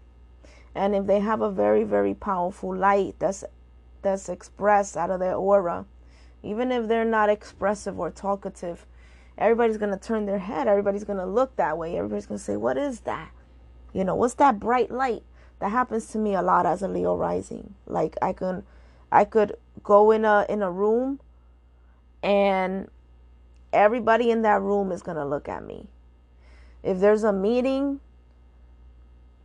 And 0.73 0.95
if 0.95 1.05
they 1.05 1.19
have 1.19 1.41
a 1.41 1.51
very, 1.51 1.83
very 1.83 2.13
powerful 2.13 2.75
light 2.75 3.15
that's 3.19 3.43
that's 4.01 4.29
expressed 4.29 4.97
out 4.97 5.11
of 5.11 5.19
their 5.19 5.35
aura, 5.35 5.85
even 6.41 6.71
if 6.71 6.87
they're 6.87 7.05
not 7.05 7.29
expressive 7.29 7.99
or 7.99 8.09
talkative, 8.09 8.85
everybody's 9.37 9.77
gonna 9.77 9.97
turn 9.97 10.25
their 10.25 10.39
head, 10.39 10.67
everybody's 10.67 11.03
gonna 11.03 11.25
look 11.25 11.55
that 11.57 11.77
way, 11.77 11.97
everybody's 11.97 12.25
gonna 12.25 12.39
say, 12.39 12.57
What 12.57 12.77
is 12.77 13.01
that? 13.01 13.31
You 13.93 14.03
know, 14.03 14.15
what's 14.15 14.35
that 14.35 14.59
bright 14.59 14.91
light? 14.91 15.23
That 15.59 15.69
happens 15.69 16.07
to 16.07 16.17
me 16.17 16.33
a 16.33 16.41
lot 16.41 16.65
as 16.65 16.81
a 16.81 16.87
Leo 16.87 17.15
rising. 17.15 17.75
Like 17.85 18.15
I 18.21 18.33
can 18.33 18.63
I 19.11 19.25
could 19.25 19.57
go 19.83 20.11
in 20.11 20.25
a 20.25 20.45
in 20.49 20.61
a 20.61 20.71
room 20.71 21.19
and 22.23 22.87
everybody 23.73 24.31
in 24.31 24.41
that 24.43 24.61
room 24.61 24.91
is 24.91 25.01
going 25.01 25.17
to 25.17 25.25
look 25.25 25.47
at 25.47 25.65
me. 25.65 25.87
If 26.83 26.99
there's 26.99 27.23
a 27.23 27.33
meeting, 27.33 27.99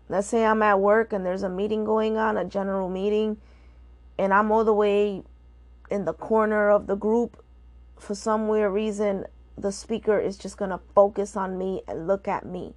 let's 0.08 0.28
say 0.28 0.44
I'm 0.44 0.62
at 0.62 0.80
work 0.80 1.12
and 1.12 1.24
there's 1.24 1.42
a 1.42 1.48
meeting 1.48 1.84
going 1.84 2.16
on, 2.16 2.36
a 2.36 2.44
general 2.44 2.88
meeting, 2.88 3.38
and 4.18 4.32
I'm 4.32 4.50
all 4.50 4.64
the 4.64 4.74
way 4.74 5.22
in 5.90 6.04
the 6.04 6.12
corner 6.12 6.70
of 6.70 6.86
the 6.86 6.96
group, 6.96 7.42
for 7.98 8.14
some 8.14 8.48
weird 8.48 8.72
reason, 8.72 9.26
the 9.56 9.72
speaker 9.72 10.18
is 10.18 10.36
just 10.36 10.56
going 10.56 10.70
to 10.70 10.80
focus 10.94 11.36
on 11.36 11.56
me 11.56 11.82
and 11.88 12.06
look 12.06 12.28
at 12.28 12.44
me, 12.44 12.74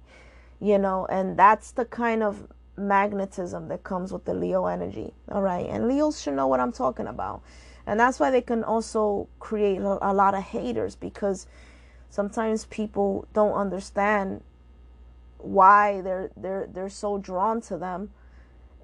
you 0.60 0.78
know, 0.78 1.06
and 1.06 1.36
that's 1.36 1.72
the 1.72 1.84
kind 1.84 2.22
of 2.22 2.46
magnetism 2.76 3.68
that 3.68 3.84
comes 3.84 4.12
with 4.12 4.24
the 4.24 4.34
Leo 4.34 4.66
energy. 4.66 5.12
All 5.30 5.42
right. 5.42 5.66
And 5.68 5.86
Leos 5.86 6.20
should 6.20 6.34
know 6.34 6.46
what 6.46 6.60
I'm 6.60 6.72
talking 6.72 7.06
about. 7.06 7.42
And 7.86 7.98
that's 7.98 8.20
why 8.20 8.30
they 8.30 8.40
can 8.40 8.64
also 8.64 9.28
create 9.38 9.80
a 9.80 10.14
lot 10.14 10.34
of 10.34 10.42
haters 10.42 10.94
because 10.94 11.46
sometimes 12.08 12.66
people 12.66 13.26
don't 13.32 13.52
understand 13.52 14.42
why 15.42 16.00
they're 16.02 16.30
they're 16.36 16.68
they're 16.72 16.88
so 16.88 17.18
drawn 17.18 17.60
to 17.60 17.76
them 17.76 18.10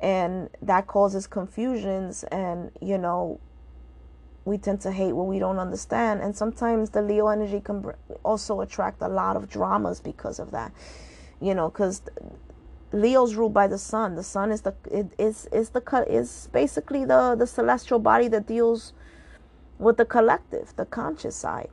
and 0.00 0.50
that 0.62 0.86
causes 0.86 1.26
confusions 1.26 2.24
and 2.24 2.70
you 2.80 2.98
know 2.98 3.40
we 4.44 4.56
tend 4.58 4.80
to 4.80 4.92
hate 4.92 5.12
what 5.12 5.26
we 5.26 5.38
don't 5.38 5.58
understand 5.58 6.20
and 6.20 6.36
sometimes 6.36 6.90
the 6.90 7.02
leo 7.02 7.28
energy 7.28 7.60
can 7.60 7.84
also 8.22 8.60
attract 8.60 9.00
a 9.02 9.08
lot 9.08 9.36
of 9.36 9.48
dramas 9.48 10.00
because 10.00 10.38
of 10.38 10.50
that 10.50 10.72
you 11.40 11.54
know 11.54 11.68
because 11.68 12.02
Leo's 12.92 13.34
ruled 13.34 13.52
by 13.52 13.66
the 13.66 13.78
sun. 13.78 14.14
The 14.14 14.22
sun 14.22 14.52
is 14.52 14.62
the 14.62 14.74
it 14.90 15.12
is 15.18 15.48
is 15.52 15.70
the 15.70 15.82
is 16.08 16.48
basically 16.52 17.04
the 17.04 17.34
the 17.36 17.46
celestial 17.46 17.98
body 17.98 18.28
that 18.28 18.46
deals 18.46 18.92
with 19.78 19.96
the 19.96 20.04
collective, 20.04 20.74
the 20.76 20.86
conscious 20.86 21.36
side. 21.36 21.68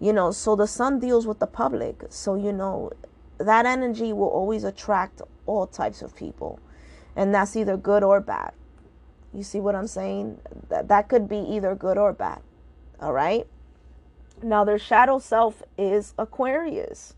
You 0.00 0.12
know, 0.12 0.30
so 0.30 0.54
the 0.54 0.66
sun 0.66 1.00
deals 1.00 1.26
with 1.26 1.40
the 1.40 1.46
public. 1.46 2.04
So 2.08 2.36
you 2.36 2.52
know 2.52 2.92
that 3.38 3.66
energy 3.66 4.12
will 4.12 4.28
always 4.28 4.64
attract 4.64 5.22
all 5.46 5.66
types 5.66 6.02
of 6.02 6.14
people. 6.14 6.60
And 7.16 7.34
that's 7.34 7.56
either 7.56 7.76
good 7.76 8.02
or 8.02 8.20
bad. 8.20 8.52
You 9.32 9.42
see 9.42 9.60
what 9.60 9.74
I'm 9.74 9.86
saying? 9.86 10.40
That 10.68 10.88
that 10.88 11.08
could 11.08 11.28
be 11.28 11.38
either 11.38 11.74
good 11.74 11.98
or 11.98 12.12
bad. 12.12 12.40
All 13.00 13.12
right? 13.12 13.46
Now 14.42 14.64
their 14.64 14.78
shadow 14.78 15.18
self 15.18 15.62
is 15.76 16.14
Aquarius. 16.18 17.14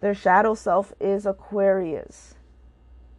Their 0.00 0.14
shadow 0.14 0.54
self 0.54 0.92
is 1.00 1.26
Aquarius. 1.26 2.34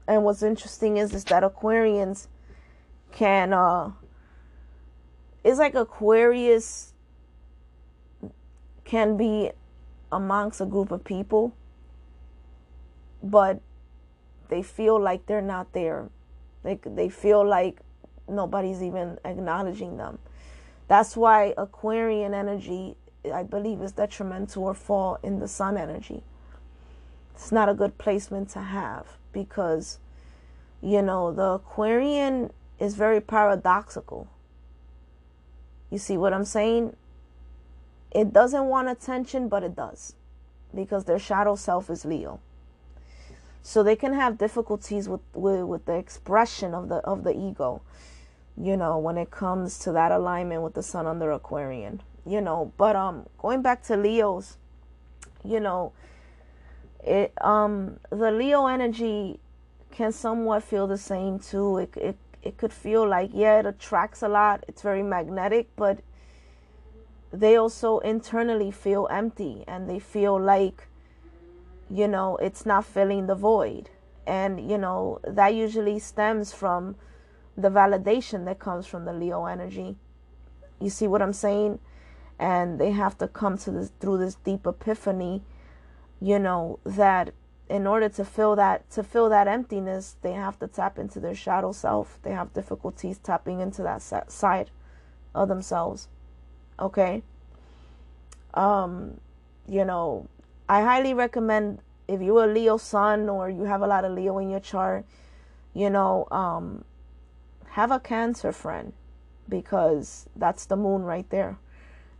And 0.07 0.23
what's 0.23 0.43
interesting 0.43 0.97
is, 0.97 1.13
is 1.13 1.23
that 1.25 1.43
Aquarians 1.43 2.27
can 3.11 3.53
uh 3.53 3.91
it's 5.43 5.59
like 5.59 5.75
Aquarius 5.75 6.93
can 8.83 9.17
be 9.17 9.51
amongst 10.11 10.61
a 10.61 10.65
group 10.65 10.91
of 10.91 11.03
people 11.03 11.53
but 13.21 13.61
they 14.49 14.61
feel 14.61 14.99
like 14.99 15.25
they're 15.25 15.41
not 15.41 15.73
there. 15.73 16.09
Like 16.63 16.83
they 16.95 17.09
feel 17.09 17.45
like 17.45 17.79
nobody's 18.27 18.81
even 18.81 19.19
acknowledging 19.25 19.97
them. 19.97 20.19
That's 20.87 21.17
why 21.17 21.53
Aquarian 21.57 22.33
energy 22.33 22.95
I 23.33 23.43
believe 23.43 23.81
is 23.81 23.91
detrimental 23.91 24.63
or 24.63 24.73
fall 24.73 25.19
in 25.21 25.39
the 25.39 25.47
sun 25.47 25.77
energy 25.77 26.23
it's 27.37 27.51
not 27.51 27.69
a 27.69 27.73
good 27.75 27.99
placement 27.99 28.49
to 28.49 28.59
have 28.59 29.05
because 29.31 29.99
you 30.81 31.03
know 31.03 31.31
the 31.31 31.51
aquarian 31.61 32.51
is 32.79 32.95
very 32.95 33.21
paradoxical 33.21 34.27
you 35.91 35.99
see 35.99 36.17
what 36.17 36.33
i'm 36.33 36.43
saying 36.45 36.95
it 38.11 38.33
doesn't 38.33 38.65
want 38.65 38.89
attention 38.89 39.47
but 39.47 39.63
it 39.63 39.75
does 39.75 40.15
because 40.73 41.05
their 41.05 41.19
shadow 41.19 41.55
self 41.55 41.91
is 41.91 42.05
leo 42.05 42.39
so 43.61 43.83
they 43.83 43.95
can 43.95 44.13
have 44.13 44.37
difficulties 44.37 45.09
with, 45.09 45.21
with 45.33 45.63
with 45.63 45.85
the 45.85 45.95
expression 45.95 46.73
of 46.73 46.89
the 46.89 46.95
of 46.97 47.23
the 47.23 47.35
ego 47.35 47.81
you 48.57 48.75
know 48.75 48.97
when 48.97 49.17
it 49.17 49.29
comes 49.29 49.77
to 49.79 49.91
that 49.91 50.11
alignment 50.11 50.61
with 50.61 50.73
the 50.73 50.83
sun 50.83 51.05
under 51.05 51.31
aquarian 51.31 52.01
you 52.25 52.41
know 52.41 52.71
but 52.77 52.95
um 52.95 53.25
going 53.37 53.61
back 53.61 53.83
to 53.83 53.95
leos 53.95 54.57
you 55.43 55.59
know 55.59 55.91
it 57.07 57.31
um 57.41 57.99
the 58.09 58.31
Leo 58.31 58.67
energy 58.67 59.39
can 59.91 60.11
somewhat 60.11 60.63
feel 60.63 60.87
the 60.87 60.97
same 60.97 61.39
too. 61.39 61.77
It 61.77 61.97
it 61.97 62.17
it 62.43 62.57
could 62.57 62.73
feel 62.73 63.07
like 63.07 63.31
yeah, 63.33 63.59
it 63.59 63.65
attracts 63.65 64.21
a 64.21 64.27
lot. 64.27 64.63
It's 64.67 64.81
very 64.81 65.03
magnetic, 65.03 65.69
but 65.75 65.99
they 67.31 67.55
also 67.55 67.99
internally 67.99 68.71
feel 68.71 69.07
empty 69.09 69.63
and 69.67 69.89
they 69.89 69.99
feel 69.99 70.39
like 70.39 70.87
you 71.89 72.07
know, 72.07 72.37
it's 72.37 72.65
not 72.65 72.85
filling 72.85 73.27
the 73.27 73.35
void. 73.35 73.89
And 74.25 74.69
you 74.69 74.77
know, 74.77 75.19
that 75.23 75.53
usually 75.53 75.99
stems 75.99 76.53
from 76.53 76.95
the 77.55 77.69
validation 77.69 78.45
that 78.45 78.59
comes 78.59 78.85
from 78.85 79.05
the 79.05 79.13
Leo 79.13 79.45
energy. 79.45 79.95
You 80.79 80.89
see 80.89 81.07
what 81.07 81.21
I'm 81.21 81.33
saying? 81.33 81.79
And 82.37 82.79
they 82.79 82.91
have 82.91 83.17
to 83.19 83.27
come 83.27 83.57
to 83.59 83.71
this 83.71 83.91
through 83.99 84.19
this 84.19 84.35
deep 84.35 84.67
epiphany 84.67 85.41
you 86.19 86.39
know 86.39 86.79
that 86.83 87.33
in 87.69 87.85
order 87.85 88.09
to 88.09 88.23
fill 88.23 88.55
that 88.55 88.89
to 88.89 89.03
fill 89.03 89.29
that 89.29 89.47
emptiness 89.47 90.15
they 90.21 90.33
have 90.33 90.57
to 90.59 90.67
tap 90.67 90.97
into 90.97 91.19
their 91.19 91.35
shadow 91.35 91.71
self 91.71 92.19
they 92.23 92.31
have 92.31 92.53
difficulties 92.53 93.17
tapping 93.19 93.59
into 93.59 93.83
that 93.83 94.01
side 94.31 94.69
of 95.35 95.47
themselves 95.47 96.07
okay 96.79 97.21
um 98.53 99.19
you 99.67 99.83
know 99.83 100.27
i 100.69 100.81
highly 100.81 101.13
recommend 101.13 101.79
if 102.07 102.21
you're 102.21 102.45
a 102.45 102.47
leo 102.47 102.77
sun 102.77 103.29
or 103.29 103.49
you 103.49 103.63
have 103.63 103.81
a 103.81 103.87
lot 103.87 104.05
of 104.05 104.11
leo 104.13 104.37
in 104.37 104.49
your 104.49 104.59
chart 104.59 105.05
you 105.73 105.89
know 105.89 106.27
um 106.31 106.83
have 107.71 107.91
a 107.91 107.99
cancer 107.99 108.51
friend 108.51 108.93
because 109.47 110.27
that's 110.35 110.65
the 110.65 110.75
moon 110.75 111.03
right 111.03 111.29
there 111.29 111.57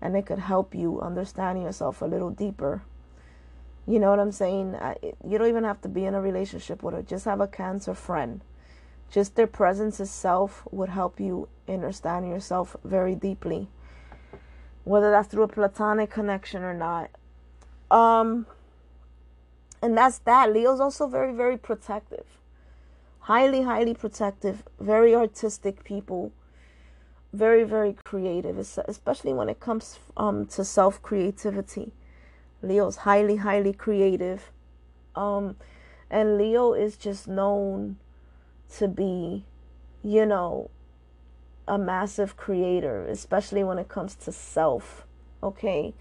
and 0.01 0.15
it 0.15 0.25
could 0.25 0.39
help 0.39 0.75
you 0.75 0.99
understand 1.01 1.61
yourself 1.61 2.01
a 2.01 2.05
little 2.05 2.29
deeper 2.29 2.83
you 3.87 3.99
know 3.99 4.09
what 4.09 4.19
I'm 4.19 4.33
saying? 4.33 4.75
You 5.25 5.37
don't 5.37 5.47
even 5.47 5.63
have 5.63 5.81
to 5.81 5.87
be 5.87 6.03
in 6.03 6.13
a 6.13 6.21
relationship 6.21 6.83
with 6.83 6.93
her. 6.93 7.01
Just 7.01 7.23
have 7.23 7.39
a 7.39 7.47
cancer 7.47 7.93
friend. 7.93 8.41
Just 9.09 9.35
their 9.35 9.47
presence 9.47 10.01
itself 10.01 10.67
would 10.71 10.89
help 10.89 11.21
you 11.21 11.47
understand 11.69 12.27
yourself 12.27 12.75
very 12.83 13.15
deeply. 13.15 13.69
Whether 14.83 15.09
that's 15.09 15.29
through 15.29 15.43
a 15.43 15.47
platonic 15.47 16.09
connection 16.09 16.63
or 16.63 16.73
not. 16.73 17.11
Um 17.89 18.45
and 19.81 19.97
that's 19.97 20.19
that. 20.19 20.51
Leo's 20.51 20.79
also 20.79 21.07
very, 21.07 21.33
very 21.33 21.57
protective. 21.57 22.25
Highly, 23.21 23.63
highly 23.63 23.93
protective, 23.93 24.63
very 24.79 25.13
artistic 25.13 25.83
people, 25.83 26.31
very, 27.33 27.63
very 27.63 27.93
creative, 27.93 28.57
especially 28.57 29.33
when 29.33 29.49
it 29.49 29.59
comes 29.59 29.99
um, 30.15 30.45
to 30.47 30.63
self 30.63 31.01
creativity. 31.01 31.91
Leo's 32.61 32.97
highly, 32.97 33.37
highly 33.37 33.73
creative. 33.73 34.51
Um, 35.15 35.57
and 36.09 36.37
Leo 36.37 36.73
is 36.73 36.97
just 36.97 37.27
known 37.27 37.97
to 38.77 38.87
be, 38.87 39.45
you 40.03 40.25
know, 40.25 40.71
a 41.67 41.77
massive 41.77 42.37
creator, 42.37 43.05
especially 43.05 43.63
when 43.63 43.77
it 43.77 43.89
comes 43.89 44.15
to 44.15 44.31
self. 44.31 45.05
Okay. 45.43 45.93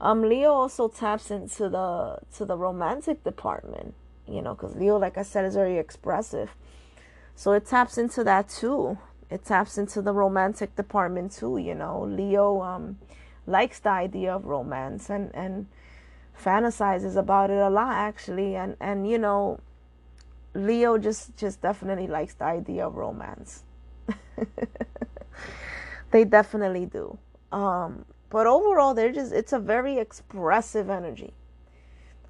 Um, 0.00 0.22
Leo 0.22 0.52
also 0.52 0.88
taps 0.88 1.30
into 1.30 1.68
the 1.68 2.18
to 2.36 2.44
the 2.44 2.56
romantic 2.56 3.24
department, 3.24 3.94
you 4.26 4.42
know, 4.42 4.54
because 4.54 4.76
Leo, 4.76 4.96
like 4.96 5.18
I 5.18 5.22
said, 5.22 5.44
is 5.44 5.54
very 5.54 5.78
expressive. 5.78 6.54
So 7.34 7.52
it 7.52 7.66
taps 7.66 7.98
into 7.98 8.22
that 8.24 8.48
too. 8.48 8.98
It 9.30 9.44
taps 9.44 9.76
into 9.76 10.00
the 10.00 10.12
romantic 10.12 10.76
department 10.76 11.32
too, 11.32 11.58
you 11.58 11.74
know. 11.74 12.02
Leo 12.02 12.62
um 12.62 12.98
likes 13.46 13.80
the 13.80 13.90
idea 13.90 14.34
of 14.34 14.44
romance 14.44 15.10
and 15.10 15.34
and 15.34 15.66
fantasizes 16.38 17.16
about 17.16 17.50
it 17.50 17.58
a 17.58 17.70
lot 17.70 17.92
actually 17.92 18.54
and 18.54 18.76
and 18.80 19.08
you 19.10 19.18
know 19.18 19.58
Leo 20.54 20.96
just 20.96 21.36
just 21.36 21.60
definitely 21.60 22.06
likes 22.06 22.34
the 22.34 22.44
idea 22.44 22.86
of 22.86 22.94
romance. 22.96 23.64
They 26.10 26.24
definitely 26.24 26.86
do. 26.86 27.18
Um, 27.52 28.04
but 28.30 28.46
overall, 28.46 28.94
they're 28.94 29.12
just, 29.12 29.32
it's 29.32 29.52
a 29.52 29.58
very 29.58 29.98
expressive 29.98 30.90
energy. 30.90 31.34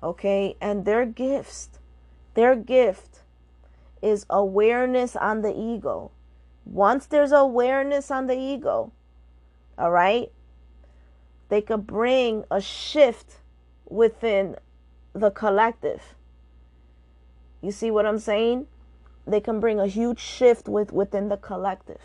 Okay. 0.03 0.57
And 0.61 0.85
their 0.85 1.05
gifts, 1.05 1.71
their 2.35 2.55
gift 2.55 3.23
is 4.01 4.27
awareness 4.31 5.17
on 5.17 5.43
the 5.43 5.53
ego. 5.53 6.13
Once 6.65 7.07
there's 7.07 7.33
awareness 7.33 8.11
on 8.11 8.27
the 8.27 8.39
ego, 8.39 8.93
all 9.77 9.91
right, 9.91 10.31
they 11.49 11.63
could 11.63 11.87
bring 11.87 12.45
a 12.51 12.61
shift 12.61 13.39
within 13.87 14.57
the 15.15 15.31
collective. 15.31 16.15
You 17.63 17.73
see 17.73 17.91
what 17.91 18.07
I'm 18.07 18.19
saying? 18.19 18.67
They 19.27 19.41
can 19.41 19.61
bring 19.61 19.81
a 19.81 19.87
huge 19.87 20.21
shift 20.21 20.69
with 20.69 20.93
within 20.93 21.29
the 21.29 21.37
collective. 21.37 22.01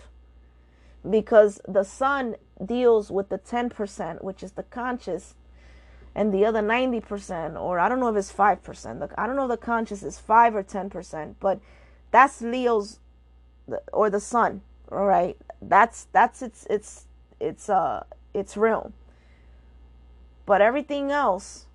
Because 1.09 1.59
the 1.67 1.83
sun 1.83 2.35
deals 2.63 3.11
with 3.11 3.29
the 3.29 3.39
10%, 3.39 4.23
which 4.23 4.41
is 4.41 4.53
the 4.53 4.63
conscious, 4.63 5.35
and 6.15 6.33
the 6.33 6.45
other 6.45 6.61
90%, 6.61 7.59
or 7.59 7.79
I 7.79 7.89
don't 7.89 7.99
know 7.99 8.09
if 8.09 8.15
it's 8.15 8.31
5%. 8.31 9.13
I 9.17 9.27
don't 9.27 9.35
know 9.35 9.45
if 9.45 9.49
the 9.49 9.57
conscious 9.57 10.03
is 10.03 10.19
5 10.19 10.55
or 10.55 10.63
10%, 10.63 11.35
but 11.39 11.59
that's 12.11 12.41
Leo's 12.41 12.99
or 13.91 14.09
the 14.09 14.19
sun, 14.19 14.61
all 14.91 15.05
right? 15.05 15.37
That's 15.61 16.07
that's 16.11 16.41
its 16.41 16.65
its 16.69 17.05
its 17.39 17.69
uh 17.69 18.03
its 18.33 18.57
realm. 18.57 18.93
But 20.45 20.61
everything 20.61 21.11
else, 21.11 21.65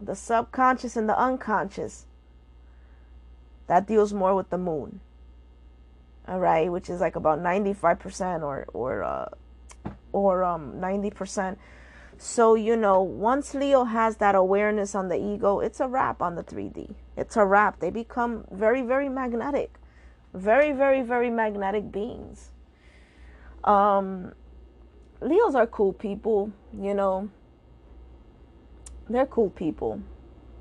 the 0.00 0.16
subconscious 0.16 0.96
and 0.96 1.08
the 1.08 1.18
unconscious, 1.18 2.06
that 3.66 3.86
deals 3.86 4.12
more 4.12 4.34
with 4.34 4.50
the 4.50 4.58
moon. 4.58 5.00
All 6.28 6.40
right, 6.40 6.70
which 6.70 6.90
is 6.90 7.00
like 7.00 7.16
about 7.16 7.40
95% 7.40 8.42
or 8.42 8.66
or 8.72 9.04
uh 9.04 9.28
or 10.12 10.42
um 10.42 10.74
90%. 10.74 11.56
So, 12.18 12.54
you 12.54 12.76
know, 12.76 13.02
once 13.02 13.54
Leo 13.54 13.84
has 13.84 14.16
that 14.16 14.34
awareness 14.34 14.94
on 14.94 15.08
the 15.08 15.16
ego, 15.16 15.60
it's 15.60 15.80
a 15.80 15.86
wrap 15.86 16.22
on 16.22 16.34
the 16.34 16.42
3D. 16.42 16.94
It's 17.16 17.36
a 17.36 17.44
wrap. 17.44 17.80
They 17.80 17.90
become 17.90 18.44
very, 18.50 18.82
very 18.82 19.08
magnetic. 19.08 19.74
Very, 20.32 20.72
very, 20.72 21.02
very 21.02 21.30
magnetic 21.30 21.92
beings. 21.92 22.52
Um, 23.64 24.32
Leos 25.20 25.54
are 25.54 25.66
cool 25.66 25.92
people, 25.92 26.52
you 26.72 26.94
know. 26.94 27.28
They're 29.08 29.26
cool 29.26 29.50
people. 29.50 30.00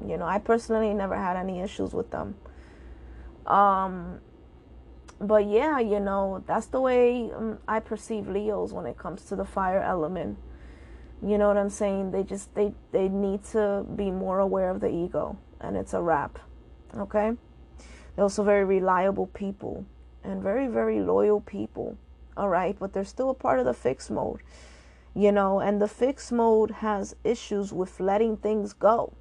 You 0.06 0.18
know, 0.18 0.26
I 0.26 0.40
personally 0.40 0.94
never 0.94 1.16
had 1.16 1.38
any 1.38 1.62
issues 1.62 1.94
with 1.94 2.12
them. 2.12 2.36
Um, 3.46 4.20
but 5.28 5.46
yeah, 5.46 5.80
you 5.80 6.00
know, 6.00 6.44
that's 6.48 6.68
the 6.68 6.82
way 6.82 7.32
um, 7.32 7.60
I 7.68 7.80
perceive 7.80 8.28
Leos 8.28 8.74
when 8.74 8.86
it 8.86 8.98
comes 8.98 9.26
to 9.26 9.36
the 9.36 9.46
fire 9.46 9.82
element. 9.82 10.38
You 11.22 11.38
know 11.38 11.48
what 11.48 11.58
I'm 11.58 11.70
saying? 11.70 12.12
They 12.12 12.24
just 12.24 12.54
they 12.56 12.74
they 12.92 13.08
need 13.10 13.44
to 13.46 13.86
be 13.96 14.12
more 14.12 14.40
aware 14.40 14.70
of 14.70 14.80
the 14.82 14.90
ego, 14.90 15.38
and 15.62 15.78
it's 15.78 15.94
a 15.94 16.02
wrap. 16.02 16.40
Okay? 16.98 17.34
They're 18.16 18.24
also 18.24 18.44
very 18.44 18.66
reliable 18.66 19.28
people 19.28 19.86
and 20.24 20.42
very 20.42 20.68
very 20.68 21.00
loyal 21.00 21.42
people. 21.42 21.98
All 22.38 22.50
right, 22.50 22.78
but 22.78 22.92
they're 22.92 23.06
still 23.06 23.30
a 23.30 23.34
part 23.34 23.60
of 23.60 23.66
the 23.66 23.74
fixed 23.74 24.12
mode. 24.12 24.42
You 25.14 25.32
know, 25.32 25.62
and 25.62 25.82
the 25.82 25.88
fixed 25.88 26.32
mode 26.32 26.72
has 26.72 27.16
issues 27.24 27.72
with 27.72 28.00
letting 28.02 28.36
things 28.38 28.74
go 28.74 29.14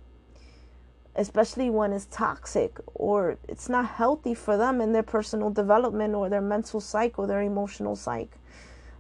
especially 1.16 1.70
when 1.70 1.92
it's 1.92 2.06
toxic 2.06 2.78
or 2.94 3.38
it's 3.48 3.68
not 3.68 3.86
healthy 3.86 4.34
for 4.34 4.56
them 4.56 4.80
in 4.80 4.92
their 4.92 5.02
personal 5.02 5.50
development 5.50 6.14
or 6.14 6.28
their 6.28 6.40
mental 6.40 6.80
psyche 6.80 7.14
or 7.16 7.26
their 7.26 7.42
emotional 7.42 7.94
psyche. 7.94 8.30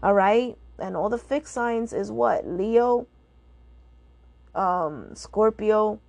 All 0.02 0.14
right? 0.14 0.56
And 0.78 0.96
all 0.96 1.08
the 1.08 1.18
fixed 1.18 1.54
signs 1.54 1.92
is 1.92 2.10
what? 2.10 2.46
Leo, 2.46 3.06
um, 4.54 5.14
Scorpio, 5.14 6.00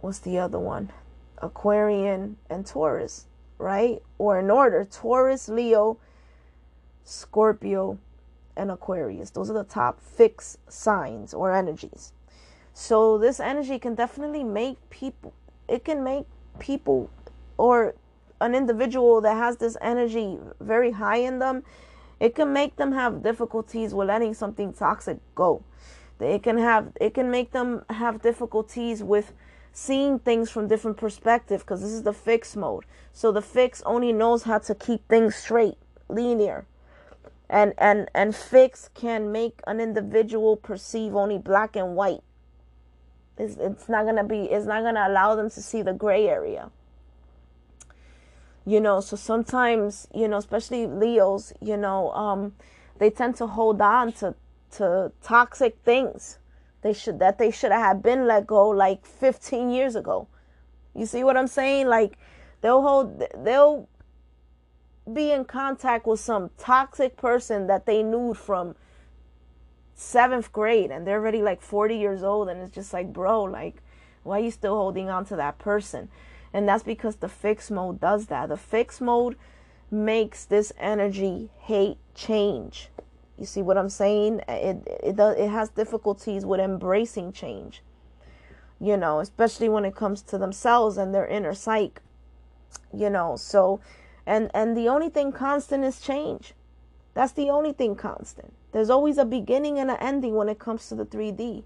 what's 0.00 0.20
the 0.20 0.38
other 0.38 0.58
one? 0.58 0.90
Aquarian 1.38 2.36
and 2.48 2.66
Taurus, 2.66 3.26
right? 3.58 4.02
Or 4.18 4.38
in 4.38 4.50
order, 4.50 4.84
Taurus, 4.84 5.48
Leo, 5.48 5.98
Scorpio, 7.04 7.98
and 8.56 8.70
Aquarius. 8.70 9.30
Those 9.30 9.50
are 9.50 9.54
the 9.54 9.64
top 9.64 10.00
fixed 10.00 10.58
signs 10.70 11.32
or 11.32 11.54
energies. 11.54 12.12
So 12.80 13.18
this 13.18 13.40
energy 13.40 13.78
can 13.78 13.94
definitely 13.94 14.42
make 14.42 14.78
people 14.88 15.34
it 15.68 15.84
can 15.84 16.02
make 16.02 16.24
people 16.58 17.10
or 17.58 17.94
an 18.40 18.54
individual 18.54 19.20
that 19.20 19.36
has 19.36 19.58
this 19.58 19.76
energy 19.82 20.38
very 20.60 20.92
high 20.92 21.18
in 21.18 21.40
them, 21.40 21.62
it 22.18 22.34
can 22.34 22.54
make 22.54 22.76
them 22.76 22.92
have 22.92 23.22
difficulties 23.22 23.92
with 23.92 24.08
letting 24.08 24.32
something 24.32 24.72
toxic 24.72 25.18
go. 25.34 25.62
It 26.20 26.42
can 26.42 26.56
have 26.56 26.96
it 26.98 27.12
can 27.12 27.30
make 27.30 27.52
them 27.52 27.84
have 27.90 28.22
difficulties 28.22 29.02
with 29.02 29.34
seeing 29.74 30.18
things 30.18 30.50
from 30.50 30.66
different 30.66 30.96
perspective 30.96 31.60
because 31.60 31.82
this 31.82 31.92
is 31.92 32.04
the 32.04 32.14
fix 32.14 32.56
mode. 32.56 32.86
So 33.12 33.30
the 33.30 33.42
fix 33.42 33.82
only 33.84 34.14
knows 34.14 34.44
how 34.44 34.56
to 34.56 34.74
keep 34.74 35.06
things 35.06 35.36
straight, 35.36 35.76
linear. 36.08 36.64
And 37.50 37.74
and 37.76 38.08
and 38.14 38.34
fix 38.34 38.88
can 38.94 39.30
make 39.30 39.60
an 39.66 39.80
individual 39.80 40.56
perceive 40.56 41.14
only 41.14 41.36
black 41.36 41.76
and 41.76 41.94
white 41.94 42.22
it's, 43.40 43.56
it's 43.56 43.88
not 43.88 44.04
gonna 44.04 44.24
be. 44.24 44.42
It's 44.42 44.66
not 44.66 44.82
gonna 44.82 45.06
allow 45.08 45.34
them 45.34 45.50
to 45.50 45.62
see 45.62 45.82
the 45.82 45.94
gray 45.94 46.28
area. 46.28 46.70
You 48.66 48.80
know, 48.80 49.00
so 49.00 49.16
sometimes 49.16 50.06
you 50.14 50.28
know, 50.28 50.36
especially 50.36 50.86
Leos, 50.86 51.52
you 51.60 51.76
know, 51.76 52.10
um, 52.12 52.52
they 52.98 53.10
tend 53.10 53.36
to 53.36 53.46
hold 53.46 53.80
on 53.80 54.12
to 54.14 54.34
to 54.72 55.12
toxic 55.22 55.78
things. 55.84 56.38
They 56.82 56.92
should 56.92 57.18
that 57.18 57.38
they 57.38 57.50
should 57.50 57.72
have 57.72 58.02
been 58.02 58.26
let 58.26 58.46
go 58.46 58.68
like 58.68 59.06
15 59.06 59.70
years 59.70 59.96
ago. 59.96 60.28
You 60.94 61.06
see 61.06 61.24
what 61.24 61.36
I'm 61.36 61.46
saying? 61.46 61.88
Like 61.88 62.18
they'll 62.60 62.82
hold 62.82 63.22
they'll 63.42 63.88
be 65.10 65.32
in 65.32 65.44
contact 65.44 66.06
with 66.06 66.20
some 66.20 66.50
toxic 66.58 67.16
person 67.16 67.66
that 67.68 67.86
they 67.86 68.02
knew 68.02 68.34
from 68.34 68.74
seventh 70.00 70.50
grade 70.52 70.90
and 70.90 71.06
they're 71.06 71.18
already 71.18 71.42
like 71.42 71.60
40 71.60 71.96
years 71.96 72.22
old 72.22 72.48
and 72.48 72.60
it's 72.62 72.74
just 72.74 72.92
like 72.92 73.12
bro 73.12 73.42
like 73.42 73.82
why 74.22 74.38
are 74.40 74.44
you 74.44 74.50
still 74.50 74.76
holding 74.76 75.08
on 75.08 75.24
to 75.26 75.36
that 75.36 75.58
person? 75.58 76.10
And 76.52 76.68
that's 76.68 76.82
because 76.82 77.16
the 77.16 77.28
fixed 77.28 77.70
mode 77.70 78.00
does 78.00 78.26
that. 78.26 78.50
The 78.50 78.56
fixed 78.56 79.00
mode 79.00 79.36
makes 79.90 80.44
this 80.44 80.72
energy 80.78 81.48
hate 81.58 81.96
change. 82.14 82.88
You 83.38 83.46
see 83.46 83.62
what 83.62 83.78
i'm 83.78 83.88
saying? 83.88 84.42
It 84.48 84.86
it 85.02 85.16
does 85.16 85.36
it 85.38 85.48
has 85.48 85.70
difficulties 85.70 86.44
with 86.44 86.60
embracing 86.60 87.32
change 87.32 87.82
you 88.82 88.96
know 88.96 89.20
especially 89.20 89.68
when 89.68 89.84
it 89.84 89.94
comes 89.94 90.22
to 90.22 90.38
themselves 90.38 90.96
and 90.96 91.14
their 91.14 91.26
inner 91.26 91.52
psyche 91.52 92.00
you 92.94 93.10
know? 93.10 93.36
So 93.36 93.80
and 94.26 94.50
and 94.54 94.76
the 94.76 94.88
only 94.88 95.08
thing 95.08 95.32
constant 95.32 95.84
is 95.84 96.00
change. 96.00 96.54
That's 97.14 97.32
the 97.32 97.50
only 97.50 97.72
thing 97.72 97.96
constant 97.96 98.52
there's 98.72 98.90
always 98.90 99.18
a 99.18 99.24
beginning 99.24 99.78
and 99.78 99.90
an 99.90 99.96
ending 100.00 100.34
when 100.34 100.48
it 100.48 100.58
comes 100.58 100.88
to 100.88 100.94
the 100.94 101.04
3D. 101.04 101.64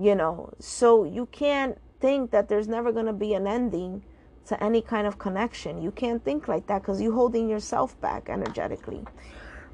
You 0.00 0.14
know, 0.14 0.52
so 0.58 1.04
you 1.04 1.26
can't 1.26 1.78
think 2.00 2.30
that 2.30 2.48
there's 2.48 2.68
never 2.68 2.92
going 2.92 3.06
to 3.06 3.12
be 3.12 3.34
an 3.34 3.46
ending 3.46 4.04
to 4.46 4.62
any 4.62 4.80
kind 4.80 5.06
of 5.06 5.18
connection. 5.18 5.82
You 5.82 5.90
can't 5.90 6.24
think 6.24 6.48
like 6.48 6.66
that 6.68 6.82
because 6.82 7.00
you're 7.02 7.12
holding 7.12 7.48
yourself 7.48 8.00
back 8.00 8.28
energetically, 8.30 9.04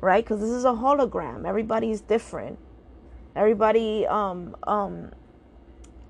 right? 0.01 0.25
Because 0.25 0.41
this 0.41 0.51
is 0.51 0.65
a 0.65 0.73
hologram. 0.73 1.47
Everybody's 1.47 2.01
different. 2.01 2.59
Everybody 3.37 4.07
um, 4.07 4.57
um, 4.65 5.13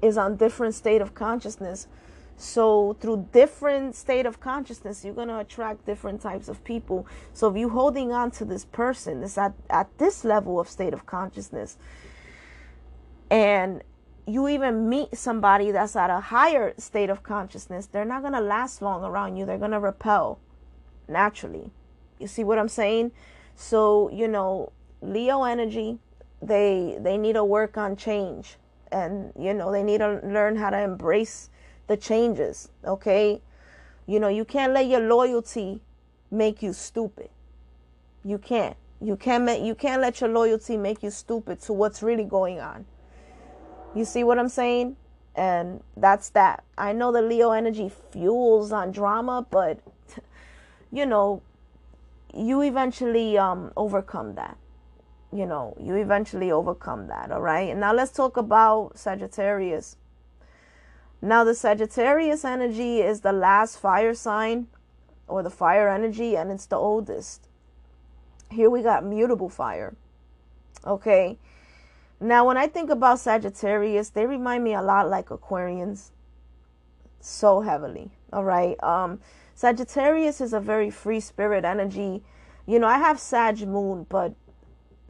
is 0.00 0.16
on 0.16 0.36
different 0.36 0.74
state 0.74 1.00
of 1.00 1.14
consciousness. 1.14 1.88
So 2.36 2.96
through 3.00 3.28
different 3.32 3.94
state 3.94 4.26
of 4.26 4.40
consciousness, 4.40 5.04
you're 5.04 5.14
gonna 5.14 5.38
attract 5.38 5.86
different 5.86 6.20
types 6.20 6.48
of 6.48 6.62
people. 6.64 7.06
So 7.32 7.48
if 7.48 7.56
you're 7.56 7.68
holding 7.68 8.12
on 8.12 8.30
to 8.32 8.44
this 8.44 8.64
person, 8.64 9.20
this 9.20 9.38
at, 9.38 9.54
at 9.70 9.96
this 9.98 10.24
level 10.24 10.58
of 10.58 10.68
state 10.68 10.92
of 10.92 11.06
consciousness, 11.06 11.78
and 13.30 13.82
you 14.26 14.48
even 14.48 14.88
meet 14.88 15.16
somebody 15.16 15.70
that's 15.70 15.96
at 15.96 16.10
a 16.10 16.20
higher 16.20 16.74
state 16.78 17.10
of 17.10 17.22
consciousness, 17.22 17.86
they're 17.86 18.04
not 18.04 18.22
gonna 18.22 18.40
last 18.40 18.82
long 18.82 19.04
around 19.04 19.36
you. 19.36 19.46
They're 19.46 19.58
gonna 19.58 19.80
repel 19.80 20.40
naturally. 21.08 21.70
You 22.18 22.26
see 22.26 22.42
what 22.42 22.58
I'm 22.58 22.68
saying? 22.68 23.12
So, 23.54 24.10
you 24.10 24.26
know, 24.26 24.72
Leo 25.02 25.44
energy, 25.44 25.98
they 26.42 26.96
they 27.00 27.16
need 27.16 27.34
to 27.34 27.44
work 27.44 27.76
on 27.76 27.96
change. 27.96 28.56
And 28.90 29.32
you 29.38 29.54
know, 29.54 29.70
they 29.70 29.82
need 29.82 29.98
to 29.98 30.20
learn 30.24 30.56
how 30.56 30.70
to 30.70 30.78
embrace 30.80 31.50
the 31.86 31.96
changes, 31.96 32.70
okay? 32.84 33.40
You 34.06 34.20
know, 34.20 34.28
you 34.28 34.44
can't 34.44 34.72
let 34.72 34.86
your 34.86 35.00
loyalty 35.00 35.80
make 36.30 36.62
you 36.62 36.72
stupid. 36.72 37.30
You 38.24 38.38
can't. 38.38 38.76
You 39.00 39.16
can't 39.16 39.44
make, 39.44 39.62
you 39.62 39.74
can't 39.74 40.00
let 40.00 40.20
your 40.20 40.30
loyalty 40.30 40.76
make 40.76 41.02
you 41.02 41.10
stupid 41.10 41.60
to 41.62 41.72
what's 41.72 42.02
really 42.02 42.24
going 42.24 42.60
on. 42.60 42.86
You 43.94 44.04
see 44.04 44.24
what 44.24 44.38
I'm 44.38 44.48
saying? 44.48 44.96
And 45.34 45.82
that's 45.96 46.30
that. 46.30 46.64
I 46.78 46.92
know 46.92 47.12
the 47.12 47.22
Leo 47.22 47.50
energy 47.50 47.90
fuels 48.10 48.72
on 48.72 48.92
drama, 48.92 49.46
but 49.50 49.78
you 50.92 51.06
know, 51.06 51.42
you 52.32 52.62
eventually 52.62 53.38
um, 53.38 53.72
overcome 53.76 54.34
that. 54.36 54.56
You 55.32 55.46
know, 55.46 55.76
you 55.80 55.96
eventually 55.96 56.52
overcome 56.52 57.08
that. 57.08 57.30
All 57.32 57.40
right. 57.40 57.68
And 57.70 57.80
now 57.80 57.92
let's 57.92 58.12
talk 58.12 58.36
about 58.36 58.96
Sagittarius. 58.96 59.96
Now, 61.24 61.42
the 61.42 61.54
Sagittarius 61.54 62.44
energy 62.44 63.00
is 63.00 63.22
the 63.22 63.32
last 63.32 63.78
fire 63.78 64.12
sign 64.12 64.66
or 65.26 65.42
the 65.42 65.48
fire 65.48 65.88
energy, 65.88 66.36
and 66.36 66.50
it's 66.50 66.66
the 66.66 66.76
oldest. 66.76 67.48
Here 68.50 68.68
we 68.68 68.82
got 68.82 69.06
mutable 69.06 69.48
fire. 69.48 69.96
Okay. 70.86 71.38
Now, 72.20 72.46
when 72.46 72.58
I 72.58 72.66
think 72.66 72.90
about 72.90 73.20
Sagittarius, 73.20 74.10
they 74.10 74.26
remind 74.26 74.64
me 74.64 74.74
a 74.74 74.82
lot 74.82 75.08
like 75.08 75.30
Aquarians. 75.30 76.10
So 77.20 77.62
heavily. 77.62 78.10
All 78.30 78.44
right. 78.44 78.76
Um, 78.84 79.18
Sagittarius 79.54 80.42
is 80.42 80.52
a 80.52 80.60
very 80.60 80.90
free 80.90 81.20
spirit 81.20 81.64
energy. 81.64 82.22
You 82.66 82.78
know, 82.78 82.86
I 82.86 82.98
have 82.98 83.18
Sag 83.18 83.66
moon, 83.66 84.04
but 84.10 84.34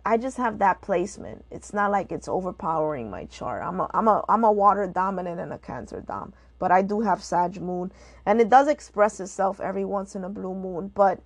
I 0.07 0.18
just 0.18 0.36
have 0.36 0.59
that 0.59 0.82
placement. 0.82 1.44
It's 1.50 1.72
not 1.72 1.90
like 1.90 2.12
it's 2.12 2.28
overpowering 2.28 3.11
my 3.11 3.24
chart. 3.24 3.62
I'm 3.62 3.80
a 3.80 3.90
I'm 3.94 4.09
a 4.09 4.24
I'm 4.28 4.44
a 4.44 4.52
water 4.52 4.86
dominant 4.86 5.40
and 5.40 5.52
a 5.52 5.59
cancer 5.59 6.00
dom, 6.00 6.34
but 6.59 6.70
I 6.70 6.82
do 6.82 7.00
have 7.00 7.22
Sag 7.22 7.61
moon 7.61 7.90
and 8.26 8.40
it 8.40 8.50
does 8.50 8.68
express 8.68 9.18
itself 9.20 9.61
every 9.61 9.84
once 9.84 10.14
in 10.14 10.24
a 10.24 10.28
blue 10.28 10.55
moon, 10.55 10.90
but 10.94 11.20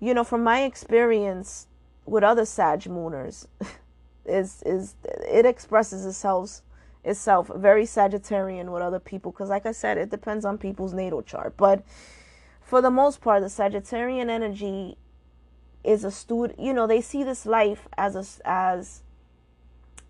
you 0.00 0.14
know, 0.14 0.24
from 0.24 0.42
my 0.42 0.62
experience 0.62 1.66
with 2.06 2.24
other 2.24 2.44
Sag 2.44 2.80
mooners 2.82 3.46
is 4.24 4.62
is 4.64 4.94
it 5.04 5.44
expresses 5.44 6.06
itself 6.06 6.62
itself 7.04 7.50
very 7.54 7.84
Sagittarian 7.84 8.72
with 8.72 8.82
other 8.82 9.00
people 9.00 9.32
because 9.32 9.50
like 9.50 9.66
I 9.66 9.72
said, 9.72 9.98
it 9.98 10.10
depends 10.10 10.44
on 10.46 10.56
people's 10.56 10.94
natal 10.94 11.22
chart, 11.22 11.56
but 11.56 11.82
for 12.62 12.82
the 12.82 12.90
most 12.90 13.20
part, 13.20 13.42
the 13.42 13.48
Sagittarian 13.48 14.28
energy 14.28 14.96
is 15.88 16.04
a 16.04 16.10
student. 16.10 16.60
You 16.60 16.74
know, 16.74 16.86
they 16.86 17.00
see 17.00 17.24
this 17.24 17.46
life 17.46 17.88
as 17.96 18.14
a, 18.14 18.48
as 18.48 19.00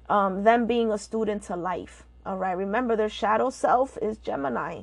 um, 0.08 0.42
them 0.42 0.66
being 0.66 0.90
a 0.90 0.98
student 0.98 1.44
to 1.44 1.56
life. 1.56 2.04
All 2.26 2.36
right. 2.36 2.52
Remember, 2.52 2.96
their 2.96 3.08
shadow 3.08 3.48
self 3.50 3.96
is 4.02 4.18
Gemini. 4.18 4.82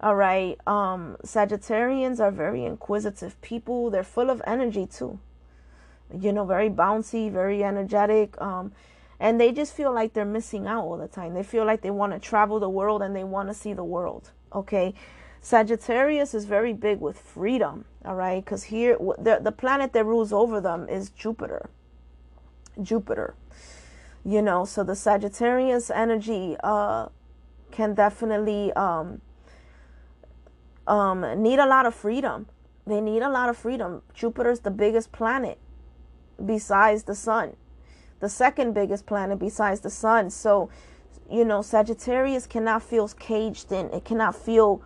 All 0.00 0.16
right. 0.16 0.58
Um, 0.66 1.16
Sagittarians 1.24 2.18
are 2.18 2.32
very 2.32 2.64
inquisitive 2.64 3.40
people. 3.40 3.90
They're 3.90 4.02
full 4.02 4.30
of 4.30 4.42
energy 4.46 4.86
too. 4.86 5.20
You 6.12 6.32
know, 6.32 6.44
very 6.44 6.68
bouncy, 6.68 7.30
very 7.30 7.62
energetic. 7.62 8.38
Um, 8.40 8.72
and 9.20 9.40
they 9.40 9.52
just 9.52 9.74
feel 9.74 9.94
like 9.94 10.12
they're 10.12 10.24
missing 10.24 10.66
out 10.66 10.84
all 10.84 10.98
the 10.98 11.08
time. 11.08 11.34
They 11.34 11.44
feel 11.44 11.64
like 11.64 11.82
they 11.82 11.90
want 11.90 12.12
to 12.12 12.18
travel 12.18 12.58
the 12.58 12.68
world 12.68 13.00
and 13.00 13.14
they 13.14 13.24
want 13.24 13.48
to 13.48 13.54
see 13.54 13.72
the 13.72 13.84
world. 13.84 14.30
Okay. 14.52 14.92
Sagittarius 15.44 16.32
is 16.32 16.46
very 16.46 16.72
big 16.72 17.02
with 17.02 17.18
freedom, 17.18 17.84
all 18.02 18.14
right? 18.14 18.42
Because 18.42 18.62
here, 18.62 18.96
the, 19.18 19.40
the 19.42 19.52
planet 19.52 19.92
that 19.92 20.06
rules 20.06 20.32
over 20.32 20.58
them 20.58 20.88
is 20.88 21.10
Jupiter. 21.10 21.68
Jupiter. 22.80 23.34
You 24.24 24.40
know, 24.40 24.64
so 24.64 24.82
the 24.82 24.96
Sagittarius 24.96 25.90
energy 25.90 26.56
uh, 26.64 27.08
can 27.70 27.92
definitely 27.92 28.72
um, 28.72 29.20
um, 30.86 31.42
need 31.42 31.58
a 31.58 31.66
lot 31.66 31.84
of 31.84 31.94
freedom. 31.94 32.46
They 32.86 33.02
need 33.02 33.20
a 33.20 33.28
lot 33.28 33.50
of 33.50 33.58
freedom. 33.58 34.00
Jupiter's 34.14 34.60
the 34.60 34.70
biggest 34.70 35.12
planet 35.12 35.58
besides 36.42 37.02
the 37.02 37.14
sun, 37.14 37.54
the 38.20 38.30
second 38.30 38.72
biggest 38.72 39.04
planet 39.04 39.38
besides 39.38 39.80
the 39.80 39.90
sun. 39.90 40.30
So, 40.30 40.70
you 41.30 41.44
know, 41.44 41.60
Sagittarius 41.60 42.46
cannot 42.46 42.82
feel 42.82 43.06
caged 43.08 43.72
in, 43.72 43.90
it 43.90 44.06
cannot 44.06 44.34
feel 44.34 44.82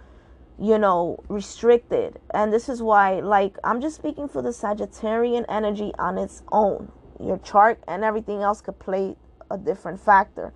you 0.61 0.79
know, 0.79 1.23
restricted. 1.29 2.19
And 2.35 2.53
this 2.53 2.69
is 2.69 2.83
why, 2.83 3.21
like, 3.21 3.57
I'm 3.63 3.81
just 3.81 3.97
speaking 3.97 4.29
for 4.29 4.43
the 4.43 4.51
Sagittarian 4.51 5.45
energy 5.49 5.93
on 5.99 6.19
its 6.19 6.43
own. 6.51 6.91
Your 7.21 7.39
chart 7.39 7.81
and 7.87 8.05
everything 8.05 8.43
else 8.43 8.61
could 8.61 8.79
play 8.79 9.17
a 9.51 9.57
different 9.57 10.01
factor. 10.01 10.53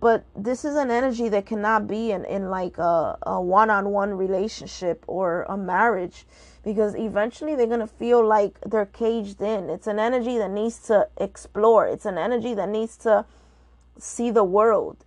But 0.00 0.24
this 0.36 0.64
is 0.64 0.76
an 0.76 0.90
energy 0.90 1.30
that 1.30 1.46
cannot 1.46 1.88
be 1.88 2.12
in, 2.12 2.26
in 2.26 2.50
like 2.50 2.76
a, 2.76 3.18
a 3.22 3.40
one-on-one 3.40 4.12
relationship 4.14 5.02
or 5.06 5.44
a 5.48 5.56
marriage 5.56 6.26
because 6.62 6.94
eventually 6.94 7.54
they're 7.54 7.66
going 7.66 7.80
to 7.80 7.86
feel 7.86 8.26
like 8.26 8.58
they're 8.66 8.86
caged 8.86 9.40
in. 9.40 9.70
It's 9.70 9.86
an 9.86 9.98
energy 9.98 10.36
that 10.36 10.50
needs 10.50 10.78
to 10.88 11.08
explore. 11.16 11.86
It's 11.86 12.04
an 12.04 12.18
energy 12.18 12.52
that 12.54 12.68
needs 12.68 12.96
to 12.98 13.24
see 13.98 14.30
the 14.30 14.44
world. 14.44 14.98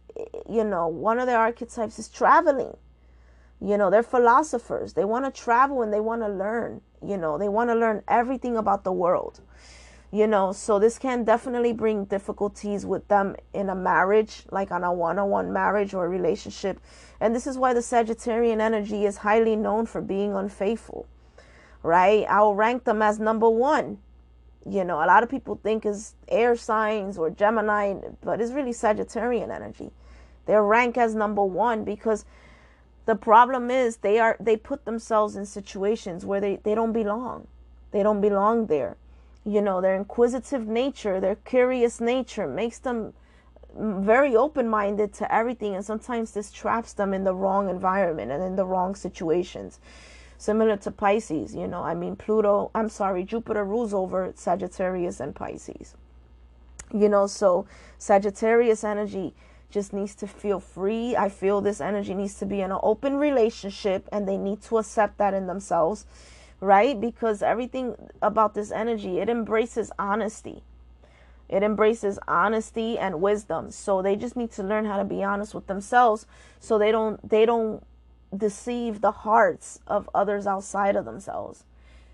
You 0.50 0.64
know, 0.64 0.88
one 0.88 1.20
of 1.20 1.28
the 1.28 1.36
archetypes 1.36 2.00
is 2.00 2.08
traveling 2.08 2.76
you 3.62 3.78
know, 3.78 3.90
they're 3.90 4.04
philosophers. 4.04 4.94
They 4.94 5.06
want 5.06 5.26
to 5.26 5.32
travel 5.32 5.82
and 5.82 5.92
they 5.92 6.00
want 6.00 6.22
to 6.22 6.30
learn. 6.30 6.82
You 7.06 7.18
know, 7.18 7.38
they 7.38 7.50
want 7.50 7.70
to 7.70 7.76
learn 7.76 8.04
everything 8.08 8.58
about 8.58 8.84
the 8.84 8.92
world. 8.92 9.42
You 10.12 10.26
know, 10.26 10.54
so 10.54 10.80
this 10.80 10.98
can 10.98 11.24
definitely 11.24 11.72
bring 11.72 12.06
difficulties 12.06 12.84
with 12.84 13.08
them 13.10 13.36
in 13.54 13.70
a 13.70 13.76
marriage, 13.76 14.44
like 14.50 14.72
on 14.72 14.84
a 14.84 14.92
one 14.92 15.20
on 15.20 15.30
one 15.30 15.54
marriage 15.54 15.94
or 15.94 16.10
relationship. 16.10 16.80
And 17.20 17.36
this 17.36 17.46
is 17.46 17.58
why 17.58 17.74
the 17.74 17.82
Sagittarian 17.82 18.60
energy 18.60 19.06
is 19.06 19.18
highly 19.18 19.56
known 19.56 19.86
for 19.86 20.02
being 20.02 20.34
unfaithful, 20.34 21.06
right? 21.84 22.26
I'll 22.28 22.56
rank 22.56 22.86
them 22.86 23.04
as 23.04 23.20
number 23.20 23.50
one. 23.50 24.00
You 24.68 24.84
know, 24.84 24.96
a 24.96 25.06
lot 25.06 25.22
of 25.22 25.30
people 25.30 25.60
think 25.62 25.86
is 25.86 26.16
air 26.28 26.56
signs 26.56 27.18
or 27.18 27.30
Gemini, 27.30 27.94
but 28.22 28.42
it's 28.42 28.52
really 28.52 28.72
Sagittarian 28.72 29.54
energy. 29.54 29.92
They're 30.48 30.64
ranked 30.64 30.98
as 30.98 31.14
number 31.14 31.44
one 31.44 31.84
because 31.84 32.26
the 33.06 33.16
problem 33.16 33.72
is 33.72 33.98
they 33.98 34.20
are 34.20 34.38
they 34.40 34.56
put 34.56 34.86
themselves 34.86 35.36
in 35.36 35.46
situations 35.46 36.26
where 36.26 36.40
they, 36.40 36.58
they 36.64 36.76
don't 36.76 36.94
belong. 36.94 37.48
They 37.92 38.04
don't 38.04 38.22
belong 38.22 38.68
there. 38.68 38.98
You 39.46 39.62
know, 39.62 39.82
their 39.82 39.96
inquisitive 39.96 40.68
nature, 40.68 41.20
their 41.20 41.36
curious 41.36 42.00
nature 42.00 42.48
makes 42.48 42.78
them 42.78 43.14
very 43.76 44.36
open 44.36 44.68
minded 44.68 45.14
to 45.14 45.34
everything 45.34 45.76
and 45.76 45.86
sometimes 45.86 46.32
this 46.32 46.52
traps 46.52 46.94
them 46.94 47.14
in 47.14 47.24
the 47.24 47.34
wrong 47.34 47.70
environment 47.70 48.32
and 48.32 48.44
in 48.44 48.56
the 48.56 48.66
wrong 48.66 48.96
situations. 48.96 49.80
Similar 50.38 50.78
to 50.78 50.92
Pisces, 50.92 51.54
you 51.54 51.68
know, 51.68 51.84
I 51.84 51.94
mean 51.94 52.16
Pluto, 52.16 52.72
I'm 52.74 52.90
sorry, 52.90 53.24
Jupiter 53.24 53.64
rules 53.64 53.94
over 53.94 54.32
Sagittarius 54.36 55.20
and 55.20 55.36
Pisces. 55.36 55.96
You 56.94 57.10
know, 57.10 57.28
so 57.28 57.66
Sagittarius 57.98 58.84
energy 58.84 59.34
just 59.70 59.94
needs 59.94 60.16
to 60.16 60.28
feel 60.28 60.60
free. 60.60 61.16
I 61.16 61.30
feel 61.30 61.62
this 61.62 61.82
energy 61.82 62.14
needs 62.14 62.36
to 62.36 62.46
be 62.46 62.62
in 62.62 62.72
an 62.72 62.80
open 62.82 63.18
relationship 63.18 64.08
and 64.12 64.28
they 64.28 64.38
need 64.38 64.62
to 64.64 64.78
accept 64.78 65.18
that 65.18 65.34
in 65.34 65.48
themselves, 65.48 66.06
right? 66.60 67.00
Because 67.00 67.42
everything 67.42 67.96
about 68.22 68.54
this 68.54 68.72
energy, 68.72 69.20
it 69.20 69.30
embraces 69.30 69.92
honesty. 70.00 70.64
It 71.48 71.64
embraces 71.64 72.20
honesty 72.28 72.98
and 72.98 73.22
wisdom. 73.22 73.72
So 73.72 74.02
they 74.02 74.16
just 74.16 74.36
need 74.36 74.52
to 74.54 74.64
learn 74.64 74.86
how 74.86 74.98
to 74.98 75.04
be 75.04 75.24
honest 75.24 75.56
with 75.56 75.68
themselves 75.68 76.28
so 76.60 76.78
they 76.78 76.92
don't 76.92 77.28
they 77.28 77.46
don't 77.46 77.84
deceive 78.36 79.02
the 79.02 79.12
hearts 79.12 79.80
of 79.88 80.10
others 80.14 80.46
outside 80.46 80.96
of 80.96 81.06
themselves. 81.06 81.64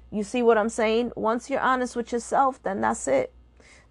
You 0.09 0.23
see 0.23 0.41
what 0.41 0.57
I'm 0.57 0.69
saying? 0.69 1.11
Once 1.15 1.49
you're 1.49 1.59
honest 1.59 1.95
with 1.95 2.13
yourself, 2.13 2.61
then 2.63 2.79
that's 2.79 3.07
it. 3.07 3.33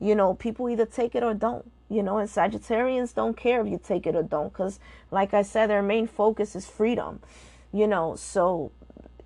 You 0.00 0.14
know, 0.14 0.34
people 0.34 0.68
either 0.68 0.86
take 0.86 1.14
it 1.14 1.22
or 1.22 1.34
don't 1.34 1.70
you 1.90 2.02
know 2.02 2.16
and 2.16 2.28
sagittarians 2.30 3.14
don't 3.14 3.36
care 3.36 3.60
if 3.60 3.70
you 3.70 3.78
take 3.78 4.06
it 4.06 4.16
or 4.16 4.22
don't 4.22 4.50
because 4.50 4.80
like 5.10 5.34
i 5.34 5.42
said 5.42 5.68
their 5.68 5.82
main 5.82 6.06
focus 6.06 6.56
is 6.56 6.66
freedom 6.66 7.20
you 7.72 7.86
know 7.86 8.16
so 8.16 8.72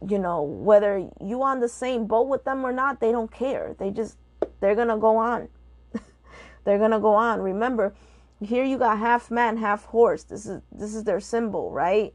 you 0.06 0.18
know 0.18 0.42
whether 0.42 1.08
you 1.20 1.42
on 1.42 1.60
the 1.60 1.68
same 1.68 2.06
boat 2.06 2.28
with 2.28 2.44
them 2.44 2.64
or 2.64 2.72
not 2.72 3.00
they 3.00 3.12
don't 3.12 3.32
care. 3.32 3.74
They 3.78 3.90
just 3.90 4.16
they're 4.60 4.74
gonna 4.74 4.98
go 4.98 5.16
on. 5.16 5.48
They're 6.64 6.78
gonna 6.78 7.00
go 7.00 7.14
on. 7.14 7.40
Remember 7.40 7.94
here 8.40 8.64
you 8.64 8.78
got 8.78 8.98
half 8.98 9.30
man 9.30 9.56
half 9.56 9.86
horse. 9.86 10.22
This 10.22 10.46
is 10.46 10.62
this 10.70 10.94
is 10.94 11.04
their 11.04 11.20
symbol 11.20 11.72
right? 11.72 12.14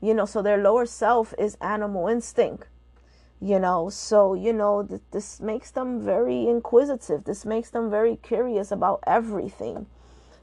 You 0.00 0.14
know 0.14 0.26
so 0.26 0.42
their 0.42 0.58
lower 0.58 0.86
self 0.86 1.34
is 1.38 1.56
animal 1.60 2.06
instinct 2.08 2.68
you 3.40 3.58
know 3.58 3.88
so 3.88 4.34
you 4.34 4.52
know 4.52 4.82
th- 4.82 5.00
this 5.12 5.40
makes 5.40 5.70
them 5.70 6.00
very 6.00 6.48
inquisitive. 6.48 7.24
This 7.24 7.44
makes 7.44 7.70
them 7.70 7.90
very 7.90 8.16
curious 8.16 8.70
about 8.70 9.00
everything 9.06 9.86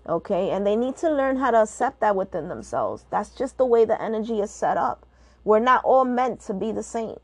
okay? 0.07 0.51
And 0.51 0.67
they 0.67 0.75
need 0.75 0.95
to 0.97 1.09
learn 1.09 1.37
how 1.37 1.49
to 1.49 1.63
accept 1.63 1.99
that 2.01 2.15
within 2.15 2.47
themselves. 2.47 3.05
That's 3.09 3.31
just 3.31 3.57
the 3.57 3.65
way 3.65 3.85
the 3.85 3.99
energy 3.99 4.39
is 4.39 4.51
set 4.51 4.77
up. 4.77 5.03
We're 5.43 5.57
not 5.57 5.83
all 5.83 6.05
meant 6.05 6.41
to 6.41 6.53
be 6.53 6.71
the 6.71 6.83
same 6.83 7.17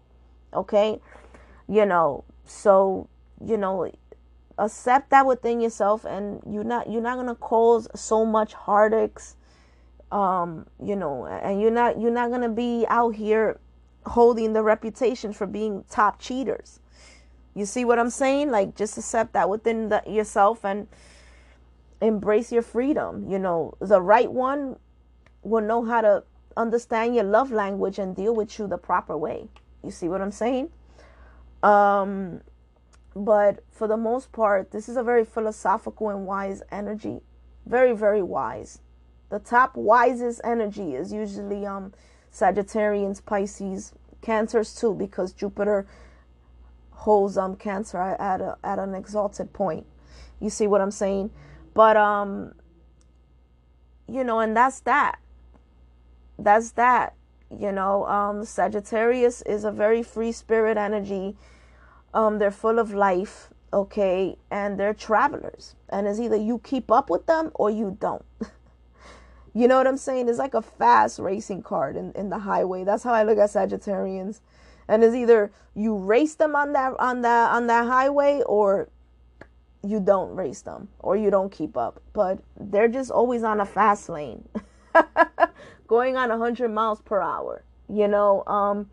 okay? 0.53 0.99
You 1.67 1.86
know 1.86 2.24
so 2.51 3.07
you 3.45 3.57
know 3.57 3.89
accept 4.57 5.09
that 5.09 5.26
within 5.26 5.61
yourself 5.61 6.05
and 6.05 6.41
you're 6.47 6.63
not 6.63 6.89
you're 6.89 7.01
not 7.01 7.15
to 7.26 7.36
cause 7.36 7.88
so 7.95 8.26
much 8.26 8.53
heartaches 8.53 9.36
um 10.11 10.67
you 10.84 10.95
know 10.95 11.26
and 11.26 11.61
you're 11.61 11.72
not 11.72 11.99
you're 11.99 12.11
not 12.11 12.30
to 12.41 12.49
be 12.49 12.86
out 12.89 13.15
here 13.15 13.59
holding 14.06 14.54
the 14.54 14.64
reputation 14.64 15.34
for 15.34 15.45
being 15.45 15.84
top 15.89 16.20
cheaters. 16.20 16.80
You 17.54 17.66
see 17.66 17.86
what 17.86 17.99
I'm 17.99 18.10
saying? 18.10 18.49
Like 18.49 18.76
just 18.76 18.97
accept 18.97 19.34
that 19.34 19.49
within 19.49 19.89
the, 19.89 20.02
yourself 20.08 20.64
and 20.64 20.88
embrace 22.02 22.52
your 22.52 22.62
freedom. 22.62 23.30
You 23.30 23.39
know, 23.39 23.74
the 23.80 24.02
right 24.02 24.32
one 24.32 24.78
will 25.43 25.64
know 25.64 25.84
how 25.84 26.02
to 26.02 26.24
understand 26.58 27.16
your 27.16 27.24
love 27.24 27.52
language 27.52 27.99
and 27.99 28.16
deal 28.16 28.36
with 28.36 28.58
you 28.58 28.68
the 28.68 28.78
proper 28.78 29.18
way. 29.18 29.47
You 29.84 29.91
see 29.91 30.08
what 30.08 30.22
I'm 30.22 30.32
saying? 30.32 30.70
Um, 31.64 32.41
but 33.16 33.64
for 33.72 33.88
the 33.88 33.97
most 33.97 34.32
part, 34.32 34.72
this 34.72 34.88
is 34.88 34.97
a 34.97 35.04
very 35.04 35.26
philosophical 35.26 36.10
and 36.10 36.26
wise 36.26 36.64
energy. 36.72 37.22
Very, 37.66 37.93
very 37.93 38.24
wise. 38.24 38.80
The 39.30 39.39
top 39.39 39.76
wisest 39.76 40.41
energy 40.43 40.95
is 40.95 41.14
usually 41.14 41.66
um 41.66 41.93
Sagittarians, 42.32 43.24
Pisces, 43.26 43.94
Cancers 44.22 44.74
too, 44.74 44.94
because 44.94 45.34
Jupiter 45.34 45.86
holds 46.92 47.38
um 47.38 47.56
Cancer 47.56 47.98
at 47.98 48.42
a, 48.42 48.58
at 48.64 48.80
an 48.80 48.96
exalted 48.96 49.54
point. 49.54 49.86
You 50.40 50.50
see 50.50 50.68
what 50.68 50.82
I'm 50.82 50.92
saying? 50.92 51.32
But 51.74 51.98
um 51.98 52.54
you 54.08 54.24
know, 54.24 54.40
and 54.40 54.56
that's 54.56 54.82
that. 54.82 55.20
That's 56.38 56.72
that. 56.72 57.16
You 57.50 57.72
know, 57.72 58.06
um 58.06 58.46
Sagittarius 58.46 59.42
is 59.44 59.64
a 59.64 59.72
very 59.72 60.04
free 60.04 60.32
spirit 60.32 60.78
energy. 60.78 61.36
Um 62.14 62.40
they're 62.40 62.52
full 62.52 62.80
of 62.80 62.94
life, 62.94 63.50
okay? 63.74 64.38
And 64.50 64.80
they're 64.80 64.94
travelers. 64.94 65.76
And 65.90 66.08
it's 66.08 66.20
either 66.20 66.38
you 66.38 66.60
keep 66.64 66.92
up 66.92 67.10
with 67.10 67.26
them 67.26 67.52
or 67.56 67.70
you 67.70 67.98
don't. 68.00 68.26
you 69.54 69.68
know 69.68 69.78
what 69.78 69.88
I'm 69.88 69.97
saying? 69.97 70.30
It's 70.30 70.39
like 70.39 70.54
a 70.54 70.62
fast 70.62 71.20
racing 71.20 71.64
card 71.64 71.95
in, 71.95 72.12
in 72.14 72.30
the 72.30 72.39
highway. 72.39 72.84
That's 72.84 73.04
how 73.04 73.14
I 73.14 73.24
look 73.24 73.38
at 73.38 73.49
Sagittarians. 73.49 74.39
And 74.88 75.04
it's 75.04 75.16
either 75.16 75.52
you 75.76 75.95
race 75.95 76.36
them 76.36 76.56
on 76.56 76.74
that 76.74 76.93
on 76.99 77.22
that 77.22 77.52
on 77.52 77.68
that 77.68 77.86
highway 77.86 78.41
or 78.45 78.89
you 79.84 79.99
don't 79.99 80.36
race 80.36 80.62
them 80.62 80.89
or 80.99 81.16
you 81.16 81.30
don't 81.30 81.52
keep 81.52 81.78
up. 81.78 82.02
But 82.14 82.39
they're 82.60 82.88
just 82.88 83.12
always 83.12 83.43
on 83.43 83.60
a 83.60 83.66
fast 83.66 84.10
lane. 84.10 84.47
going 85.88 86.16
on 86.16 86.30
100 86.30 86.70
miles 86.70 87.02
per 87.02 87.20
hour, 87.22 87.64
you 87.89 88.08
know, 88.08 88.45
um 88.47 88.89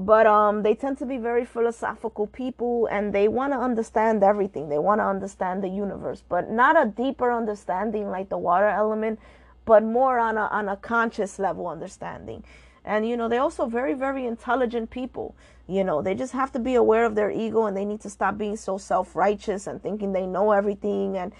but 0.00 0.26
um 0.26 0.62
they 0.62 0.74
tend 0.74 0.96
to 0.96 1.04
be 1.04 1.18
very 1.18 1.44
philosophical 1.44 2.26
people 2.26 2.88
and 2.90 3.12
they 3.12 3.28
want 3.28 3.52
to 3.52 3.58
understand 3.58 4.22
everything. 4.22 4.70
They 4.70 4.78
want 4.78 4.98
to 5.00 5.04
understand 5.04 5.62
the 5.62 5.68
universe 5.68 6.22
but 6.26 6.50
not 6.50 6.74
a 6.74 6.88
deeper 6.88 7.30
understanding 7.30 8.10
like 8.10 8.30
the 8.30 8.38
water 8.38 8.68
element 8.68 9.20
but 9.66 9.84
more 9.84 10.18
on 10.18 10.38
a 10.38 10.46
on 10.46 10.70
a 10.70 10.76
conscious 10.76 11.38
level 11.38 11.68
understanding. 11.68 12.42
And 12.82 13.06
you 13.06 13.14
know 13.14 13.28
they're 13.28 13.42
also 13.42 13.66
very 13.66 13.92
very 13.92 14.24
intelligent 14.24 14.88
people. 14.88 15.36
You 15.66 15.84
know 15.84 16.00
they 16.00 16.14
just 16.14 16.32
have 16.32 16.50
to 16.52 16.58
be 16.58 16.76
aware 16.76 17.04
of 17.04 17.14
their 17.14 17.30
ego 17.30 17.66
and 17.66 17.76
they 17.76 17.84
need 17.84 18.00
to 18.00 18.10
stop 18.10 18.38
being 18.38 18.56
so 18.56 18.78
self-righteous 18.78 19.66
and 19.66 19.82
thinking 19.82 20.14
they 20.14 20.26
know 20.26 20.52
everything 20.52 21.18
and 21.18 21.34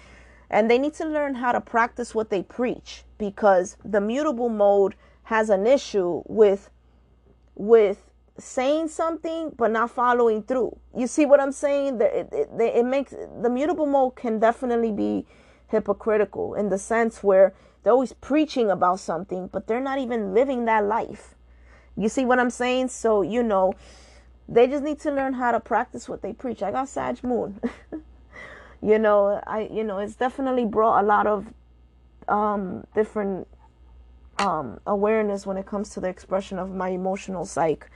and 0.50 0.70
they 0.70 0.78
need 0.78 0.94
to 0.94 1.06
learn 1.06 1.36
how 1.36 1.52
to 1.52 1.62
practice 1.62 2.14
what 2.14 2.28
they 2.28 2.42
preach 2.42 3.04
because 3.16 3.78
the 3.86 4.02
mutable 4.02 4.50
mode 4.50 4.96
has 5.22 5.48
an 5.48 5.66
issue 5.66 6.22
with 6.26 6.68
with 7.54 8.09
saying 8.44 8.88
something 8.88 9.52
but 9.56 9.70
not 9.70 9.90
following 9.90 10.42
through. 10.42 10.76
You 10.96 11.06
see 11.06 11.26
what 11.26 11.40
I'm 11.40 11.52
saying? 11.52 12.00
It, 12.00 12.28
it, 12.32 12.48
it, 12.58 12.84
makes 12.84 13.12
the 13.12 13.50
mutable 13.50 13.86
mode 13.86 14.16
can 14.16 14.38
definitely 14.38 14.92
be 14.92 15.26
hypocritical 15.68 16.54
in 16.54 16.68
the 16.68 16.78
sense 16.78 17.22
where 17.22 17.54
they're 17.82 17.92
always 17.92 18.12
preaching 18.12 18.70
about 18.70 19.00
something, 19.00 19.48
but 19.48 19.66
they're 19.66 19.80
not 19.80 19.98
even 19.98 20.34
living 20.34 20.64
that 20.66 20.84
life. 20.84 21.34
You 21.96 22.08
see 22.08 22.24
what 22.24 22.38
I'm 22.38 22.50
saying? 22.50 22.88
So, 22.88 23.22
you 23.22 23.42
know, 23.42 23.74
they 24.48 24.66
just 24.66 24.82
need 24.82 24.98
to 25.00 25.10
learn 25.10 25.34
how 25.34 25.52
to 25.52 25.60
practice 25.60 26.08
what 26.08 26.22
they 26.22 26.32
preach. 26.32 26.62
I 26.62 26.70
got 26.70 26.88
Sag 26.88 27.22
Moon. 27.22 27.60
you 28.82 28.98
know, 28.98 29.40
I 29.46 29.68
you 29.72 29.84
know, 29.84 29.98
it's 29.98 30.16
definitely 30.16 30.64
brought 30.64 31.02
a 31.02 31.06
lot 31.06 31.26
of 31.26 31.46
um 32.28 32.86
different 32.94 33.46
um 34.38 34.80
awareness 34.86 35.46
when 35.46 35.56
it 35.56 35.66
comes 35.66 35.90
to 35.90 36.00
the 36.00 36.08
expression 36.08 36.58
of 36.58 36.70
my 36.70 36.88
emotional 36.88 37.44
psyche 37.44 37.86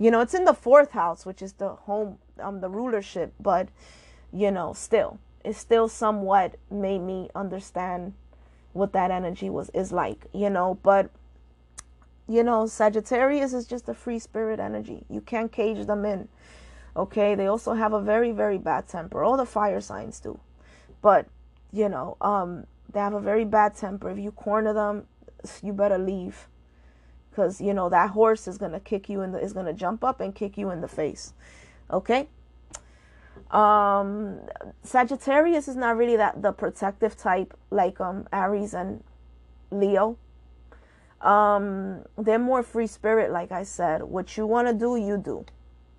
you 0.00 0.10
know, 0.10 0.20
it's 0.20 0.34
in 0.34 0.46
the 0.46 0.54
fourth 0.54 0.92
house, 0.92 1.26
which 1.26 1.42
is 1.42 1.52
the 1.52 1.68
home, 1.68 2.18
um, 2.40 2.60
the 2.60 2.70
rulership, 2.70 3.34
but 3.38 3.68
you 4.32 4.50
know, 4.50 4.72
still, 4.72 5.18
it 5.44 5.54
still 5.54 5.88
somewhat 5.88 6.56
made 6.70 7.00
me 7.00 7.28
understand 7.34 8.14
what 8.72 8.92
that 8.94 9.10
energy 9.10 9.50
was 9.50 9.70
is 9.74 9.92
like, 9.92 10.26
you 10.32 10.48
know, 10.48 10.78
but 10.82 11.10
you 12.26 12.42
know, 12.44 12.66
Sagittarius 12.66 13.52
is 13.52 13.66
just 13.66 13.88
a 13.88 13.94
free 13.94 14.20
spirit 14.20 14.60
energy. 14.60 15.04
You 15.10 15.20
can't 15.20 15.50
cage 15.50 15.86
them 15.86 16.04
in. 16.04 16.28
Okay, 16.96 17.34
they 17.34 17.46
also 17.46 17.74
have 17.74 17.92
a 17.92 18.00
very, 18.00 18.30
very 18.30 18.56
bad 18.56 18.86
temper. 18.86 19.24
All 19.24 19.36
the 19.36 19.44
fire 19.44 19.80
signs 19.80 20.20
do. 20.20 20.38
But, 21.02 21.26
you 21.72 21.88
know, 21.88 22.16
um, 22.20 22.66
they 22.92 23.00
have 23.00 23.14
a 23.14 23.20
very 23.20 23.44
bad 23.44 23.74
temper. 23.74 24.10
If 24.10 24.18
you 24.18 24.30
corner 24.30 24.72
them, 24.72 25.06
you 25.60 25.72
better 25.72 25.98
leave 25.98 26.46
because 27.30 27.60
you 27.60 27.72
know 27.72 27.88
that 27.88 28.10
horse 28.10 28.46
is 28.48 28.58
gonna 28.58 28.80
kick 28.80 29.08
you 29.08 29.22
in 29.22 29.32
the 29.32 29.38
is 29.38 29.52
gonna 29.52 29.72
jump 29.72 30.04
up 30.04 30.20
and 30.20 30.34
kick 30.34 30.58
you 30.58 30.70
in 30.70 30.80
the 30.80 30.88
face 30.88 31.32
okay? 31.92 32.28
Um 33.50 34.40
sagittarius 34.82 35.66
is 35.66 35.76
not 35.76 35.96
really 35.96 36.16
that 36.16 36.42
the 36.42 36.52
protective 36.52 37.16
type 37.16 37.54
like 37.70 38.00
um 38.00 38.28
aries 38.32 38.74
and 38.74 39.02
leo. 39.70 40.16
Um 41.20 42.04
they're 42.16 42.38
more 42.38 42.62
free 42.62 42.86
spirit 42.86 43.32
like 43.32 43.50
i 43.52 43.62
said. 43.62 44.02
What 44.02 44.36
you 44.36 44.46
want 44.46 44.68
to 44.68 44.74
do 44.74 44.96
you 44.96 45.16
do. 45.18 45.44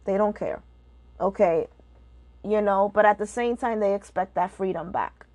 They 0.05 0.17
don't 0.17 0.35
care 0.35 0.61
okay? 1.19 1.67
You 2.43 2.61
know 2.61 2.91
but 2.93 3.05
at 3.05 3.17
the 3.17 3.27
same 3.27 3.57
time 3.57 3.79
they 3.79 3.93
expect 3.95 4.35
that 4.35 4.51
freedom 4.51 4.91
back. 4.91 5.25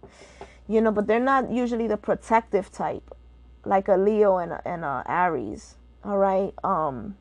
You 0.68 0.80
know 0.80 0.92
but 0.92 1.06
they're 1.06 1.20
not 1.20 1.50
usually 1.50 1.86
the 1.86 1.98
protective 1.98 2.70
type 2.70 3.14
like 3.64 3.88
a 3.88 3.96
leo 3.96 4.38
and 4.38 4.52
a, 4.52 4.62
and 4.64 4.84
a 4.84 5.02
aries 5.06 5.74
all 6.06 6.18
right. 6.18 6.54
Um 6.62 7.16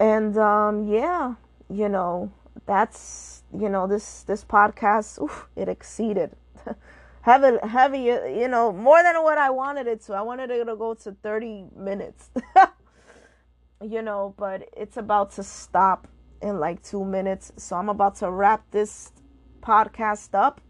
and 0.00 0.36
um 0.38 0.88
yeah, 0.88 1.34
you 1.68 1.88
know, 1.88 2.32
that's 2.66 3.42
you 3.52 3.68
know, 3.68 3.86
this 3.86 4.22
this 4.22 4.44
podcast, 4.44 5.22
oof, 5.22 5.46
it 5.54 5.68
exceeded 5.68 6.32
heavy 7.22 7.58
heavy 7.66 8.00
you 8.00 8.48
know, 8.48 8.72
more 8.72 9.02
than 9.02 9.22
what 9.22 9.36
I 9.36 9.50
wanted 9.50 9.86
it 9.86 10.00
to. 10.02 10.14
I 10.14 10.22
wanted 10.22 10.50
it 10.50 10.64
to 10.64 10.76
go 10.76 10.94
to 10.94 11.12
30 11.22 11.66
minutes. 11.76 12.30
you 13.82 14.00
know, 14.00 14.34
but 14.38 14.68
it's 14.74 14.96
about 14.96 15.32
to 15.32 15.42
stop 15.42 16.08
in 16.40 16.58
like 16.58 16.82
2 16.82 17.04
minutes. 17.04 17.52
So 17.56 17.76
I'm 17.76 17.90
about 17.90 18.16
to 18.16 18.30
wrap 18.30 18.64
this 18.70 19.12
podcast 19.60 20.30
up. 20.32 20.60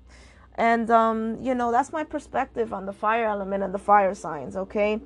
And 0.57 0.90
um, 0.90 1.38
you 1.40 1.55
know, 1.55 1.70
that's 1.70 1.93
my 1.93 2.03
perspective 2.05 2.72
on 2.72 2.84
the 2.84 2.93
fire 2.93 3.26
element 3.26 3.62
and 3.62 3.72
the 3.72 3.78
fire 3.78 4.14
signs, 4.14 4.57
okay? 4.57 5.01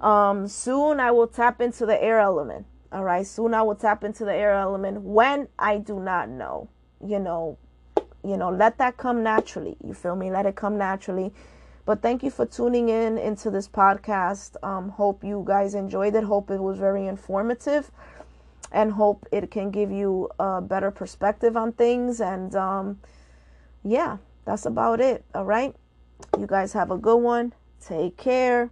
Um, 0.00 0.48
soon 0.48 1.00
I 1.00 1.10
will 1.10 1.26
tap 1.26 1.60
into 1.60 1.86
the 1.86 2.02
air 2.02 2.20
element. 2.20 2.66
All 2.92 3.04
right. 3.04 3.26
Soon 3.26 3.54
I 3.54 3.62
will 3.62 3.74
tap 3.74 4.04
into 4.04 4.24
the 4.24 4.34
air 4.34 4.54
element. 4.54 5.02
When 5.02 5.48
I 5.58 5.78
do 5.78 6.00
not 6.00 6.28
know, 6.28 6.68
you 7.04 7.18
know, 7.18 7.58
you 8.24 8.36
know, 8.36 8.50
let 8.50 8.78
that 8.78 8.96
come 8.96 9.22
naturally. 9.22 9.76
You 9.84 9.94
feel 9.94 10.16
me? 10.16 10.30
Let 10.30 10.46
it 10.46 10.56
come 10.56 10.76
naturally. 10.78 11.32
But 11.84 12.02
thank 12.02 12.24
you 12.24 12.30
for 12.30 12.44
tuning 12.44 12.88
in 12.88 13.16
into 13.16 13.50
this 13.50 13.68
podcast. 13.68 14.56
Um, 14.62 14.88
hope 14.88 15.22
you 15.22 15.44
guys 15.46 15.74
enjoyed 15.74 16.16
it. 16.16 16.24
Hope 16.24 16.50
it 16.50 16.60
was 16.60 16.78
very 16.78 17.06
informative, 17.06 17.92
and 18.72 18.92
hope 18.92 19.24
it 19.30 19.52
can 19.52 19.70
give 19.70 19.92
you 19.92 20.28
a 20.40 20.60
better 20.60 20.90
perspective 20.90 21.56
on 21.56 21.70
things. 21.72 22.20
And 22.20 22.56
um, 22.56 22.98
yeah, 23.84 24.16
that's 24.44 24.66
about 24.66 25.00
it. 25.00 25.24
All 25.32 25.44
right. 25.44 25.76
You 26.36 26.48
guys 26.48 26.72
have 26.72 26.90
a 26.90 26.98
good 26.98 27.18
one. 27.18 27.52
Take 27.80 28.16
care. 28.16 28.70